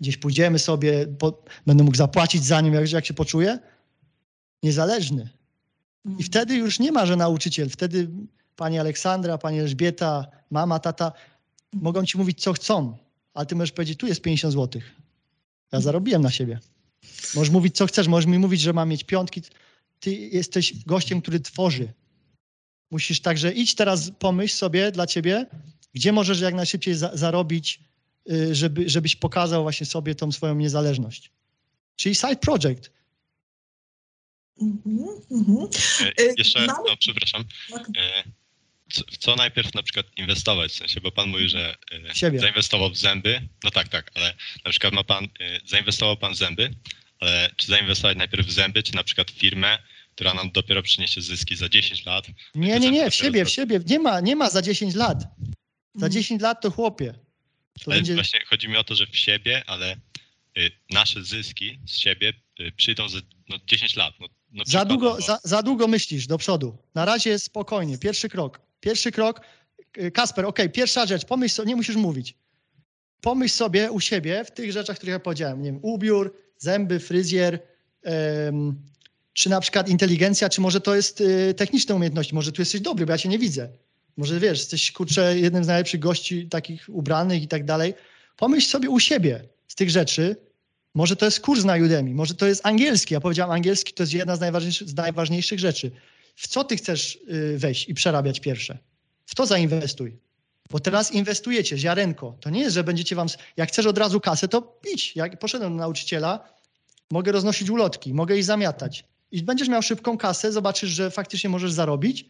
gdzieś 0.00 0.16
pójdziemy 0.16 0.58
sobie, 0.58 1.06
po, 1.06 1.44
będę 1.66 1.84
mógł 1.84 1.96
zapłacić 1.96 2.44
za 2.44 2.60
nim, 2.60 2.74
jak, 2.74 2.92
jak 2.92 3.06
się 3.06 3.14
poczuję, 3.14 3.58
niezależny. 4.62 5.28
I 6.18 6.22
wtedy 6.22 6.54
już 6.54 6.78
nie 6.78 6.92
ma, 6.92 7.06
że 7.06 7.16
nauczyciel. 7.16 7.70
Wtedy 7.70 8.08
pani 8.56 8.78
Aleksandra, 8.78 9.38
pani 9.38 9.60
Elżbieta, 9.60 10.26
mama, 10.50 10.78
tata 10.78 11.12
mogą 11.72 12.04
ci 12.04 12.18
mówić, 12.18 12.42
co 12.42 12.52
chcą, 12.52 12.96
ale 13.34 13.46
ty 13.46 13.54
możesz 13.54 13.72
powiedzieć, 13.72 13.98
tu 13.98 14.06
jest 14.06 14.22
50 14.22 14.54
zł. 14.54 14.82
Ja 15.72 15.80
zarobiłem 15.80 16.22
na 16.22 16.30
siebie. 16.30 16.60
Możesz 17.34 17.52
mówić, 17.52 17.76
co 17.76 17.86
chcesz, 17.86 18.08
możesz 18.08 18.26
mi 18.26 18.38
mówić, 18.38 18.60
że 18.60 18.72
mam 18.72 18.88
mieć 18.88 19.04
piątki. 19.04 19.42
Ty 20.00 20.14
jesteś 20.14 20.84
gościem, 20.84 21.22
który 21.22 21.40
tworzy. 21.40 21.92
Musisz 22.90 23.20
także 23.20 23.52
idź 23.52 23.74
teraz, 23.74 24.10
pomyśl 24.18 24.56
sobie 24.56 24.92
dla 24.92 25.06
ciebie, 25.06 25.46
gdzie 25.96 26.12
możesz 26.12 26.40
jak 26.40 26.54
najszybciej 26.54 26.94
za 26.94 27.16
zarobić, 27.16 27.80
y, 28.30 28.54
żeby, 28.54 28.88
żebyś 28.88 29.16
pokazał 29.16 29.62
właśnie 29.62 29.86
sobie 29.86 30.14
tą 30.14 30.32
swoją 30.32 30.54
niezależność. 30.54 31.30
Czyli 31.96 32.14
side 32.14 32.36
project. 32.36 32.90
E, 34.60 34.64
Y, 36.20 36.34
Jeszcze, 36.38 36.66
no 36.66 36.96
przepraszam, 36.98 37.44
Tak. 37.70 37.82
e, 37.98 38.22
co, 38.92 39.02
w 39.12 39.16
co 39.18 39.36
najpierw 39.36 39.74
na 39.74 39.82
przykład 39.82 40.06
inwestować, 40.16 40.72
w 40.72 40.74
sensie, 40.76 41.00
bo 41.00 41.12
pan 41.12 41.28
mówi, 41.28 41.48
że 41.48 41.76
e, 42.10 42.14
Siebie. 42.14 42.38
zainwestował 42.40 42.90
w 42.90 42.96
zęby, 42.98 43.48
no 43.64 43.70
tak, 43.70 43.88
tak, 43.88 44.10
ale 44.14 44.34
na 44.64 44.70
przykład 44.70 44.92
ma 44.92 45.04
pan, 45.04 45.24
e, 45.24 45.28
zainwestował 45.66 46.16
pan 46.16 46.32
w 46.32 46.36
zęby, 46.36 46.74
ale 47.20 47.50
czy 47.56 47.66
zainwestować 47.66 48.16
najpierw 48.16 48.46
w 48.46 48.52
zęby, 48.52 48.82
czy 48.82 48.94
na 48.94 49.04
przykład 49.04 49.30
w 49.30 49.34
firmę, 49.34 49.78
która 50.14 50.34
nam 50.34 50.50
dopiero 50.50 50.82
przyniesie 50.82 51.22
zyski 51.22 51.56
za 51.56 51.68
10 51.68 52.04
lat? 52.06 52.26
Nie, 52.54 52.80
nie, 52.80 52.90
nie, 52.90 53.10
w 53.10 53.14
siebie, 53.14 53.44
w 53.44 53.50
siebie. 53.50 53.80
Nie 53.86 53.98
ma, 53.98 54.20
nie 54.20 54.36
ma 54.36 54.50
za 54.50 54.62
10 54.62 54.94
lat. 54.94 55.24
Za 55.96 56.08
10 56.08 56.42
lat 56.42 56.60
to 56.60 56.70
chłopie. 56.70 57.14
To 57.84 57.86
Ale 57.86 57.96
będzie... 57.96 58.14
właśnie 58.14 58.40
chodzi 58.50 58.68
mi 58.68 58.76
o 58.76 58.84
to, 58.84 58.94
że 58.94 59.06
w 59.06 59.16
siebie, 59.16 59.62
ale 59.66 59.96
y, 60.58 60.70
nasze 60.90 61.24
zyski 61.24 61.78
z 61.86 61.92
siebie 61.92 62.32
y, 62.60 62.72
przyjdą 62.76 63.08
za 63.08 63.18
no, 63.48 63.56
10 63.66 63.96
lat. 63.96 64.14
No, 64.20 64.26
no 64.52 64.64
Za 64.66 64.84
długo, 64.84 65.20
za, 65.20 65.40
za 65.44 65.62
długo 65.62 65.88
myślisz 65.88 66.26
do 66.26 66.38
przodu. 66.38 66.78
Na 66.94 67.04
razie 67.04 67.38
spokojnie. 67.38 67.98
Pierwszy 67.98 68.28
krok. 68.28 68.60
Pierwszy 68.80 69.12
krok. 69.12 69.40
Y, 69.98 70.10
Kasper, 70.10 70.44
okej, 70.44 70.70
pierwsza 70.70 71.06
rzecz. 71.06 71.24
Pomyśl 71.24 71.54
sobie, 71.54 71.68
nie 71.68 71.76
musisz 71.76 71.96
mówić. 71.96 72.34
Pomyśl 73.20 73.54
sobie 73.54 73.90
u 73.90 74.00
siebie 74.00 74.44
w 74.44 74.50
tych 74.50 74.72
rzeczach, 74.72 74.96
których 74.96 75.12
ja 75.12 75.20
powiedziałem. 75.20 75.62
Nie 75.62 75.72
wiem, 75.72 75.80
ubiór, 75.82 76.34
zęby, 76.58 77.00
fryzjer, 77.00 77.62
em, 78.02 78.82
czy 79.32 79.50
na 79.50 79.60
przykład 79.60 79.88
inteligencja, 79.88 80.48
czy 80.48 80.60
może 80.60 80.80
to 80.80 80.94
jest 80.94 81.20
y, 81.20 81.54
techniczne 81.54 81.94
umiejętności. 81.94 82.34
Może 82.34 82.52
tu 82.52 82.62
jesteś 82.62 82.80
dobry, 82.80 83.06
bo 83.06 83.12
ja 83.12 83.18
cię 83.18 83.28
nie 83.28 83.38
widzę. 83.38 83.68
Może 84.16 84.40
wiesz, 84.40 84.58
jesteś 84.58 84.92
kurczę 84.92 85.38
jednym 85.38 85.64
z 85.64 85.66
najlepszych 85.66 86.00
gości 86.00 86.48
takich 86.48 86.88
ubranych 86.88 87.42
i 87.42 87.48
tak 87.48 87.64
dalej. 87.64 87.94
Pomyśl 88.36 88.68
sobie 88.68 88.90
u 88.90 89.00
siebie 89.00 89.48
z 89.68 89.74
tych 89.74 89.90
rzeczy, 89.90 90.36
może 90.94 91.16
to 91.16 91.24
jest 91.24 91.40
kurs 91.40 91.64
na 91.64 91.76
Udemy, 91.76 92.14
może 92.14 92.34
to 92.34 92.46
jest 92.46 92.66
angielski. 92.66 93.14
Ja 93.14 93.20
powiedziałem, 93.20 93.52
angielski 93.52 93.92
to 93.92 94.02
jest 94.02 94.12
jedna 94.12 94.36
z 94.36 94.40
najważniejszych, 94.40 94.88
z 94.88 94.94
najważniejszych 94.94 95.58
rzeczy. 95.58 95.90
W 96.36 96.48
co 96.48 96.64
ty 96.64 96.76
chcesz 96.76 97.18
y, 97.54 97.58
wejść 97.58 97.88
i 97.88 97.94
przerabiać 97.94 98.40
pierwsze? 98.40 98.78
W 99.26 99.34
to 99.34 99.46
zainwestuj. 99.46 100.16
Bo 100.70 100.80
teraz 100.80 101.12
inwestujecie, 101.12 101.78
ziarenko. 101.78 102.36
To 102.40 102.50
nie 102.50 102.60
jest, 102.60 102.74
że 102.74 102.84
będziecie 102.84 103.16
wam... 103.16 103.28
Jak 103.56 103.68
chcesz 103.68 103.86
od 103.86 103.98
razu 103.98 104.20
kasę, 104.20 104.48
to 104.48 104.80
idź. 104.94 105.16
Jak 105.16 105.38
poszedłem 105.38 105.72
do 105.72 105.78
nauczyciela, 105.78 106.48
mogę 107.10 107.32
roznosić 107.32 107.70
ulotki, 107.70 108.14
mogę 108.14 108.36
iść 108.36 108.46
zamiatać. 108.46 109.04
I 109.30 109.42
będziesz 109.42 109.68
miał 109.68 109.82
szybką 109.82 110.18
kasę, 110.18 110.52
zobaczysz, 110.52 110.90
że 110.90 111.10
faktycznie 111.10 111.50
możesz 111.50 111.72
zarobić, 111.72 112.26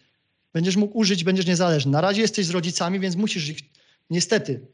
będziesz 0.57 0.77
mógł 0.77 0.99
użyć, 0.99 1.25
będziesz 1.25 1.47
niezależny. 1.47 1.93
Na 1.93 2.01
razie 2.01 2.21
jesteś 2.21 2.47
z 2.47 2.51
rodzicami, 2.51 3.01
więc 3.01 3.17
musisz 3.17 3.49
ich, 3.49 3.59
niestety, 4.11 4.67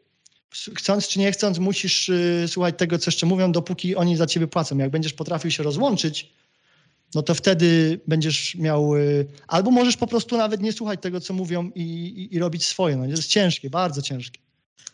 chcąc 0.74 1.08
czy 1.08 1.18
nie 1.18 1.32
chcąc, 1.32 1.58
musisz 1.58 2.08
y, 2.08 2.44
słuchać 2.48 2.74
tego, 2.78 2.98
co 2.98 3.10
jeszcze 3.10 3.26
mówią, 3.26 3.52
dopóki 3.52 3.96
oni 3.96 4.16
za 4.16 4.26
ciebie 4.26 4.46
płacą. 4.46 4.78
Jak 4.78 4.90
będziesz 4.90 5.12
potrafił 5.12 5.50
się 5.50 5.62
rozłączyć, 5.62 6.32
no 7.14 7.22
to 7.22 7.34
wtedy 7.34 8.00
będziesz 8.06 8.54
miał, 8.54 8.96
y, 8.96 9.26
albo 9.48 9.70
możesz 9.70 9.96
po 9.96 10.06
prostu 10.06 10.36
nawet 10.36 10.60
nie 10.60 10.72
słuchać 10.72 11.02
tego, 11.02 11.20
co 11.20 11.34
mówią 11.34 11.70
i, 11.74 11.82
i, 11.82 12.34
i 12.34 12.38
robić 12.38 12.66
swoje. 12.66 12.96
No, 12.96 13.04
jest 13.04 13.26
ciężkie, 13.26 13.70
bardzo 13.70 14.02
ciężkie. 14.02 14.40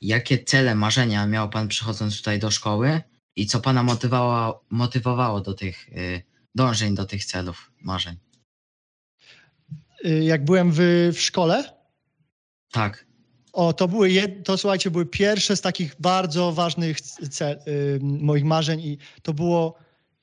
Jakie 0.03 0.45
cele, 0.45 0.75
marzenia 0.75 1.27
miał 1.27 1.51
Pan 1.51 1.69
przychodząc 1.69 2.17
tutaj 2.17 2.39
do 2.39 2.51
szkoły 2.51 3.01
i 3.37 3.47
co 3.47 3.61
Pana 3.61 3.83
motywowało, 3.83 4.65
motywowało 4.71 5.41
do 5.41 5.55
tych 5.55 5.89
y, 5.89 6.23
dążeń, 6.55 6.95
do 6.95 7.05
tych 7.05 7.25
celów, 7.25 7.73
marzeń? 7.81 8.17
Y, 10.05 10.25
Jak 10.25 10.45
byłem 10.45 10.73
w, 10.73 10.79
w 11.13 11.21
szkole, 11.21 11.65
Tak. 12.73 13.09
O, 13.53 13.73
to 13.73 13.89
były, 13.89 14.11
jed, 14.11 14.45
to 14.45 14.59
słuchajcie, 14.59 14.91
były 14.91 15.07
pierwsze 15.07 15.57
z 15.57 15.61
takich 15.61 15.97
bardzo 16.01 16.53
ważnych 16.53 17.01
cel, 17.01 17.59
y, 17.69 17.99
moich 18.03 18.45
marzeń 18.45 18.81
i 18.81 18.99
to 19.23 19.35
było, 19.35 19.75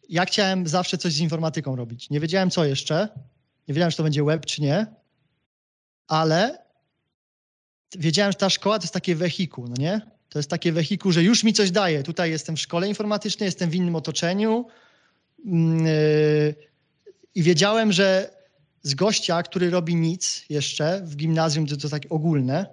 ja 0.10 0.26
chciałem 0.26 0.68
zawsze 0.68 0.98
coś 0.98 1.14
z 1.14 1.20
informatyką 1.20 1.76
robić. 1.76 2.10
Nie 2.10 2.20
wiedziałem 2.20 2.50
co 2.50 2.66
jeszcze, 2.66 3.10
nie 3.68 3.74
wiedziałem, 3.74 3.92
czy 3.92 3.98
to 3.98 4.04
będzie 4.04 4.24
web, 4.24 4.46
czy 4.46 4.62
nie, 4.62 4.86
ale 6.08 6.58
wiedziałem, 7.98 8.32
że 8.32 8.38
ta 8.38 8.50
szkoła 8.50 8.80
to 8.80 8.84
jest 8.84 8.94
takie 8.94 9.16
wehikuł, 9.16 9.68
no 9.68 9.76
nie? 9.80 10.02
To 10.30 10.40
jest 10.40 10.50
takie 10.50 10.72
wehikuł, 10.72 11.12
że 11.12 11.24
już 11.24 11.44
mi 11.44 11.54
coś 11.54 11.72
daje. 11.72 12.04
Tutaj 12.04 12.32
jestem 12.32 12.56
w 12.56 12.60
szkole 12.60 12.88
informatycznej, 12.88 13.48
jestem 13.48 13.70
w 13.70 13.76
innym 13.76 13.96
otoczeniu, 13.96 14.68
mm, 15.46 15.88
y, 15.88 16.56
i 17.36 17.44
wiedziałem, 17.44 17.92
że 17.92 18.36
z 18.86 18.94
gościa, 18.94 19.44
który 19.44 19.70
robi 19.70 19.96
nic 19.96 20.46
jeszcze 20.50 21.02
w 21.06 21.16
gimnazjum, 21.16 21.68
to, 21.68 21.78
to 21.78 21.90
takie 21.90 22.10
ogólne, 22.10 22.66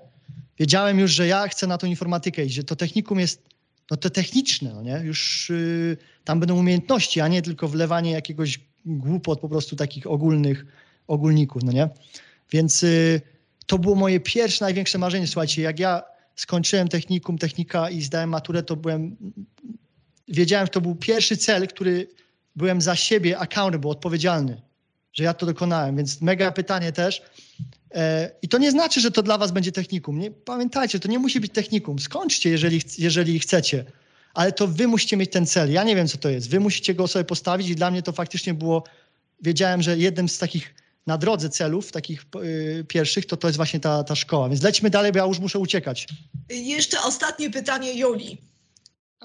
wiedziałem 0.59 0.99
już, 0.99 1.11
że 1.11 1.27
ja 1.27 1.49
chcę 1.49 1.67
na 1.67 1.79
tą 1.79 1.87
informatykę 1.87 2.45
iść, 2.45 2.55
że 2.55 2.65
to 2.65 2.77
technikum 2.77 3.21
jest 3.21 3.43
no 3.91 3.97
to 3.97 4.11
techniczne, 4.11 4.73
no 4.75 4.83
nie? 4.83 5.01
Już 5.05 5.51
y, 5.51 5.97
tam 6.25 6.41
będą 6.41 6.59
umiejętności, 6.59 7.21
a 7.21 7.29
nie 7.29 7.43
tylko 7.43 7.69
wlewanie 7.69 8.11
jakiegoś 8.11 8.61
głupot 8.85 9.41
po 9.41 9.49
prostu 9.49 9.77
takich 9.77 10.07
ogólnych 10.07 10.67
ogólników, 11.07 11.63
no 11.63 11.73
nie? 11.73 11.89
Więc 12.51 12.83
y, 12.83 13.21
to 13.67 13.79
było 13.79 13.95
moje 13.95 14.21
pierwsze, 14.21 14.65
największe 14.65 14.99
marzenie. 14.99 15.27
Słuchajcie, 15.27 15.63
jak 15.63 15.79
ja 15.79 16.03
skończyłem 16.37 16.89
technikum, 16.89 17.39
technika 17.39 17.91
i 17.91 18.03
zdałem 18.03 18.31
maturę, 18.31 18.63
to 18.63 18.77
byłem, 18.77 19.17
wiedziałem, 20.29 20.67
że 20.67 20.71
to 20.71 20.81
był 20.81 20.95
pierwszy 20.95 21.37
cel, 21.37 21.69
który 21.69 22.09
byłem 22.57 22.81
za 22.81 22.97
siebie 22.97 23.39
accountable, 23.39 23.91
odpowiedzialny, 23.91 24.63
że 25.13 25.25
ja 25.25 25.35
to 25.35 25.47
dokonałem, 25.47 25.97
więc 25.97 26.21
mega 26.21 26.53
pytanie 26.53 26.93
też. 26.93 27.23
E, 27.95 28.31
I 28.43 28.49
to 28.49 28.59
nie 28.59 28.71
znaczy, 28.71 29.01
że 29.01 29.11
to 29.11 29.23
dla 29.23 29.39
was 29.39 29.53
będzie 29.53 29.73
technikum. 29.73 30.19
Nie, 30.19 30.31
pamiętajcie, 30.31 31.01
to 31.01 31.09
nie 31.09 31.19
musi 31.19 31.41
być 31.41 31.53
technikum. 31.53 31.99
Skończcie, 31.99 32.51
jeżeli, 32.51 32.81
jeżeli 32.99 33.39
chcecie, 33.39 33.85
ale 34.35 34.53
to 34.53 34.67
wy 34.69 34.89
musicie 34.89 35.17
mieć 35.17 35.31
ten 35.31 35.47
cel. 35.47 35.73
Ja 35.73 35.85
nie 35.85 35.97
wiem, 35.97 36.09
co 36.09 36.19
to 36.19 36.29
jest. 36.29 36.51
Wy 36.51 36.61
musicie 36.61 36.95
go 36.95 37.09
sobie 37.09 37.25
postawić 37.25 37.69
i 37.69 37.75
dla 37.75 37.91
mnie 37.91 38.03
to 38.03 38.13
faktycznie 38.13 38.55
było, 38.55 38.85
wiedziałem, 39.43 39.83
że 39.83 39.99
jednym 39.99 40.29
z 40.29 40.39
takich 40.39 40.75
na 41.07 41.19
drodze 41.19 41.49
celów, 41.49 41.93
takich 41.93 42.25
y, 42.45 42.85
pierwszych, 42.89 43.27
to 43.27 43.37
to 43.37 43.49
jest 43.49 43.57
właśnie 43.57 43.81
ta, 43.81 44.05
ta 44.05 44.15
szkoła. 44.15 44.49
Więc 44.49 44.63
lećmy 44.63 44.91
dalej, 44.91 45.13
bo 45.13 45.19
ja 45.19 45.25
już 45.25 45.39
muszę 45.39 45.59
uciekać. 45.59 46.07
Jeszcze 46.51 47.03
ostatnie 47.03 47.51
pytanie 47.51 47.95
Joli. 47.95 48.39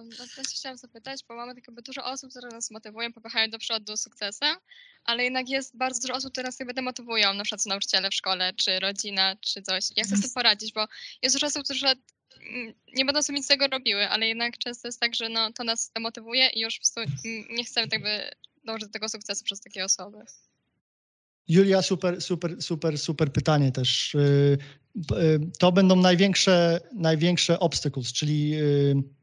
No, 0.03 0.25
też 0.35 0.47
chciałam 0.47 0.77
zapytać, 0.77 1.23
bo 1.27 1.35
mamy 1.35 1.55
tak 1.55 1.81
dużo 1.81 2.05
osób, 2.05 2.29
które 2.29 2.49
nas 2.49 2.71
motywują, 2.71 3.13
popychają 3.13 3.49
do 3.49 3.59
przodu 3.59 3.85
do 3.85 3.97
sukcesu, 3.97 4.45
ale 5.03 5.23
jednak 5.23 5.49
jest 5.49 5.77
bardzo 5.77 6.01
dużo 6.01 6.13
osób, 6.13 6.31
które 6.31 6.47
nas 6.47 6.59
jakby 6.59 6.73
demotywują, 6.73 7.33
na 7.33 7.43
przykład 7.43 7.65
nauczyciele 7.65 8.09
w 8.09 8.13
szkole, 8.13 8.53
czy 8.53 8.79
rodzina, 8.79 9.35
czy 9.41 9.61
coś. 9.61 9.83
Jak 9.95 10.07
chcę 10.07 10.17
z 10.17 10.21
tym 10.21 10.31
poradzić, 10.31 10.73
bo 10.73 10.87
jest 11.21 11.35
dużo 11.35 11.47
osób, 11.47 11.63
które 11.63 11.91
mm, 11.91 12.73
nie 12.93 13.05
będą 13.05 13.21
sobie 13.21 13.37
nic 13.37 13.45
z 13.45 13.49
tego 13.49 13.67
robiły, 13.67 14.09
ale 14.09 14.27
jednak 14.27 14.57
często 14.57 14.87
jest 14.87 14.99
tak, 14.99 15.15
że 15.15 15.29
no, 15.29 15.53
to 15.53 15.63
nas 15.63 15.91
demotywuje 15.95 16.49
i 16.49 16.59
już 16.59 16.79
mm, 16.95 17.47
nie 17.49 17.63
chcemy 17.63 17.87
tak 17.87 17.93
jakby 17.93 18.31
dążyć 18.63 18.87
do 18.87 18.93
tego 18.93 19.09
sukcesu 19.09 19.43
przez 19.43 19.59
takie 19.61 19.85
osoby. 19.85 20.17
Julia, 21.47 21.81
super, 21.81 22.21
super, 22.21 22.61
super, 22.61 22.97
super 22.97 23.31
pytanie 23.31 23.71
też. 23.71 24.15
Y, 24.15 24.57
y, 25.11 25.39
To 25.59 25.71
będą 25.71 25.95
największe, 25.95 26.79
największe 26.93 27.59
obstacles, 27.59 28.13
czyli 28.13 28.53
y, 28.55 29.16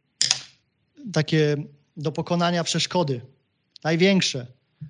takie 1.12 1.56
do 1.96 2.12
pokonania 2.12 2.64
przeszkody. 2.64 3.20
Największe. 3.84 4.46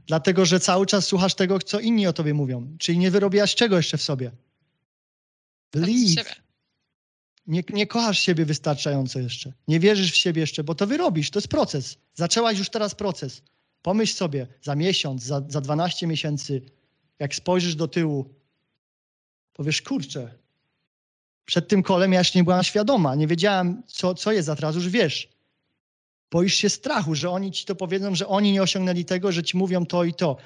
Dlatego, 0.06 0.44
że 0.44 0.60
cały 0.60 0.86
czas 0.86 1.06
słuchasz 1.06 1.34
tego, 1.34 1.58
co 1.58 1.80
inni 1.80 2.06
o 2.06 2.12
tobie 2.12 2.34
mówią. 2.34 2.76
Czyli 2.78 2.98
nie 2.98 3.10
wyrobiłaś 3.10 3.54
czego 3.54 3.76
jeszcze 3.76 3.98
w 3.98 4.02
sobie. 4.02 4.30
Believe. 5.72 6.08
siebie. 6.08 6.30
Nie, 7.46 7.62
nie 7.72 7.86
kochasz 7.86 8.18
siebie 8.18 8.44
wystarczająco 8.44 9.20
jeszcze. 9.20 9.52
Nie 9.68 9.80
wierzysz 9.80 10.12
w 10.12 10.16
siebie 10.16 10.40
jeszcze, 10.40 10.64
bo 10.64 10.74
to 10.74 10.86
wyrobisz. 10.86 11.30
To 11.30 11.38
jest 11.38 11.48
proces. 11.48 11.96
Zaczęłaś 12.14 12.58
już 12.58 12.70
teraz 12.70 12.94
proces. 12.94 13.42
Pomyśl 13.82 14.14
sobie 14.14 14.46
za 14.62 14.74
miesiąc, 14.74 15.22
za, 15.22 15.42
za 15.48 15.60
12 15.60 16.06
miesięcy, 16.06 16.62
jak 17.18 17.34
spojrzysz 17.34 17.74
do 17.74 17.88
tyłu, 17.88 18.34
powiesz, 19.52 19.82
kurczę, 19.82 20.34
przed 21.44 21.68
tym 21.68 21.82
kolem 21.82 22.12
ja 22.12 22.20
jeszcze 22.20 22.38
nie 22.38 22.44
byłam 22.44 22.64
świadoma, 22.64 23.14
nie 23.14 23.26
wiedziałam, 23.26 23.82
co, 23.86 24.14
co 24.14 24.32
jest, 24.32 24.48
a 24.48 24.56
teraz 24.56 24.74
już 24.74 24.88
wiesz. 24.88 25.28
Boisz 26.34 26.54
się 26.54 26.68
strachu, 26.68 27.14
że 27.14 27.30
oni 27.30 27.52
ci 27.52 27.64
to 27.64 27.74
powiedzą, 27.74 28.14
że 28.14 28.28
oni 28.28 28.52
nie 28.52 28.62
osiągnęli 28.62 29.04
tego, 29.04 29.32
że 29.32 29.42
ci 29.42 29.56
mówią 29.56 29.86
to 29.86 30.04
i 30.04 30.14
to. 30.14 30.36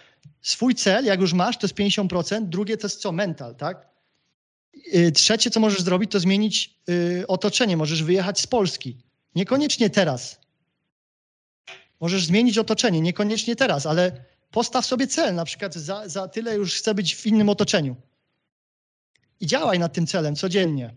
Swój 0.43 0.75
cel, 0.75 1.05
jak 1.05 1.21
już 1.21 1.33
masz, 1.33 1.59
to 1.59 1.67
jest 1.67 1.75
50%, 1.75 2.49
drugie 2.49 2.77
to 2.77 2.87
jest 2.87 3.01
co? 3.01 3.13
Mental, 3.13 3.55
tak? 3.55 3.89
Y, 4.95 5.13
Trzecie, 5.13 5.51
co 5.51 5.61
możesz 5.61 5.83
zrobić, 5.83 6.11
to 6.11 6.21
zmienić 6.21 6.75
y, 6.89 7.27
otoczenie. 7.29 7.77
Możesz 7.77 8.03
wyjechać 8.03 8.41
z 8.41 8.47
Polski. 8.47 8.97
Niekoniecznie 9.35 9.91
teraz. 9.91 10.41
Możesz 12.01 12.27
zmienić 12.27 12.59
otoczenie, 12.59 13.01
niekoniecznie 13.01 13.57
teraz, 13.57 13.87
ale 13.87 14.25
postaw 14.51 14.87
sobie 14.87 15.07
cel, 15.07 15.35
na 15.35 15.45
przykład 15.45 15.75
za, 15.75 16.09
za 16.09 16.29
tyle 16.29 16.55
już 16.55 16.75
chcę 16.75 16.95
być 16.95 17.15
w 17.15 17.27
innym 17.27 17.49
otoczeniu. 17.49 17.97
I 19.41 19.47
działaj 19.47 19.79
nad 19.79 19.93
tym 19.93 20.07
celem 20.07 20.37
codziennie. 20.37 20.95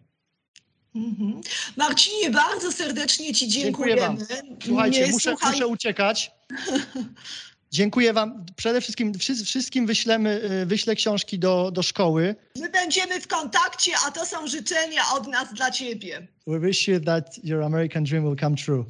Mhm. 0.96 1.42
Marcinie, 1.78 2.32
bardzo 2.32 2.72
serdecznie 2.72 3.34
Ci 3.34 3.48
Dziękuję 3.48 3.96
dziękujemy. 3.96 4.02
wam. 4.02 4.58
Słuchajcie, 4.66 5.06
Nie, 5.06 5.12
muszę, 5.12 5.30
słuchaj, 5.30 5.52
muszę 5.52 5.68
uciekać. 5.68 6.32
Dziękuję 7.72 8.14
wam. 8.14 8.46
Przede 8.56 8.82
wszystkim 8.82 9.14
wszy- 9.14 9.46
wszystkim 9.46 9.88
wyślemy, 9.88 10.42
y, 10.64 10.66
wyślę 10.66 10.96
książki 10.96 11.40
do, 11.40 11.72
do 11.72 11.84
szkoły. 11.84 12.36
My 12.60 12.70
będziemy 12.70 13.22
w 13.22 13.28
kontakcie, 13.28 13.92
a 14.08 14.12
to 14.12 14.26
są 14.26 14.48
życzenia 14.48 15.02
od 15.16 15.28
nas 15.28 15.54
dla 15.54 15.72
Ciebie. 15.72 16.28
We 16.48 16.60
wish 16.60 16.88
you 16.88 17.00
that 17.00 17.40
your 17.44 17.64
American 17.64 18.04
dream 18.04 18.24
will 18.26 18.36
come 18.40 18.56
true. 18.56 18.86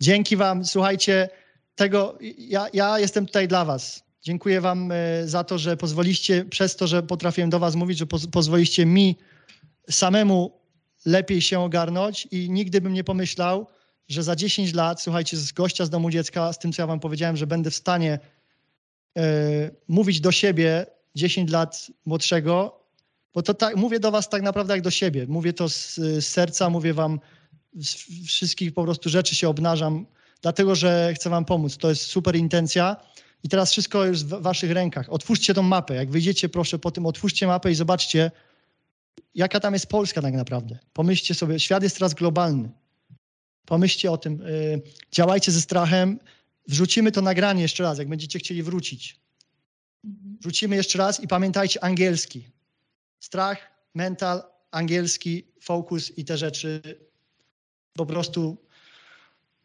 Dzięki 0.00 0.36
wam. 0.36 0.64
Słuchajcie, 0.64 1.28
tego 1.74 2.18
ja, 2.38 2.66
ja 2.72 2.98
jestem 2.98 3.26
tutaj 3.26 3.48
dla 3.48 3.64
was. 3.64 4.02
Dziękuję 4.22 4.60
wam 4.60 4.92
e, 4.92 5.28
za 5.28 5.44
to, 5.44 5.58
że 5.58 5.76
pozwoliście, 5.76 6.44
przez 6.44 6.76
to, 6.76 6.86
że 6.86 7.02
potrafiłem 7.02 7.50
do 7.50 7.58
was 7.58 7.74
mówić, 7.74 7.98
że 7.98 8.06
poz, 8.06 8.26
pozwoliście 8.26 8.86
mi 8.86 9.16
samemu 9.90 10.57
lepiej 11.08 11.42
się 11.42 11.60
ogarnąć 11.60 12.28
i 12.30 12.50
nigdy 12.50 12.80
bym 12.80 12.92
nie 12.92 13.04
pomyślał, 13.04 13.66
że 14.08 14.22
za 14.22 14.36
10 14.36 14.74
lat, 14.74 15.02
słuchajcie, 15.02 15.36
z 15.36 15.52
gościa 15.52 15.84
z 15.84 15.90
domu 15.90 16.10
dziecka, 16.10 16.52
z 16.52 16.58
tym, 16.58 16.72
co 16.72 16.82
ja 16.82 16.86
wam 16.86 17.00
powiedziałem, 17.00 17.36
że 17.36 17.46
będę 17.46 17.70
w 17.70 17.74
stanie 17.74 18.18
e, 19.16 19.22
mówić 19.88 20.20
do 20.20 20.32
siebie 20.32 20.86
10 21.14 21.50
lat 21.50 21.86
młodszego, 22.04 22.80
bo 23.34 23.42
to 23.42 23.54
tak, 23.54 23.76
mówię 23.76 24.00
do 24.00 24.10
was 24.10 24.28
tak 24.28 24.42
naprawdę 24.42 24.74
jak 24.74 24.82
do 24.82 24.90
siebie. 24.90 25.26
Mówię 25.28 25.52
to 25.52 25.68
z, 25.68 25.94
z 25.94 26.26
serca, 26.26 26.70
mówię 26.70 26.94
wam 26.94 27.20
z 27.74 27.94
wszystkich 28.26 28.74
po 28.74 28.84
prostu 28.84 29.08
rzeczy 29.08 29.34
się 29.34 29.48
obnażam, 29.48 30.06
dlatego 30.42 30.74
że 30.74 31.12
chcę 31.14 31.30
wam 31.30 31.44
pomóc. 31.44 31.76
To 31.76 31.88
jest 31.88 32.02
super 32.02 32.36
intencja. 32.36 32.96
I 33.44 33.48
teraz 33.48 33.70
wszystko 33.70 34.04
jest 34.04 34.26
w 34.26 34.42
waszych 34.42 34.70
rękach. 34.70 35.12
Otwórzcie 35.12 35.54
tą 35.54 35.62
mapę. 35.62 35.94
Jak 35.94 36.10
wyjdziecie, 36.10 36.48
proszę, 36.48 36.78
po 36.78 36.90
tym 36.90 37.06
otwórzcie 37.06 37.46
mapę 37.46 37.70
i 37.70 37.74
zobaczcie, 37.74 38.30
jaka 39.34 39.60
tam 39.60 39.72
jest 39.72 39.86
Polska 39.86 40.22
tak 40.22 40.34
naprawdę. 40.34 40.78
Pomyślcie 40.92 41.34
sobie, 41.34 41.60
świat 41.60 41.82
jest 41.82 41.96
teraz 41.96 42.14
globalny. 42.14 42.70
Pomyślcie 43.64 44.12
o 44.12 44.18
tym. 44.18 44.42
y, 44.42 44.82
Działajcie 45.12 45.52
ze 45.52 45.60
strachem. 45.60 46.18
Wrzucimy 46.68 47.12
to 47.12 47.22
nagranie 47.22 47.62
jeszcze 47.62 47.82
raz, 47.82 47.98
jak 47.98 48.08
będziecie 48.08 48.38
chcieli 48.38 48.62
wrócić. 48.62 49.20
Wrzucimy 50.40 50.76
jeszcze 50.76 50.98
raz 50.98 51.20
i 51.20 51.28
pamiętajcie 51.28 51.84
angielski. 51.84 52.48
Strach, 53.20 53.58
mental, 53.94 54.42
angielski, 54.70 55.44
fokus 55.60 56.18
i 56.18 56.24
te 56.24 56.38
rzeczy. 56.38 56.82
Po 57.92 58.06
prostu 58.06 58.56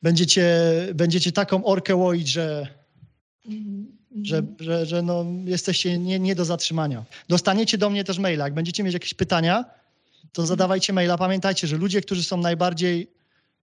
będziecie, 0.01 0.47
będziecie 0.95 1.31
taką 1.31 1.65
orkę 1.65 1.95
łoić, 1.95 2.27
że, 2.27 2.67
że, 4.21 4.43
że, 4.59 4.85
że 4.85 5.01
no, 5.01 5.25
jesteście 5.45 5.97
nie, 5.97 6.19
nie 6.19 6.35
do 6.35 6.45
zatrzymania. 6.45 7.03
Dostaniecie 7.29 7.77
do 7.77 7.89
mnie 7.89 8.03
też 8.03 8.19
maila. 8.19 8.45
Jak 8.45 8.53
będziecie 8.53 8.83
mieć 8.83 8.93
jakieś 8.93 9.13
pytania, 9.13 9.65
to 10.33 10.45
zadawajcie 10.45 10.93
maila. 10.93 11.17
Pamiętajcie, 11.17 11.67
że 11.67 11.77
ludzie, 11.77 12.01
którzy 12.01 12.23
są 12.23 12.37
najbardziej, 12.37 13.07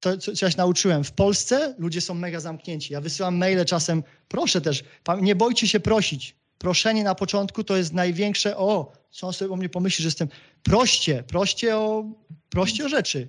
to 0.00 0.16
co, 0.16 0.32
co 0.32 0.46
ja 0.46 0.50
się 0.50 0.58
nauczyłem, 0.58 1.04
w 1.04 1.12
Polsce 1.12 1.74
ludzie 1.78 2.00
są 2.00 2.14
mega 2.14 2.40
zamknięci. 2.40 2.92
Ja 2.92 3.00
wysyłam 3.00 3.36
maile 3.36 3.64
czasem, 3.64 4.02
proszę 4.28 4.60
też, 4.60 4.84
nie 5.20 5.36
bojcie 5.36 5.68
się 5.68 5.80
prosić. 5.80 6.34
Proszenie 6.58 7.04
na 7.04 7.14
początku 7.14 7.64
to 7.64 7.76
jest 7.76 7.92
największe, 7.92 8.56
o, 8.56 8.92
co 9.10 9.26
on 9.26 9.32
sobie 9.32 9.52
o 9.52 9.56
mnie 9.56 9.68
pomyśli, 9.68 10.02
że 10.02 10.06
jestem, 10.06 10.28
proście, 10.62 11.22
proście 11.22 11.76
o, 11.76 12.04
proście 12.50 12.84
o 12.84 12.88
rzeczy. 12.88 13.28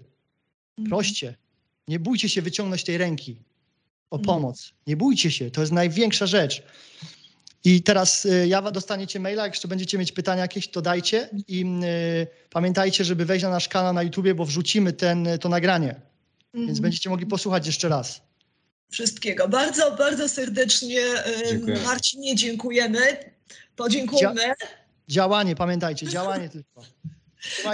Proście. 0.89 1.35
Nie 1.87 1.99
bójcie 1.99 2.29
się 2.29 2.41
wyciągnąć 2.41 2.83
tej 2.83 2.97
ręki 2.97 3.37
o 4.11 4.19
pomoc. 4.19 4.73
Nie 4.87 4.97
bójcie 4.97 5.31
się, 5.31 5.51
to 5.51 5.61
jest 5.61 5.73
największa 5.73 6.25
rzecz. 6.25 6.63
I 7.63 7.83
teraz 7.83 8.25
y, 8.25 8.47
ja 8.47 8.61
dostaniecie 8.61 9.19
maila, 9.19 9.43
jak 9.43 9.53
jeszcze 9.53 9.67
będziecie 9.67 9.97
mieć 9.97 10.11
pytania 10.11 10.41
jakieś, 10.41 10.67
to 10.67 10.81
dajcie 10.81 11.29
i 11.47 11.65
y, 12.23 12.27
pamiętajcie, 12.49 13.03
żeby 13.03 13.25
wejść 13.25 13.43
na 13.43 13.49
nasz 13.49 13.67
kanał 13.67 13.93
na 13.93 14.03
YouTubie, 14.03 14.35
bo 14.35 14.45
wrzucimy 14.45 14.93
ten, 14.93 15.27
to 15.41 15.49
nagranie. 15.49 15.95
Więc 16.53 16.67
Mhm. 16.69 16.81
będziecie 16.81 17.09
mogli 17.09 17.25
posłuchać 17.25 17.65
jeszcze 17.65 17.89
raz. 17.89 18.21
Wszystkiego. 18.89 19.47
Bardzo, 19.47 19.95
bardzo 19.95 20.29
serdecznie 20.29 21.01
e, 21.01 21.47
Dziękuję. 21.49 21.79
Marcinie 21.85 22.35
dziękujemy. 22.35 22.99
Podziękujmy. 23.75 24.53
Działanie, 25.07 25.55
pamiętajcie, 25.55 26.07
działanie 26.07 26.49
tylko. 26.49 26.81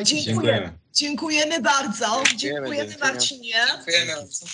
Dziękujemy. 0.03 0.73
Dziękujemy 0.93 1.61
bardzo. 1.61 2.23
Dziękujemy 2.37 2.67
dziękujemy. 2.67 2.95
Marcinie. 3.13 3.53
Dziękujemy 3.75 4.15
bardzo. 4.15 4.45